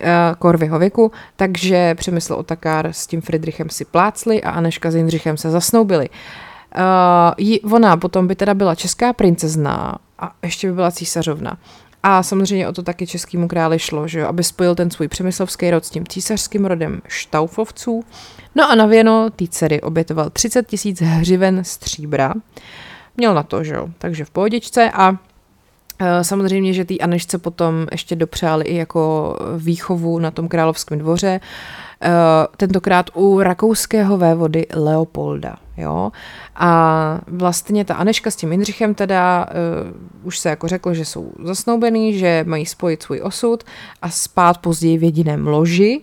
e, 0.00 0.34
Korvyho 0.38 0.78
věku, 0.78 1.12
takže 1.36 1.94
Přemysl 1.94 2.34
Otakár 2.34 2.88
s 2.92 3.06
tím 3.06 3.20
Friedrichem 3.20 3.70
si 3.70 3.84
plácli 3.84 4.42
a 4.42 4.50
Aneška 4.50 4.90
s 4.90 4.94
Jindřichem 4.94 5.36
se 5.36 5.50
zasnoubili. 5.50 6.08
Uh, 6.76 7.34
jí, 7.38 7.60
ona 7.60 7.96
potom 7.96 8.26
by 8.26 8.36
teda 8.36 8.54
byla 8.54 8.74
česká 8.74 9.12
princezna 9.12 9.98
a 10.18 10.32
ještě 10.42 10.68
by 10.68 10.74
byla 10.74 10.90
císařovna. 10.90 11.58
A 12.02 12.22
samozřejmě 12.22 12.68
o 12.68 12.72
to 12.72 12.82
taky 12.82 13.06
českému 13.06 13.48
králi 13.48 13.78
šlo, 13.78 14.08
že 14.08 14.20
jo, 14.20 14.26
aby 14.28 14.44
spojil 14.44 14.74
ten 14.74 14.90
svůj 14.90 15.08
přemyslovský 15.08 15.70
rod 15.70 15.84
s 15.84 15.90
tím 15.90 16.06
císařským 16.06 16.64
rodem 16.64 17.02
Štaufovců. 17.08 18.04
No 18.54 18.70
a 18.70 18.74
na 18.74 18.86
věno 18.86 19.30
té 19.30 19.46
dcery 19.48 19.80
obětoval 19.80 20.30
30 20.30 20.66
tisíc 20.66 21.00
hřiven 21.00 21.64
stříbra. 21.64 22.34
Měl 23.16 23.34
na 23.34 23.42
to, 23.42 23.64
že 23.64 23.74
jo, 23.74 23.88
takže 23.98 24.24
v 24.24 24.30
pohodičce 24.30 24.90
a 24.90 25.16
Samozřejmě, 26.22 26.72
že 26.72 26.84
té 26.84 26.98
Anešce 26.98 27.38
potom 27.38 27.86
ještě 27.92 28.16
dopřáli 28.16 28.64
i 28.64 28.76
jako 28.76 29.36
výchovu 29.56 30.18
na 30.18 30.30
tom 30.30 30.48
královském 30.48 30.98
dvoře, 30.98 31.40
e, 32.02 32.10
tentokrát 32.56 33.10
u 33.14 33.40
rakouského 33.40 34.18
vévody 34.18 34.66
Leopolda. 34.74 35.56
Jo? 35.76 36.12
A 36.56 37.20
vlastně 37.26 37.84
ta 37.84 37.94
Aneška 37.94 38.30
s 38.30 38.36
tím 38.36 38.52
Jindřichem 38.52 38.94
teda 38.94 39.46
uh, 39.46 40.26
už 40.26 40.38
se 40.38 40.48
jako 40.48 40.68
řeklo, 40.68 40.94
že 40.94 41.04
jsou 41.04 41.32
zasnoubený, 41.44 42.18
že 42.18 42.44
mají 42.46 42.66
spojit 42.66 43.02
svůj 43.02 43.20
osud 43.20 43.64
a 44.02 44.10
spát 44.10 44.58
později 44.58 44.98
v 44.98 45.02
jediném 45.02 45.46
loži. 45.46 46.00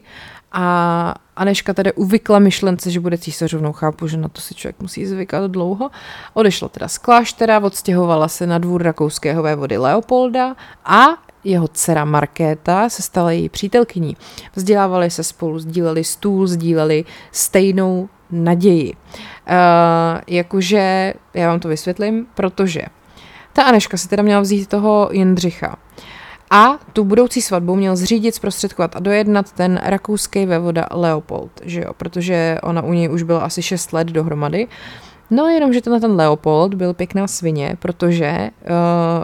A 0.51 1.15
Aneška 1.35 1.73
tedy 1.73 1.93
uvykla 1.93 2.39
myšlence, 2.39 2.91
že 2.91 2.99
bude 2.99 3.17
císařovnou. 3.17 3.73
Chápu, 3.73 4.07
že 4.07 4.17
na 4.17 4.27
to 4.27 4.41
si 4.41 4.55
člověk 4.55 4.79
musí 4.79 5.05
zvykat 5.05 5.51
dlouho. 5.51 5.89
Odešla 6.33 6.69
teda 6.69 6.87
z 6.87 6.97
kláštera, 6.97 7.59
odstěhovala 7.59 8.27
se 8.27 8.47
na 8.47 8.57
dvůr 8.57 8.83
rakouského 8.83 9.43
vévody 9.43 9.77
Leopolda 9.77 10.55
a 10.85 11.05
jeho 11.43 11.67
dcera 11.67 12.05
Markéta 12.05 12.89
se 12.89 13.01
stala 13.01 13.31
její 13.31 13.49
přítelkyní. 13.49 14.17
Vzdělávali 14.55 15.11
se 15.11 15.23
spolu, 15.23 15.59
sdíleli 15.59 16.03
stůl, 16.03 16.47
sdíleli 16.47 17.05
stejnou 17.31 18.09
naději. 18.31 18.93
Uh, 18.93 20.21
jakože, 20.27 21.13
já 21.33 21.47
vám 21.47 21.59
to 21.59 21.67
vysvětlím, 21.67 22.25
protože 22.35 22.81
ta 23.53 23.63
Aneška 23.63 23.97
si 23.97 24.09
teda 24.09 24.23
měla 24.23 24.41
vzít 24.41 24.69
toho 24.69 25.09
Jindřicha. 25.11 25.75
A 26.49 26.79
tu 26.93 27.03
budoucí 27.03 27.41
svatbu 27.41 27.75
měl 27.75 27.95
zřídit, 27.95 28.35
zprostředkovat 28.35 28.95
a 28.95 28.99
dojednat 28.99 29.51
ten 29.51 29.79
rakouský 29.83 30.45
vévoda 30.45 30.87
Leopold, 30.91 31.51
že 31.63 31.81
jo, 31.81 31.93
protože 31.97 32.57
ona 32.63 32.81
u 32.81 32.93
něj 32.93 33.09
už 33.09 33.23
byla 33.23 33.39
asi 33.39 33.61
6 33.61 33.93
let 33.93 34.07
dohromady. 34.07 34.67
No 35.29 35.47
jenom, 35.47 35.73
že 35.73 35.81
ten 35.81 36.15
Leopold 36.15 36.73
byl 36.73 36.93
pěkná 36.93 37.27
svině, 37.27 37.77
protože 37.79 38.49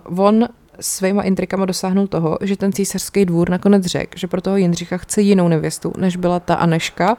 uh, 0.10 0.20
on 0.20 0.48
svýma 0.80 1.22
intrikama 1.22 1.66
dosáhnul 1.66 2.08
toho, 2.08 2.38
že 2.42 2.58
ten 2.58 2.74
císařský 2.74 3.26
dvůr 3.26 3.50
nakonec 3.50 3.86
řekl, 3.86 4.20
že 4.20 4.28
pro 4.28 4.42
toho 4.42 4.58
Jindřicha 4.58 4.98
chce 4.98 5.22
jinou 5.22 5.48
nevěstu, 5.48 5.94
než 5.98 6.16
byla 6.18 6.40
ta 6.40 6.56
Aneška. 6.56 7.18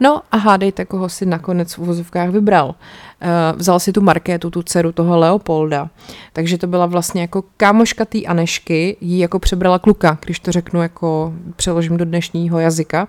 No 0.00 0.22
a 0.32 0.36
hádejte, 0.36 0.84
koho 0.84 1.08
si 1.08 1.26
nakonec 1.26 1.74
v 1.74 1.78
vozovkách 1.78 2.30
vybral. 2.30 2.66
Uh, 2.66 3.58
vzal 3.58 3.80
si 3.80 3.92
tu 3.92 4.00
Markétu, 4.00 4.50
tu 4.50 4.62
dceru 4.62 4.92
toho 4.92 5.18
Leopolda. 5.18 5.90
Takže 6.32 6.58
to 6.58 6.66
byla 6.66 6.86
vlastně 6.86 7.20
jako 7.20 7.44
kámoška 7.56 8.04
té 8.04 8.24
Anešky, 8.24 8.96
jí 9.00 9.18
jako 9.18 9.38
přebrala 9.38 9.78
kluka, 9.78 10.18
když 10.24 10.40
to 10.40 10.52
řeknu 10.52 10.82
jako 10.82 11.32
přeložím 11.56 11.96
do 11.96 12.04
dnešního 12.04 12.58
jazyka. 12.58 13.08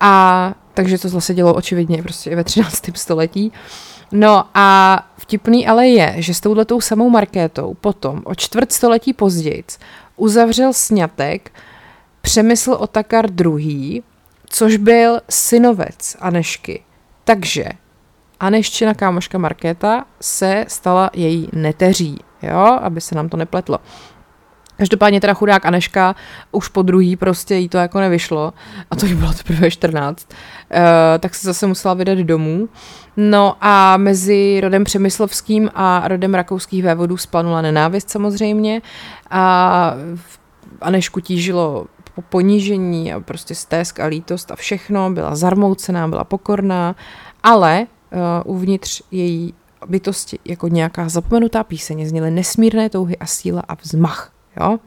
A 0.00 0.54
takže 0.74 0.98
to 0.98 1.08
zase 1.08 1.34
dělo 1.34 1.54
očividně 1.54 2.02
prostě 2.02 2.36
ve 2.36 2.44
13. 2.44 2.82
století. 2.94 3.52
No 4.12 4.44
a 4.54 5.02
vtipný 5.18 5.66
ale 5.66 5.88
je, 5.88 6.14
že 6.16 6.34
s 6.34 6.40
touhletou 6.40 6.80
samou 6.80 7.10
Markétou 7.10 7.74
potom 7.74 8.22
o 8.24 8.34
čtvrt 8.34 8.72
století 8.72 9.12
později 9.12 9.64
uzavřel 10.16 10.72
sňatek 10.72 11.52
Přemysl 12.20 12.72
Otakar 12.72 13.26
II., 13.40 14.02
což 14.46 14.76
byl 14.76 15.20
synovec 15.30 16.16
Anešky. 16.20 16.82
Takže 17.24 17.64
Aneščina 18.40 18.94
kámoška 18.94 19.38
Markéta 19.38 20.04
se 20.20 20.64
stala 20.68 21.10
její 21.14 21.48
neteří, 21.52 22.18
jo, 22.42 22.78
aby 22.82 23.00
se 23.00 23.14
nám 23.14 23.28
to 23.28 23.36
nepletlo. 23.36 23.78
Každopádně 24.78 25.20
teda 25.20 25.34
chudák 25.34 25.66
Aneška 25.66 26.14
už 26.52 26.68
po 26.68 26.82
druhý 26.82 27.16
prostě 27.16 27.54
jí 27.54 27.68
to 27.68 27.78
jako 27.78 28.00
nevyšlo 28.00 28.52
a 28.90 28.96
to 28.96 29.06
jí 29.06 29.14
bylo 29.14 29.32
teprve 29.32 29.70
14, 29.70 30.28
uh, 30.30 30.36
eh, 30.70 31.18
tak 31.18 31.34
se 31.34 31.46
zase 31.46 31.66
musela 31.66 31.94
vydat 31.94 32.18
domů. 32.18 32.68
No 33.16 33.56
a 33.60 33.96
mezi 33.96 34.60
rodem 34.60 34.84
Přemyslovským 34.84 35.70
a 35.74 36.08
rodem 36.08 36.34
rakouských 36.34 36.82
vévodů 36.82 37.16
splanula 37.16 37.62
nenávist 37.62 38.10
samozřejmě 38.10 38.82
a 39.30 39.94
Anešku 40.80 41.20
tížilo 41.20 41.86
po 42.16 42.22
ponížení 42.22 43.12
a 43.12 43.20
prostě 43.20 43.54
stésk 43.54 44.00
a 44.00 44.06
lítost 44.06 44.50
a 44.50 44.56
všechno, 44.56 45.10
byla 45.10 45.36
zarmoucená, 45.36 46.08
byla 46.08 46.24
pokorná, 46.24 46.96
ale 47.42 47.86
uh, 48.46 48.56
uvnitř 48.56 49.02
její 49.10 49.54
bytosti 49.86 50.38
jako 50.44 50.68
nějaká 50.68 51.08
zapomenutá 51.08 51.64
píseň 51.64 52.06
zněly 52.06 52.30
nesmírné 52.30 52.90
touhy 52.90 53.16
a 53.16 53.26
síla 53.26 53.62
a 53.68 53.74
vzmach. 53.74 54.32
Jo? 54.60 54.78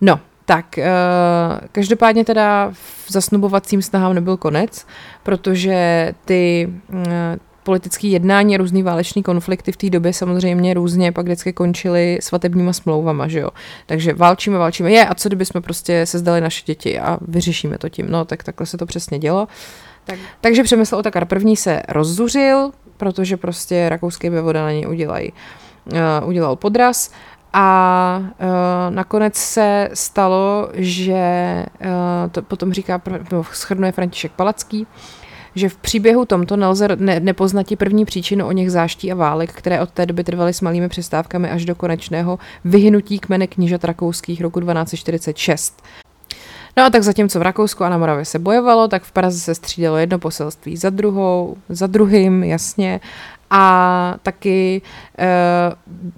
No, 0.00 0.20
tak, 0.44 0.66
uh, 0.78 1.66
každopádně 1.72 2.24
teda 2.24 2.70
v 2.72 3.12
zasnubovacím 3.12 3.82
snahám 3.82 4.14
nebyl 4.14 4.36
konec, 4.36 4.86
protože 5.22 6.12
ty 6.24 6.72
uh, 6.88 7.02
politické 7.68 8.06
jednání, 8.06 8.56
různý 8.56 8.82
váleční 8.82 9.22
konflikty 9.22 9.72
v 9.72 9.76
té 9.76 9.90
době 9.90 10.12
samozřejmě 10.12 10.74
různě 10.74 11.12
pak 11.12 11.24
vždycky 11.24 11.52
končily 11.52 12.18
svatebníma 12.22 12.72
smlouvama, 12.72 13.28
že 13.28 13.40
jo. 13.40 13.50
Takže 13.86 14.14
válčíme, 14.14 14.58
válčíme, 14.58 14.92
je, 14.92 15.06
a 15.06 15.14
co 15.14 15.28
kdyby 15.28 15.44
jsme 15.44 15.60
prostě 15.60 16.06
se 16.06 16.18
zdali 16.18 16.40
naše 16.40 16.62
děti 16.66 16.98
a 16.98 17.18
vyřešíme 17.20 17.78
to 17.78 17.88
tím, 17.88 18.06
no 18.10 18.24
tak 18.24 18.42
takhle 18.42 18.66
se 18.66 18.78
to 18.78 18.86
přesně 18.86 19.18
dělo. 19.18 19.48
Tak. 20.04 20.18
Takže 20.40 20.62
Přemysl 20.62 20.96
Otakar 20.96 21.24
první 21.24 21.56
se 21.56 21.82
rozzuřil, 21.88 22.70
protože 22.96 23.36
prostě 23.36 23.88
rakouský 23.88 24.28
vévoda 24.28 24.62
na 24.62 24.72
něj 24.72 24.86
udělají, 24.88 25.32
uh, 25.92 26.28
udělal 26.28 26.56
podraz 26.56 27.12
a 27.52 28.18
uh, 28.20 28.94
nakonec 28.94 29.36
se 29.36 29.88
stalo, 29.94 30.68
že 30.72 31.64
uh, 31.80 32.30
to 32.32 32.42
potom 32.42 32.72
říká, 32.72 33.02
schrnuje 33.52 33.92
František 33.92 34.32
Palacký, 34.32 34.86
že 35.58 35.68
v 35.68 35.76
příběhu 35.76 36.24
tomto 36.24 36.56
nelze 36.56 36.88
ne, 36.96 37.20
nepoznat 37.20 37.66
první 37.78 38.04
příčinu 38.04 38.46
o 38.46 38.52
něch 38.52 38.70
záští 38.70 39.12
a 39.12 39.14
válek, 39.14 39.52
které 39.52 39.80
od 39.80 39.90
té 39.90 40.06
doby 40.06 40.24
trvaly 40.24 40.54
s 40.54 40.60
malými 40.60 40.88
přestávkami 40.88 41.50
až 41.50 41.64
do 41.64 41.74
konečného 41.74 42.38
vyhnutí 42.64 43.18
kmene 43.18 43.46
knížat 43.46 43.84
rakouských 43.84 44.40
roku 44.40 44.60
1246. 44.60 45.82
No 46.76 46.84
a 46.84 46.90
tak 46.90 47.02
zatímco 47.02 47.38
v 47.38 47.42
Rakousku 47.42 47.84
a 47.84 47.88
na 47.88 47.98
Moravě 47.98 48.24
se 48.24 48.38
bojovalo, 48.38 48.88
tak 48.88 49.02
v 49.02 49.12
Praze 49.12 49.40
se 49.40 49.54
střídalo 49.54 49.96
jedno 49.96 50.18
poselství 50.18 50.76
za 50.76 50.90
druhou, 50.90 51.56
za 51.68 51.86
druhým, 51.86 52.44
jasně. 52.44 53.00
A 53.50 54.14
taky 54.22 54.82
e, 55.18 55.28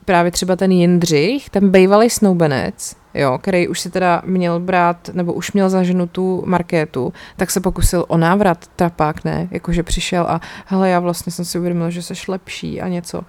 právě 0.04 0.30
třeba 0.30 0.56
ten 0.56 0.72
Jindřich, 0.72 1.50
ten 1.50 1.70
bývalý 1.70 2.10
snoubenec, 2.10 2.96
jo, 3.14 3.38
který 3.38 3.68
už 3.68 3.80
si 3.80 3.90
teda 3.90 4.22
měl 4.24 4.60
brát, 4.60 5.10
nebo 5.12 5.32
už 5.32 5.52
měl 5.52 5.70
za 5.70 5.82
ženu 5.82 6.06
tu 6.06 6.42
Markétu, 6.46 7.12
tak 7.36 7.50
se 7.50 7.60
pokusil 7.60 8.04
o 8.08 8.16
návrat, 8.16 8.66
trapák, 8.76 9.24
ne, 9.24 9.48
jakože 9.50 9.82
přišel 9.82 10.26
a 10.28 10.40
hele, 10.66 10.90
já 10.90 11.00
vlastně 11.00 11.32
jsem 11.32 11.44
si 11.44 11.58
uvědomil, 11.58 11.90
že 11.90 12.02
seš 12.02 12.28
lepší 12.28 12.80
a 12.80 12.88
něco. 12.88 13.22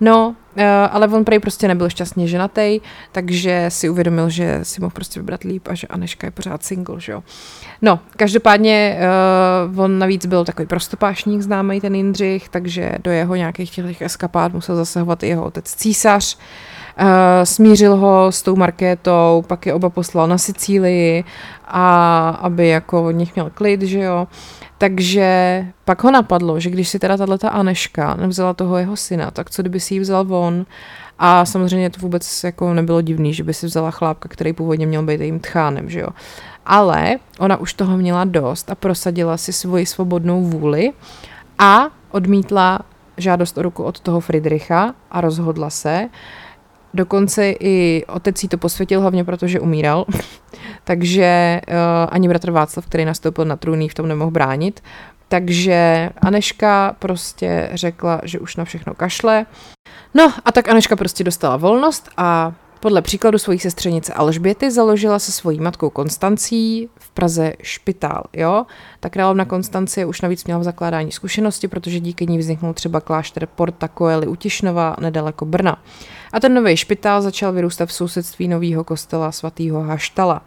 No, 0.00 0.36
eh, 0.56 0.66
ale 0.66 1.08
on 1.08 1.24
prej 1.24 1.38
prostě 1.38 1.68
nebyl 1.68 1.88
šťastně 1.88 2.28
ženatý, 2.28 2.80
takže 3.12 3.66
si 3.68 3.88
uvědomil, 3.88 4.30
že 4.30 4.60
si 4.62 4.80
mohl 4.80 4.90
prostě 4.90 5.20
vybrat 5.20 5.42
líp 5.42 5.68
a 5.68 5.74
že 5.74 5.86
Aneška 5.86 6.26
je 6.26 6.30
pořád 6.30 6.64
single, 6.64 7.00
že 7.00 7.12
jo. 7.12 7.22
No, 7.82 8.00
každopádně 8.16 8.98
uh, 9.72 9.80
on 9.80 9.98
navíc 9.98 10.26
byl 10.26 10.44
takový 10.44 10.66
prostopášník 10.66 11.42
známý 11.42 11.80
ten 11.80 11.94
Jindřich, 11.94 12.48
takže 12.48 12.92
do 13.04 13.10
jeho 13.10 13.34
nějakých 13.34 13.70
těch 13.70 14.02
eskapád 14.02 14.52
musel 14.52 14.76
zasahovat 14.76 15.22
i 15.22 15.28
jeho 15.28 15.44
otec 15.44 15.74
císař. 15.74 16.36
Uh, 16.36 16.42
smířil 17.44 17.96
ho 17.96 18.32
s 18.32 18.42
tou 18.42 18.56
Markétou, 18.56 19.44
pak 19.46 19.66
je 19.66 19.74
oba 19.74 19.90
poslal 19.90 20.28
na 20.28 20.38
Sicílii 20.38 21.24
a 21.68 22.28
aby 22.28 22.68
jako 22.68 23.04
od 23.04 23.10
nich 23.10 23.34
měl 23.34 23.50
klid, 23.54 23.82
že 23.82 24.00
jo. 24.00 24.28
Takže 24.78 25.64
pak 25.84 26.04
ho 26.04 26.10
napadlo, 26.10 26.60
že 26.60 26.70
když 26.70 26.88
si 26.88 26.98
teda 26.98 27.16
tato 27.16 27.54
Aneška 27.54 28.14
nevzala 28.14 28.54
toho 28.54 28.78
jeho 28.78 28.96
syna, 28.96 29.30
tak 29.30 29.50
co 29.50 29.62
kdyby 29.62 29.80
si 29.80 29.94
ji 29.94 30.00
vzal 30.00 30.24
von 30.24 30.66
a 31.18 31.44
samozřejmě 31.44 31.90
to 31.90 32.00
vůbec 32.00 32.44
jako 32.44 32.74
nebylo 32.74 33.00
divný, 33.00 33.34
že 33.34 33.44
by 33.44 33.54
si 33.54 33.66
vzala 33.66 33.90
chlápka, 33.90 34.28
který 34.28 34.52
původně 34.52 34.86
měl 34.86 35.02
být 35.02 35.20
jejím 35.20 35.40
tchánem, 35.40 35.90
že 35.90 36.00
jo. 36.00 36.08
Ale 36.66 37.16
ona 37.38 37.56
už 37.56 37.74
toho 37.74 37.96
měla 37.96 38.24
dost 38.24 38.70
a 38.70 38.74
prosadila 38.74 39.36
si 39.36 39.52
svoji 39.52 39.86
svobodnou 39.86 40.42
vůli 40.42 40.92
a 41.58 41.86
odmítla 42.10 42.78
žádost 43.16 43.58
o 43.58 43.62
ruku 43.62 43.82
od 43.82 44.00
toho 44.00 44.20
Friedricha 44.20 44.94
a 45.10 45.20
rozhodla 45.20 45.70
se, 45.70 46.08
Dokonce 46.94 47.50
i 47.60 48.04
otec 48.08 48.42
jí 48.42 48.48
to 48.48 48.58
posvětil, 48.58 49.00
hlavně 49.00 49.24
protože 49.24 49.60
umíral, 49.60 50.04
takže 50.84 51.60
uh, 51.68 51.74
ani 52.08 52.28
bratr 52.28 52.50
Václav, 52.50 52.86
který 52.86 53.04
nastoupil 53.04 53.44
na 53.44 53.56
trůný, 53.56 53.88
v 53.88 53.94
tom 53.94 54.08
nemohl 54.08 54.30
bránit. 54.30 54.82
Takže 55.28 56.10
Aneška 56.18 56.96
prostě 56.98 57.70
řekla, 57.72 58.20
že 58.24 58.38
už 58.38 58.56
na 58.56 58.64
všechno 58.64 58.94
kašle. 58.94 59.46
No 60.14 60.32
a 60.44 60.52
tak 60.52 60.68
Aneška 60.68 60.96
prostě 60.96 61.24
dostala 61.24 61.56
volnost 61.56 62.08
a 62.16 62.52
podle 62.84 63.02
příkladu 63.02 63.38
svojí 63.38 63.58
sestřenice 63.58 64.12
Alžběty 64.12 64.70
založila 64.70 65.18
se 65.18 65.32
svojí 65.32 65.60
matkou 65.60 65.90
Konstancí 65.90 66.88
v 66.98 67.10
Praze 67.10 67.52
špitál. 67.62 68.24
Jo? 68.32 68.66
Ta 69.00 69.08
královna 69.08 69.44
Konstancie 69.44 70.06
už 70.06 70.20
navíc 70.20 70.44
měla 70.44 70.60
v 70.60 70.64
zakládání 70.64 71.12
zkušenosti, 71.12 71.68
protože 71.68 72.00
díky 72.00 72.26
ní 72.26 72.38
vzniknul 72.38 72.74
třeba 72.74 73.00
klášter 73.00 73.46
Porta 73.46 73.88
Coeli 73.98 74.26
u 74.26 74.36
Tišnova 74.36 74.96
nedaleko 75.00 75.44
Brna. 75.44 75.82
A 76.32 76.40
ten 76.40 76.54
nový 76.54 76.76
špitál 76.76 77.22
začal 77.22 77.52
vyrůstat 77.52 77.88
v 77.88 77.92
sousedství 77.92 78.48
nového 78.48 78.84
kostela 78.84 79.32
svatého 79.32 79.80
Haštala. 79.80 80.42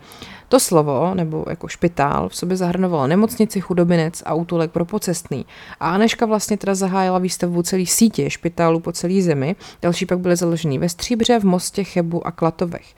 To 0.50 0.60
slovo, 0.60 1.12
nebo 1.16 1.46
jako 1.50 1.68
špitál, 1.68 2.30
v 2.30 2.36
sobě 2.36 2.58
zahrnovalo 2.58 3.08
nemocnici, 3.08 3.62
chudobinec 3.62 4.24
a 4.26 4.34
útulek 4.34 4.72
pro 4.72 4.86
pocestný. 4.86 5.46
A 5.80 5.90
Aneška 5.90 6.26
vlastně 6.26 6.58
teda 6.58 6.76
zahájila 6.76 7.20
výstavbu 7.20 7.64
celé 7.64 7.86
sítě 7.86 8.30
špitálů 8.30 8.80
po 8.80 8.92
celé 8.92 9.22
zemi. 9.22 9.56
Další 9.82 10.06
pak 10.06 10.20
byly 10.20 10.36
založený 10.36 10.80
ve 10.80 10.90
Stříbře, 10.90 11.40
v 11.40 11.44
Mostě, 11.44 11.84
Chebu 11.84 12.28
a 12.28 12.32
Klatovech. 12.32 12.96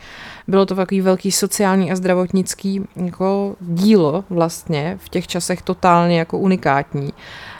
Bylo 0.47 0.65
to 0.65 0.75
takový 0.75 1.01
velký 1.01 1.31
sociální 1.31 1.91
a 1.91 1.95
zdravotnický 1.95 2.81
jako 2.95 3.55
dílo 3.61 4.23
vlastně, 4.29 4.97
v 5.01 5.09
těch 5.09 5.27
časech 5.27 5.61
totálně 5.61 6.19
jako 6.19 6.37
unikátní. 6.37 7.13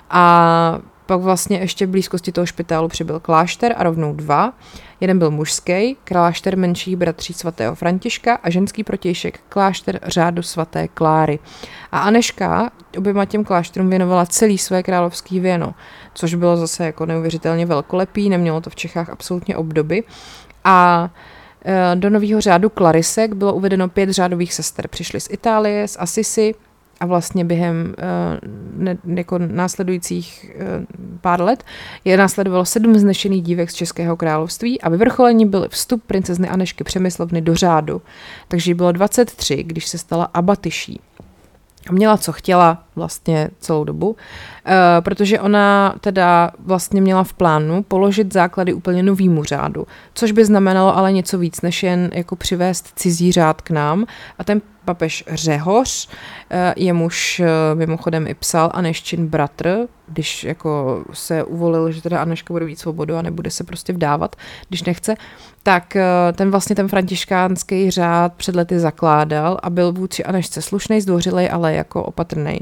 A 0.09 0.79
pak 1.05 1.21
vlastně 1.21 1.57
ještě 1.57 1.85
v 1.85 1.89
blízkosti 1.89 2.31
toho 2.31 2.45
špitálu 2.45 2.87
přibyl 2.87 3.19
klášter 3.19 3.75
a 3.77 3.83
rovnou 3.83 4.13
dva. 4.13 4.53
Jeden 5.02 5.20
byl 5.20 5.32
mužský, 5.32 5.97
klášter 6.04 6.58
menších 6.58 6.95
bratří 6.95 7.34
svatého 7.34 7.76
Františka 7.76 8.36
a 8.36 8.50
ženský 8.50 8.84
protějšek 8.84 9.39
klášter 9.50 10.00
řádu 10.04 10.41
svaté 10.41 10.88
Kláry. 10.88 11.39
A 11.91 12.00
Aneška 12.00 12.72
oběma 12.97 13.26
těm 13.26 13.43
klášterům 13.43 13.89
věnovala 13.89 14.26
celý 14.26 14.58
své 14.58 14.84
královský 14.84 15.39
věno, 15.39 15.74
což 16.14 16.36
bylo 16.36 16.58
zase 16.58 16.86
jako 16.86 17.06
neuvěřitelně 17.06 17.66
velkolepý, 17.66 18.30
nemělo 18.30 18.62
to 18.62 18.70
v 18.70 18.76
Čechách 18.76 19.10
absolutně 19.10 19.58
obdoby. 19.58 20.04
A 20.64 21.10
e, 21.66 21.95
do 21.95 22.10
nového 22.10 22.41
řádu 22.41 22.70
Klarisek 22.70 23.34
bylo 23.34 23.54
uvedeno 23.54 23.89
pět 23.89 24.10
řádových 24.10 24.54
sester. 24.54 24.88
Přišly 24.88 25.20
z 25.20 25.28
Itálie, 25.32 25.88
z 25.88 25.97
Assisi, 26.00 26.56
a 27.00 27.06
vlastně 27.06 27.45
během 27.45 27.95
uh, 27.97 28.84
ne, 28.84 28.97
jako 29.06 29.38
následujících 29.38 30.52
uh, 30.56 30.86
pár 31.22 31.41
let 31.41 31.64
je 32.06 32.18
následovalo 32.18 32.66
sedm 32.66 32.95
znešených 32.95 33.43
dívek 33.43 33.72
z 33.72 33.74
Českého 33.74 34.18
království 34.18 34.82
a 34.82 34.89
vyvrcholení 34.89 35.45
byl 35.45 35.68
vstup 35.70 36.04
princezny 36.04 36.50
Anešky 36.50 36.84
Přemyslovny 36.84 37.41
do 37.41 37.56
řádu. 37.56 38.02
Takže 38.47 38.76
bylo 38.76 38.91
23, 38.91 39.64
když 39.64 39.88
se 39.88 39.97
stala 39.97 40.30
abatyší. 40.34 41.02
Měla, 41.91 42.18
co 42.18 42.32
chtěla 42.32 42.84
vlastně 42.95 43.50
celou 43.60 43.84
dobu, 43.84 44.10
uh, 44.10 44.16
protože 45.00 45.39
ona 45.39 45.95
teda 46.02 46.52
vlastně 46.60 47.02
měla 47.02 47.24
v 47.24 47.34
plánu 47.34 47.84
položit 47.84 48.34
základy 48.34 48.74
úplně 48.74 49.04
novýmu 49.04 49.43
řádu, 49.43 49.88
což 50.14 50.32
by 50.32 50.45
znamenalo 50.45 50.97
ale 50.97 51.12
něco 51.12 51.38
víc, 51.38 51.62
než 51.62 51.84
jen 51.84 52.10
jako 52.14 52.36
přivést 52.36 52.91
cizí 52.95 53.32
řád 53.32 53.62
k 53.62 53.70
nám. 53.70 54.06
A 54.39 54.43
ten 54.43 54.62
papež 54.89 55.23
Řehoř, 55.31 56.09
eh, 56.49 56.73
jemuž 56.77 57.39
eh, 57.39 57.75
mimochodem 57.75 58.27
i 58.27 58.33
psal 58.33 58.71
Aneščin 58.73 59.27
bratr, 59.27 59.77
když 60.07 60.43
jako 60.43 61.03
se 61.13 61.43
uvolil, 61.43 61.91
že 61.91 62.01
teda 62.01 62.21
Aneška 62.21 62.53
bude 62.53 62.65
víc 62.65 62.79
svobodu 62.79 63.15
a 63.15 63.21
nebude 63.21 63.51
se 63.51 63.63
prostě 63.63 63.93
vdávat, 63.93 64.35
když 64.69 64.83
nechce, 64.83 65.15
tak 65.63 65.95
eh, 65.95 66.05
ten 66.33 66.51
vlastně 66.51 66.75
ten 66.75 66.87
františkánský 66.87 67.91
řád 67.91 68.33
před 68.33 68.55
lety 68.55 68.79
zakládal 68.79 69.59
a 69.63 69.69
byl 69.69 69.93
vůči 69.93 70.23
Anešce 70.23 70.61
slušný, 70.61 71.01
zdvořilej, 71.01 71.49
ale 71.51 71.73
jako 71.73 72.03
opatrný. 72.03 72.59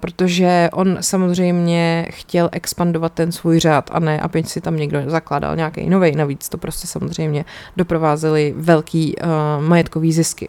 Protože 0.00 0.70
on 0.72 0.98
samozřejmě 1.00 2.06
chtěl 2.10 2.48
expandovat 2.52 3.12
ten 3.12 3.32
svůj 3.32 3.60
řád 3.60 3.90
a 3.92 3.98
ne, 3.98 4.20
aby 4.20 4.42
si 4.42 4.60
tam 4.60 4.76
někdo 4.76 5.02
zakládal 5.06 5.56
nějaký 5.56 5.88
nový. 5.88 6.16
Navíc 6.16 6.48
to 6.48 6.58
prostě 6.58 6.86
samozřejmě 6.86 7.44
doprovázely 7.76 8.54
velký 8.56 9.16
majetkový 9.60 10.12
zisky. 10.12 10.48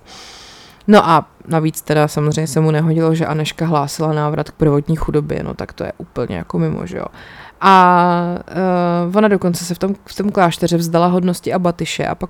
No 0.88 1.10
a 1.10 1.28
navíc 1.48 1.82
teda 1.82 2.08
samozřejmě 2.08 2.48
se 2.48 2.60
mu 2.60 2.72
nehodilo, 2.72 3.16
že 3.16 3.26
Aneška 3.26 3.66
hlásila 3.66 4.14
návrat 4.14 4.50
k 4.50 4.54
prvotní 4.54 4.96
chudobě, 4.96 5.44
no 5.44 5.54
tak 5.54 5.74
to 5.74 5.84
je 5.84 5.92
úplně 5.98 6.38
jako 6.38 6.60
mimo, 6.60 6.86
že 6.86 6.98
jo. 6.98 7.06
A 7.62 8.04
uh, 9.08 9.18
ona 9.18 9.28
dokonce 9.28 9.66
se 9.66 9.76
v 9.76 9.80
tom, 9.80 9.96
v 10.06 10.16
tom 10.16 10.32
klášteře 10.32 10.78
vzdala 10.78 11.08
hodnosti 11.08 11.54
a 11.54 11.60
a 12.10 12.16
pak 12.16 12.30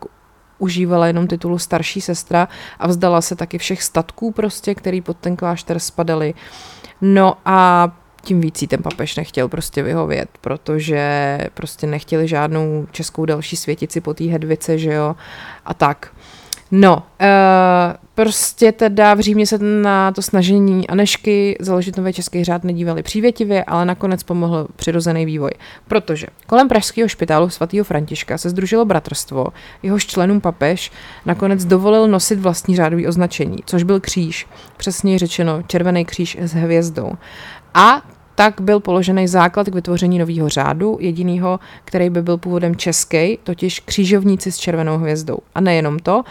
užívala 0.60 1.08
jenom 1.08 1.28
titulu 1.28 1.58
starší 1.58 2.02
sestra 2.02 2.48
a 2.80 2.88
vzdala 2.88 3.22
se 3.22 3.36
taky 3.36 3.58
všech 3.58 3.84
statků 3.84 4.32
prostě, 4.32 4.76
který 4.76 5.02
pod 5.02 5.18
ten 5.18 5.36
klášter 5.36 5.80
spadaly. 5.80 6.34
No 7.02 7.38
a 7.46 7.90
tím 8.22 8.42
víc 8.42 8.64
ten 8.68 8.84
papež 8.84 9.16
nechtěl 9.16 9.48
prostě 9.48 9.84
vyhovět, 9.84 10.30
protože 10.42 11.38
prostě 11.54 11.88
nechtěli 11.88 12.28
žádnou 12.28 12.88
českou 12.92 13.26
další 13.26 13.56
světici 13.56 14.02
po 14.02 14.14
té 14.14 14.24
hedvice, 14.24 14.78
že 14.78 14.94
jo, 14.94 15.16
a 15.66 15.74
tak. 15.74 16.12
No, 16.72 16.96
uh, 16.96 17.04
prostě 18.16 18.72
teda 18.72 19.14
v 19.14 19.20
Římě 19.20 19.48
se 19.48 19.58
na 19.58 20.12
to 20.12 20.22
snažení 20.22 20.88
Anešky 20.88 21.58
založit 21.60 21.98
nový 21.98 22.14
český 22.14 22.44
řád 22.44 22.64
nedívali 22.64 23.04
přívětivě, 23.04 23.64
ale 23.64 23.86
nakonec 23.86 24.24
pomohl 24.24 24.68
přirozený 24.76 25.26
vývoj. 25.26 25.52
Protože 25.88 26.28
kolem 26.48 26.68
pražského 26.68 27.08
špitálu 27.08 27.50
svatého 27.50 27.84
Františka 27.84 28.38
se 28.38 28.50
združilo 28.50 28.86
bratrstvo, 28.86 29.48
jehož 29.84 30.06
členům 30.06 30.42
papež 30.42 30.92
nakonec 31.26 31.66
dovolil 31.66 32.08
nosit 32.08 32.40
vlastní 32.40 32.76
řádový 32.76 33.08
označení, 33.08 33.58
což 33.66 33.84
byl 33.84 34.00
kříž, 34.00 34.48
přesně 34.78 35.20
řečeno 35.20 35.64
červený 35.68 36.06
kříž 36.06 36.38
s 36.40 36.54
hvězdou. 36.54 37.12
A 37.74 38.02
tak 38.36 38.62
byl 38.62 38.80
položený 38.80 39.28
základ 39.28 39.70
k 39.70 39.76
vytvoření 39.76 40.20
nového 40.20 40.50
řádu, 40.50 40.98
jedinýho, 41.02 41.60
který 41.86 42.10
by 42.10 42.22
byl 42.22 42.38
původem 42.38 42.76
český, 42.76 43.40
totiž 43.44 43.80
křížovníci 43.80 44.52
s 44.52 44.58
červenou 44.58 44.98
hvězdou. 44.98 45.38
A 45.56 45.62
nejenom 45.62 46.00
to, 46.00 46.24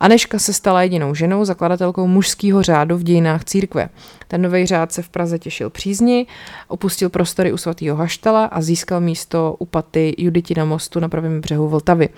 Aneška 0.00 0.38
se 0.38 0.52
stala 0.52 0.82
jedinou 0.82 1.14
ženou, 1.14 1.44
zakladatelkou 1.44 2.06
mužského 2.06 2.62
řádu 2.62 2.96
v 2.96 3.02
dějinách 3.02 3.44
církve. 3.44 3.88
Ten 4.28 4.42
nový 4.42 4.66
řád 4.66 4.92
se 4.92 5.02
v 5.02 5.08
Praze 5.08 5.38
těšil 5.38 5.70
přízni, 5.70 6.26
opustil 6.68 7.08
prostory 7.08 7.52
u 7.52 7.56
svatého 7.56 7.96
Haštala 7.96 8.44
a 8.44 8.60
získal 8.60 9.00
místo 9.00 9.56
u 9.58 9.64
paty 9.64 10.14
Juditina 10.18 10.64
mostu 10.64 11.00
na 11.00 11.08
pravém 11.08 11.40
břehu 11.40 11.68
Vltavy. 11.68 12.08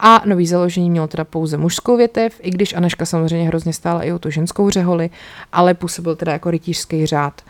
A 0.00 0.22
nový 0.26 0.46
založení 0.46 0.90
mělo 0.90 1.06
teda 1.06 1.24
pouze 1.24 1.56
mužskou 1.56 1.96
větev, 1.96 2.34
i 2.42 2.50
když 2.50 2.74
Aneška 2.74 3.06
samozřejmě 3.06 3.48
hrozně 3.48 3.72
stála 3.72 4.02
i 4.02 4.12
o 4.12 4.18
tu 4.18 4.30
ženskou 4.30 4.70
řeholi, 4.70 5.10
ale 5.52 5.74
působil 5.74 6.16
teda 6.16 6.32
jako 6.32 6.50
rytířský 6.50 7.06
řád. 7.06 7.42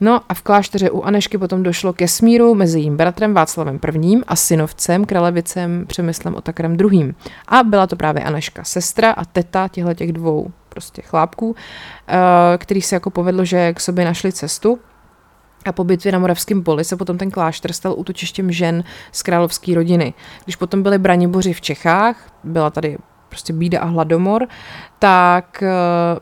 No 0.00 0.20
a 0.28 0.34
v 0.34 0.42
klášteře 0.42 0.90
u 0.90 1.02
Anešky 1.02 1.38
potom 1.38 1.62
došlo 1.62 1.92
ke 1.92 2.08
smíru 2.08 2.54
mezi 2.54 2.80
jím 2.80 2.96
bratrem 2.96 3.34
Václavem 3.34 3.80
I. 4.02 4.20
a 4.26 4.36
synovcem 4.36 5.04
Kralevicem 5.04 5.86
Přemyslem 5.86 6.34
Otakrem 6.34 6.76
II. 6.80 7.14
A 7.48 7.62
byla 7.62 7.86
to 7.86 7.96
právě 7.96 8.24
Aneška, 8.24 8.64
sestra 8.64 9.10
a 9.10 9.24
teta 9.24 9.68
těchto 9.68 9.94
těch 9.94 10.12
dvou 10.12 10.50
prostě 10.68 11.02
chlápků, 11.02 11.56
eh, 12.08 12.58
který 12.58 12.82
se 12.82 12.96
jako 12.96 13.10
povedlo, 13.10 13.44
že 13.44 13.72
k 13.72 13.80
sobě 13.80 14.04
našli 14.04 14.32
cestu 14.32 14.78
a 15.64 15.72
po 15.72 15.84
bitvě 15.84 16.12
na 16.12 16.18
Moravském 16.18 16.62
poli 16.62 16.84
se 16.84 16.96
potom 16.96 17.18
ten 17.18 17.30
klášter 17.30 17.72
stal 17.72 17.94
útočištěm 17.96 18.52
žen 18.52 18.84
z 19.12 19.22
královské 19.22 19.74
rodiny. 19.74 20.14
Když 20.44 20.56
potom 20.56 20.82
byli 20.82 20.98
braniboři 20.98 21.52
v 21.52 21.60
Čechách, 21.60 22.32
byla 22.44 22.70
tady 22.70 22.98
prostě 23.28 23.52
bída 23.52 23.80
a 23.80 23.84
hladomor, 23.84 24.46
tak 24.98 25.62
eh, 25.62 25.68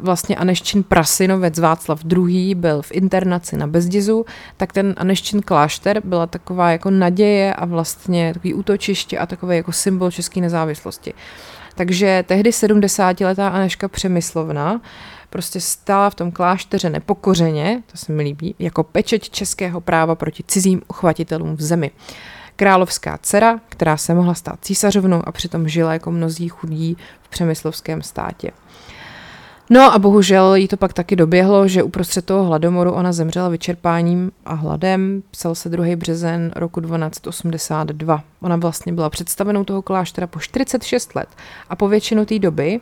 vlastně 0.01 0.37
Aneščin 0.37 0.83
Prasinovec 0.83 1.59
Václav 1.59 2.01
II. 2.13 2.55
byl 2.55 2.83
v 2.83 2.93
internaci 2.93 3.57
na 3.57 3.67
Bezdězu, 3.67 4.25
tak 4.57 4.73
ten 4.73 4.95
Aneščin 4.97 5.43
klášter 5.43 6.01
byla 6.05 6.27
taková 6.27 6.71
jako 6.71 6.91
naděje 6.91 7.55
a 7.55 7.65
vlastně 7.65 8.35
takový 8.35 8.55
útočiště 8.55 9.19
a 9.19 9.27
takový 9.27 9.57
jako 9.57 9.73
symbol 9.73 10.11
české 10.11 10.41
nezávislosti. 10.41 11.15
Takže 11.75 12.25
tehdy 12.27 12.51
70-letá 12.51 13.49
Aneška 13.53 13.89
Přemyslovna 13.89 14.81
prostě 15.31 15.61
stála 15.61 16.11
v 16.11 16.15
tom 16.15 16.33
klášteře 16.33 16.91
nepokořeně, 16.91 17.83
to 17.87 17.97
se 17.97 18.13
mi 18.13 18.23
líbí, 18.23 18.55
jako 18.59 18.85
pečeť 18.85 19.31
českého 19.31 19.81
práva 19.81 20.15
proti 20.15 20.45
cizím 20.47 20.83
uchvatitelům 20.89 21.57
v 21.57 21.63
zemi 21.63 21.91
královská 22.57 23.19
dcera, 23.23 23.61
která 23.69 23.97
se 23.97 24.15
mohla 24.15 24.35
stát 24.35 24.59
císařovnou 24.61 25.23
a 25.29 25.33
přitom 25.33 25.69
žila 25.69 25.93
jako 25.93 26.11
mnozí 26.11 26.49
chudí 26.49 26.97
v 27.23 27.29
přemyslovském 27.29 28.03
státě. 28.03 28.51
No 29.71 29.95
a 29.95 29.99
bohužel 29.99 30.55
jí 30.55 30.69
to 30.69 30.77
pak 30.77 30.93
taky 30.93 31.17
doběhlo, 31.17 31.69
že 31.69 31.83
uprostřed 31.83 32.25
toho 32.25 32.45
hladomoru 32.45 32.93
ona 32.93 33.13
zemřela 33.13 33.49
vyčerpáním 33.49 34.31
a 34.45 34.55
hladem. 34.55 35.23
Psal 35.31 35.55
se 35.55 35.69
2. 35.69 35.97
březen 35.97 36.53
roku 36.57 36.81
1282. 36.81 38.23
Ona 38.43 38.57
vlastně 38.57 38.93
byla 38.93 39.11
představenou 39.11 39.65
toho 39.65 39.83
kláštera 39.83 40.27
po 40.27 40.41
46 40.41 41.15
let 41.15 41.29
a 41.69 41.77
po 41.77 41.89
většinu 41.89 42.25
té 42.25 42.39
doby, 42.39 42.81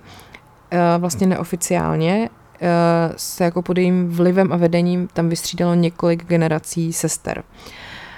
eh, 0.71 0.79
vlastně 0.99 1.27
neoficiálně, 1.27 2.31
eh, 2.61 2.69
se 3.17 3.45
jako 3.45 3.63
pod 3.63 3.79
jejím 3.79 4.09
vlivem 4.09 4.53
a 4.53 4.57
vedením 4.57 5.09
tam 5.13 5.29
vystřídalo 5.29 5.75
několik 5.75 6.25
generací 6.25 6.93
sester. 6.93 7.43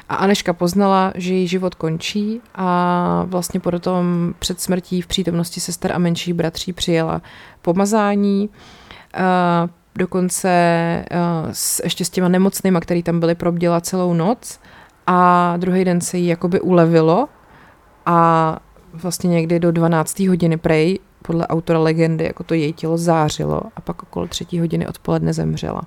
A 0.08 0.14
Aneška 0.14 0.52
poznala, 0.52 1.12
že 1.14 1.34
její 1.34 1.48
život 1.48 1.74
končí 1.74 2.40
a 2.54 3.24
vlastně 3.26 3.60
potom 3.60 4.34
před 4.38 4.60
smrtí 4.60 5.02
v 5.02 5.06
přítomnosti 5.06 5.60
sester 5.60 5.92
a 5.92 5.98
menších 5.98 6.34
bratří 6.34 6.72
přijela 6.72 7.22
pomazání. 7.62 8.48
Uh, 8.48 9.70
dokonce 9.94 11.04
uh, 11.10 11.50
s, 11.52 11.80
ještě 11.84 12.04
s 12.04 12.10
těma 12.10 12.28
nemocnýma, 12.28 12.80
který 12.80 13.02
tam 13.02 13.20
byli, 13.20 13.34
probděla 13.34 13.80
celou 13.80 14.14
noc 14.14 14.60
a 15.06 15.54
druhý 15.56 15.84
den 15.84 16.00
se 16.00 16.18
jí 16.18 16.26
jakoby 16.26 16.60
ulevilo 16.60 17.28
a 18.06 18.58
vlastně 18.92 19.28
někdy 19.30 19.58
do 19.60 19.72
12. 19.72 20.20
hodiny 20.20 20.56
prej, 20.56 20.98
podle 21.22 21.46
autora 21.46 21.78
legendy, 21.78 22.24
jako 22.24 22.44
to 22.44 22.54
její 22.54 22.72
tělo 22.72 22.98
zářilo 22.98 23.62
a 23.76 23.80
pak 23.80 24.02
okolo 24.02 24.26
třetí 24.26 24.60
hodiny 24.60 24.86
odpoledne 24.86 25.32
zemřela. 25.32 25.82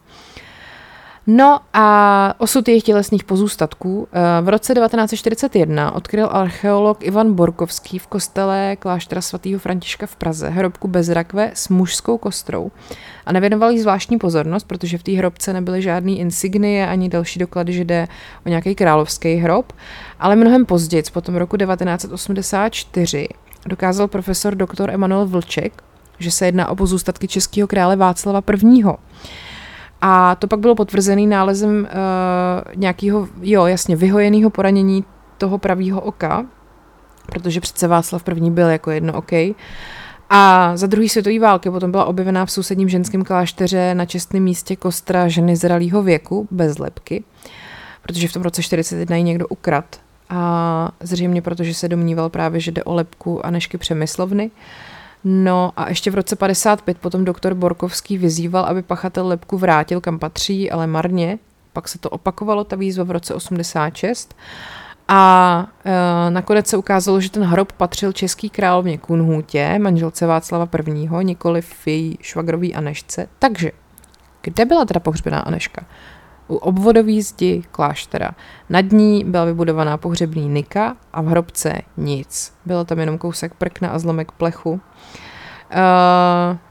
No 1.32 1.60
a 1.74 2.34
osud 2.38 2.68
jejich 2.68 2.84
tělesných 2.84 3.24
pozůstatků. 3.24 4.08
Eh, 4.12 4.42
v 4.42 4.50
roce 4.50 4.74
1941 4.74 5.92
odkryl 5.92 6.30
archeolog 6.32 7.04
Ivan 7.04 7.34
Borkovský 7.34 8.00
v 8.00 8.08
kostele 8.08 8.76
kláštera 8.76 9.22
svatého 9.22 9.60
Františka 9.60 10.06
v 10.06 10.16
Praze 10.16 10.50
hrobku 10.50 10.88
bez 10.88 11.10
rakve 11.10 11.52
s 11.54 11.70
mužskou 11.70 12.18
kostrou 12.18 12.72
a 13.26 13.32
nevěnoval 13.32 13.72
jí 13.72 13.80
zvláštní 13.80 14.18
pozornost, 14.18 14.64
protože 14.64 14.98
v 14.98 15.04
té 15.04 15.12
hrobce 15.12 15.54
nebyly 15.54 15.82
žádný 15.82 16.20
insignie 16.20 16.88
ani 16.88 17.10
další 17.10 17.40
doklady, 17.40 17.74
že 17.74 17.86
jde 17.86 18.08
o 18.46 18.50
nějaký 18.50 18.76
královský 18.76 19.36
hrob, 19.36 19.74
ale 20.20 20.36
mnohem 20.36 20.66
později, 20.66 21.04
potom 21.14 21.36
roku 21.36 21.58
1984, 21.58 23.28
dokázal 23.66 24.08
profesor 24.08 24.56
dr. 24.56 24.90
Emanuel 24.90 25.28
Vlček, 25.28 25.84
že 26.20 26.32
se 26.32 26.46
jedná 26.46 26.70
o 26.70 26.76
pozůstatky 26.76 27.28
českého 27.28 27.68
krále 27.68 27.96
Václava 27.96 28.42
I. 28.64 28.84
A 30.02 30.36
to 30.36 30.48
pak 30.48 30.60
bylo 30.60 30.76
potvrzený 30.76 31.28
nálezem 31.28 31.88
uh, 31.92 32.74
nějakého, 32.76 33.28
jo, 33.42 33.66
jasně, 33.66 33.96
vyhojeného 33.96 34.50
poranění 34.50 35.04
toho 35.38 35.58
pravého 35.58 36.02
oka, 36.02 36.46
protože 37.26 37.62
přece 37.62 37.88
Václav 37.88 38.24
I. 38.28 38.50
byl 38.50 38.70
jako 38.70 38.92
jedno 38.92 39.14
OK. 39.14 39.32
A 40.30 40.72
za 40.78 40.88
druhý 40.88 41.10
světové 41.10 41.40
války 41.40 41.70
potom 41.70 41.92
byla 41.92 42.06
objevená 42.06 42.46
v 42.46 42.52
sousedním 42.52 42.90
ženském 42.90 43.24
klášteře 43.24 43.96
na 43.96 44.06
čestném 44.06 44.44
místě 44.44 44.76
kostra 44.76 45.28
ženy 45.28 45.56
zralého 45.56 46.04
věku, 46.04 46.48
bez 46.52 46.78
lepky, 46.78 47.24
protože 48.02 48.28
v 48.28 48.34
tom 48.34 48.42
roce 48.42 48.64
41 48.64 49.16
ji 49.16 49.24
někdo 49.24 49.48
ukrad. 49.48 50.00
A 50.30 50.92
zřejmě 51.00 51.42
protože 51.42 51.74
se 51.74 51.88
domníval 51.88 52.30
právě, 52.30 52.60
že 52.60 52.72
jde 52.72 52.84
o 52.84 52.94
lepku 52.94 53.46
Anešky 53.46 53.78
Přemyslovny. 53.78 54.46
Uh, 54.46 54.52
No 55.24 55.72
a 55.78 55.90
ještě 55.90 56.12
v 56.12 56.16
roce 56.16 56.36
55 56.36 56.98
potom 56.98 57.26
doktor 57.26 57.54
Borkovský 57.54 58.18
vyzýval, 58.18 58.66
aby 58.66 58.82
pachatel 58.82 59.28
lepku 59.28 59.58
vrátil 59.58 60.02
kam 60.02 60.20
patří, 60.20 60.72
ale 60.72 60.88
marně. 60.88 61.40
Pak 61.74 61.88
se 61.88 62.00
to 62.00 62.10
opakovalo, 62.10 62.64
ta 62.64 62.76
výzva 62.76 63.04
v 63.04 63.12
roce 63.12 63.34
86. 63.34 64.36
A 65.08 65.68
e, 65.86 66.32
nakonec 66.32 66.68
se 66.68 66.78
ukázalo, 66.78 67.22
že 67.22 67.32
ten 67.32 67.44
hrob 67.44 67.72
patřil 67.72 68.14
český 68.14 68.50
královně 68.50 68.98
Kunhůtě, 68.98 69.80
manželce 69.80 70.26
Václava 70.26 70.70
I., 70.88 71.26
nikoli 71.26 71.62
její 71.86 72.18
švagrový 72.22 72.76
Anešce. 72.76 73.28
Takže, 73.40 73.72
kde 74.42 74.66
byla 74.66 74.86
teda 74.86 75.00
pohřbená 75.00 75.40
Aneška? 75.40 75.86
U 76.50 76.56
obvodové 76.56 77.22
zdi 77.22 77.64
kláštera. 77.72 78.32
Nad 78.70 78.92
ní 78.92 79.24
byla 79.28 79.46
vybudovaná 79.46 79.98
pohřební 79.98 80.50
nika 80.50 80.98
a 81.14 81.22
v 81.22 81.26
hrobce 81.26 81.82
nic. 81.98 82.54
Bylo 82.66 82.86
tam 82.86 83.00
jenom 83.00 83.18
kousek 83.18 83.54
prkna 83.54 83.90
a 83.90 84.00
zlomek 84.00 84.32
plechu. 84.32 84.72
Uh, 84.72 84.80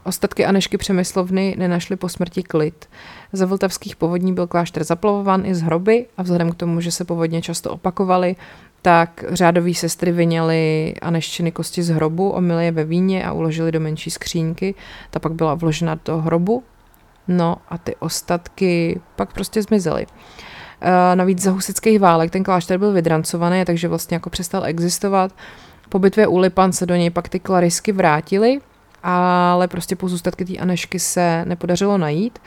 ostatky 0.03 0.45
Anešky 0.45 0.77
Přemyslovny 0.77 1.55
nenašly 1.57 1.95
po 1.95 2.09
smrti 2.09 2.43
klid. 2.43 2.89
Za 3.33 3.45
vltavských 3.45 3.95
povodní 3.95 4.33
byl 4.33 4.47
klášter 4.47 4.83
zaplavován 4.83 5.45
i 5.45 5.55
z 5.55 5.61
hroby 5.61 6.05
a 6.17 6.23
vzhledem 6.23 6.51
k 6.51 6.55
tomu, 6.55 6.81
že 6.81 6.91
se 6.91 7.05
povodně 7.05 7.41
často 7.41 7.71
opakovaly, 7.71 8.35
tak 8.81 9.23
řádoví 9.29 9.75
sestry 9.75 10.11
vyněly 10.11 10.93
Aneščiny 11.01 11.51
kosti 11.51 11.83
z 11.83 11.89
hrobu, 11.89 12.29
omily 12.29 12.65
je 12.65 12.71
ve 12.71 12.83
víně 12.83 13.25
a 13.25 13.31
uložili 13.31 13.71
do 13.71 13.79
menší 13.79 14.11
skřínky. 14.11 14.75
Ta 15.09 15.19
pak 15.19 15.33
byla 15.33 15.53
vložena 15.53 15.99
do 16.05 16.17
hrobu 16.17 16.63
No 17.29 17.57
a 17.69 17.77
ty 17.77 17.95
ostatky 17.95 19.01
pak 19.15 19.33
prostě 19.33 19.61
zmizely. 19.61 20.05
Uh, 20.05 21.15
navíc 21.15 21.41
za 21.41 21.51
husických 21.51 21.99
válek 21.99 22.31
ten 22.31 22.43
klášter 22.43 22.77
byl 22.77 22.91
vydrancovaný, 22.91 23.65
takže 23.65 23.87
vlastně 23.87 24.15
jako 24.15 24.29
přestal 24.29 24.65
existovat. 24.65 25.31
Po 25.89 25.99
bitvě 25.99 26.27
u 26.27 26.37
Lipan 26.37 26.71
se 26.71 26.85
do 26.85 26.95
něj 26.95 27.09
pak 27.09 27.29
ty 27.29 27.39
klarisky 27.39 27.91
vrátily, 27.91 28.59
ale 29.03 29.67
prostě 29.67 29.95
pozůstatky 29.95 30.45
té 30.45 30.57
Anešky 30.57 30.99
se 30.99 31.45
nepodařilo 31.45 31.97
najít 31.97 32.39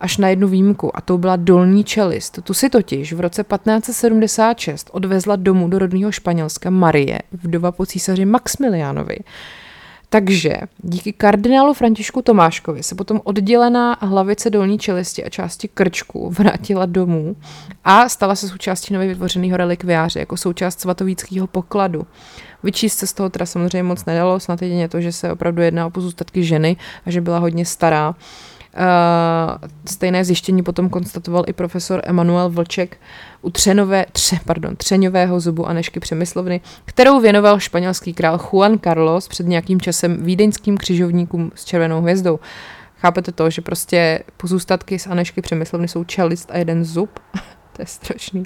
až 0.00 0.16
na 0.16 0.28
jednu 0.28 0.48
výjimku 0.48 0.96
a 0.96 1.00
to 1.00 1.18
byla 1.18 1.36
dolní 1.36 1.84
čelist. 1.84 2.38
Tu 2.42 2.54
si 2.54 2.70
totiž 2.70 3.12
v 3.12 3.20
roce 3.20 3.44
1576 3.44 4.90
odvezla 4.92 5.36
domů 5.36 5.68
do 5.68 5.78
rodného 5.78 6.12
Španělska 6.12 6.70
Marie, 6.70 7.18
vdova 7.32 7.72
po 7.72 7.86
císaři 7.86 8.24
Maximiliánovi. 8.24 9.16
Takže 10.10 10.56
díky 10.78 11.12
kardinálu 11.12 11.74
Františku 11.74 12.22
Tomáškovi 12.22 12.82
se 12.82 12.94
potom 12.94 13.20
oddělená 13.24 13.96
hlavice 14.00 14.50
dolní 14.50 14.78
čelisti 14.78 15.24
a 15.24 15.28
části 15.28 15.68
krčku 15.68 16.30
vrátila 16.30 16.86
domů 16.86 17.36
a 17.84 18.08
stala 18.08 18.34
se 18.34 18.48
součástí 18.48 18.94
nově 18.94 19.08
vytvořeného 19.08 19.56
relikviáře 19.56 20.18
jako 20.20 20.36
součást 20.36 20.80
svatovíckého 20.80 21.46
pokladu. 21.46 22.06
Vyčíst 22.62 22.98
se 22.98 23.06
z 23.06 23.12
toho 23.12 23.30
teda 23.30 23.46
samozřejmě 23.46 23.82
moc 23.82 24.04
nedalo, 24.04 24.40
snad 24.40 24.62
jedině 24.62 24.88
to, 24.88 25.00
že 25.00 25.12
se 25.12 25.32
opravdu 25.32 25.62
jedná 25.62 25.86
o 25.86 25.90
pozůstatky 25.90 26.44
ženy 26.44 26.76
a 27.06 27.10
že 27.10 27.20
byla 27.20 27.38
hodně 27.38 27.66
stará. 27.66 28.14
Uh, 28.78 29.68
stejné 29.84 30.24
zjištění 30.24 30.62
potom 30.62 30.88
konstatoval 30.88 31.44
i 31.46 31.52
profesor 31.52 32.00
Emanuel 32.04 32.50
Vlček 32.50 32.96
u 33.42 33.50
třenové, 33.50 34.06
tře, 34.12 34.40
pardon, 34.44 34.76
třeňového 34.76 35.40
zubu 35.40 35.66
Anešky 35.66 36.00
Přemyslovny, 36.00 36.60
kterou 36.84 37.20
věnoval 37.20 37.60
španělský 37.60 38.14
král 38.14 38.38
Juan 38.38 38.78
Carlos 38.78 39.28
před 39.28 39.46
nějakým 39.46 39.80
časem 39.80 40.16
vídeňským 40.24 40.76
křižovníkům 40.76 41.52
s 41.54 41.64
červenou 41.64 42.00
hvězdou. 42.00 42.38
Chápete 42.96 43.32
to, 43.32 43.50
že 43.50 43.62
prostě 43.62 44.22
pozůstatky 44.36 44.98
z 44.98 45.06
Anešky 45.06 45.42
Přemyslovny 45.42 45.88
jsou 45.88 46.04
čelist 46.04 46.50
a 46.50 46.58
jeden 46.58 46.84
zub? 46.84 47.10
to 47.72 47.82
je 47.82 47.86
strašný. 47.86 48.42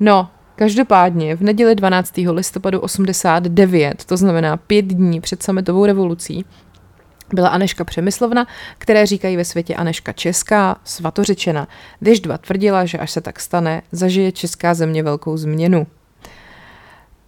No, 0.00 0.28
Každopádně 0.60 1.36
v 1.36 1.40
neděli 1.40 1.74
12. 1.74 2.16
listopadu 2.16 2.80
89, 2.80 4.04
to 4.04 4.16
znamená 4.16 4.56
pět 4.56 4.84
dní 4.84 5.20
před 5.20 5.42
sametovou 5.42 5.84
revolucí, 5.84 6.44
byla 7.34 7.48
Aneška 7.48 7.84
Přemyslovna, 7.84 8.46
které 8.78 9.06
říkají 9.06 9.36
ve 9.36 9.44
světě 9.44 9.74
Aneška 9.74 10.12
Česká, 10.12 10.76
svatořečena. 10.84 11.68
dva 12.20 12.38
tvrdila, 12.38 12.84
že 12.84 12.98
až 12.98 13.10
se 13.10 13.20
tak 13.20 13.40
stane, 13.40 13.82
zažije 13.92 14.32
česká 14.32 14.74
země 14.74 15.02
velkou 15.02 15.36
změnu. 15.36 15.86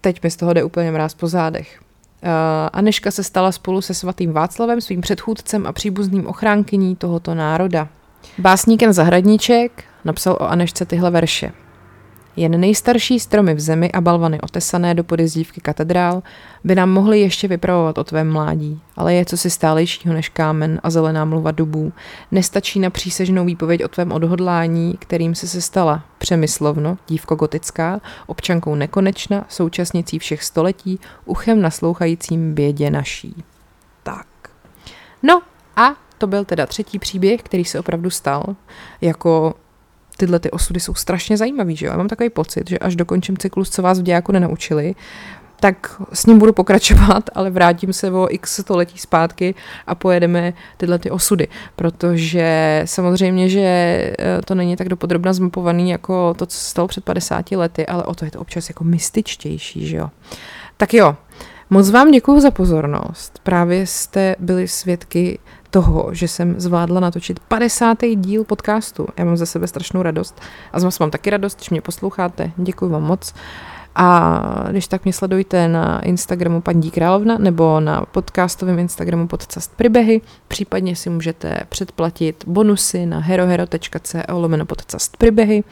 Teď 0.00 0.22
mi 0.22 0.30
z 0.30 0.36
toho 0.36 0.52
jde 0.52 0.64
úplně 0.64 0.90
mráz 0.90 1.14
po 1.14 1.28
zádech. 1.28 1.80
Uh, 2.22 2.28
Aneška 2.72 3.10
se 3.10 3.24
stala 3.24 3.52
spolu 3.52 3.80
se 3.80 3.94
svatým 3.94 4.32
Václavem, 4.32 4.80
svým 4.80 5.00
předchůdcem 5.00 5.66
a 5.66 5.72
příbuzným 5.72 6.26
ochránkyní 6.26 6.96
tohoto 6.96 7.34
národa. 7.34 7.88
Básníkem 8.38 8.92
Zahradníček 8.92 9.84
napsal 10.04 10.32
o 10.40 10.50
Anešce 10.50 10.86
tyhle 10.86 11.10
verše. 11.10 11.52
Jen 12.36 12.60
nejstarší 12.60 13.20
stromy 13.20 13.54
v 13.54 13.60
zemi 13.60 13.92
a 13.92 14.00
balvany 14.00 14.40
otesané 14.40 14.94
do 14.94 15.04
podezdívky 15.04 15.60
katedrál 15.60 16.22
by 16.64 16.74
nám 16.74 16.90
mohly 16.90 17.20
ještě 17.20 17.48
vypravovat 17.48 17.98
o 17.98 18.04
tvém 18.04 18.32
mládí, 18.32 18.80
ale 18.96 19.14
je 19.14 19.24
co 19.24 19.36
si 19.36 19.50
stálejšího 19.50 20.14
než 20.14 20.28
kámen 20.28 20.80
a 20.82 20.90
zelená 20.90 21.24
mluva 21.24 21.50
dubů. 21.50 21.92
Nestačí 22.30 22.80
na 22.80 22.90
přísežnou 22.90 23.44
výpověď 23.44 23.84
o 23.84 23.88
tvém 23.88 24.12
odhodlání, 24.12 24.96
kterým 24.98 25.34
se 25.34 25.48
se 25.48 25.60
stala 25.60 26.04
přemyslovno, 26.18 26.98
dívko 27.08 27.34
gotická, 27.34 28.00
občankou 28.26 28.74
nekonečna, 28.74 29.44
současnicí 29.48 30.18
všech 30.18 30.42
století, 30.42 31.00
uchem 31.24 31.62
naslouchajícím 31.62 32.54
bědě 32.54 32.90
naší. 32.90 33.44
Tak. 34.02 34.26
No 35.22 35.42
a 35.76 35.94
to 36.18 36.26
byl 36.26 36.44
teda 36.44 36.66
třetí 36.66 36.98
příběh, 36.98 37.42
který 37.42 37.64
se 37.64 37.78
opravdu 37.78 38.10
stal. 38.10 38.56
Jako 39.00 39.54
tyhle 40.16 40.38
ty 40.38 40.50
osudy 40.50 40.80
jsou 40.80 40.94
strašně 40.94 41.36
zajímavý, 41.36 41.76
že 41.76 41.86
jo? 41.86 41.92
Já 41.92 41.98
mám 41.98 42.08
takový 42.08 42.30
pocit, 42.30 42.68
že 42.68 42.78
až 42.78 42.96
dokončím 42.96 43.36
cyklus, 43.36 43.70
co 43.70 43.82
vás 43.82 44.00
v 44.00 44.02
dějáku 44.02 44.32
nenaučili, 44.32 44.94
tak 45.62 46.02
s 46.12 46.26
ním 46.26 46.38
budu 46.38 46.52
pokračovat, 46.52 47.30
ale 47.34 47.50
vrátím 47.50 47.92
se 47.92 48.10
o 48.10 48.26
x 48.30 48.60
století 48.60 48.98
zpátky 48.98 49.54
a 49.86 49.94
pojedeme 49.94 50.52
tyhle 50.76 50.98
ty 50.98 51.10
osudy, 51.10 51.48
protože 51.76 52.82
samozřejmě, 52.84 53.48
že 53.48 53.60
eh, 53.60 54.14
to 54.44 54.54
není 54.54 54.76
tak 54.76 54.88
dopodrobna 54.88 55.32
zmapovaný 55.32 55.90
jako 55.90 56.34
to, 56.34 56.46
co 56.46 56.58
se 56.58 56.70
stalo 56.70 56.88
před 56.88 57.04
50 57.04 57.50
lety, 57.52 57.86
ale 57.86 58.04
o 58.04 58.14
to 58.14 58.24
je 58.24 58.30
to 58.30 58.40
občas 58.40 58.68
jako 58.68 58.84
mystičtější, 58.84 59.86
že 59.86 59.96
jo. 59.96 60.10
Tak 60.76 60.94
jo, 60.94 61.16
moc 61.70 61.90
vám 61.90 62.10
děkuji 62.10 62.40
za 62.40 62.50
pozornost. 62.50 63.40
Právě 63.42 63.86
jste 63.86 64.36
byli 64.38 64.68
svědky 64.68 65.38
toho, 65.72 66.14
že 66.14 66.28
jsem 66.28 66.60
zvládla 66.60 67.00
natočit 67.00 67.40
50. 67.40 67.98
díl 68.16 68.44
podcastu. 68.44 69.06
Já 69.16 69.24
mám 69.24 69.36
za 69.36 69.46
sebe 69.46 69.66
strašnou 69.66 70.02
radost 70.02 70.40
a 70.72 70.80
z 70.80 70.84
vás 70.84 70.98
mám 70.98 71.10
taky 71.10 71.30
radost, 71.30 71.56
když 71.56 71.70
mě 71.70 71.80
posloucháte. 71.80 72.52
Děkuji 72.56 72.88
vám 72.88 73.02
moc. 73.02 73.34
A 73.94 74.42
když 74.70 74.86
tak 74.86 75.04
mě 75.04 75.12
sledujte 75.12 75.68
na 75.68 76.00
Instagramu 76.00 76.60
paní 76.60 76.90
Královna 76.90 77.38
nebo 77.38 77.80
na 77.80 78.04
podcastovém 78.10 78.78
Instagramu 78.78 79.28
podcast 79.28 79.76
Pribehy, 79.76 80.20
případně 80.48 80.96
si 80.96 81.10
můžete 81.10 81.60
předplatit 81.68 82.44
bonusy 82.46 83.06
na 83.06 83.18
herohero.co 83.18 84.18
lomeno 84.28 84.66
podcast 84.66 85.16
Pribehy. 85.16 85.64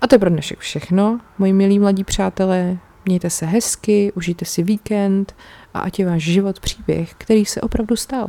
A 0.00 0.06
to 0.06 0.14
je 0.14 0.18
pro 0.18 0.30
dnešek 0.30 0.58
všechno, 0.58 1.20
moji 1.38 1.52
milí 1.52 1.78
mladí 1.78 2.04
přátelé. 2.04 2.76
Mějte 3.04 3.30
se 3.30 3.46
hezky, 3.46 4.12
užijte 4.12 4.44
si 4.44 4.62
víkend 4.62 5.34
a 5.74 5.80
ať 5.80 5.98
je 5.98 6.06
váš 6.06 6.22
život 6.22 6.60
příběh, 6.60 7.14
který 7.18 7.44
se 7.44 7.60
opravdu 7.60 7.96
stal. 7.96 8.28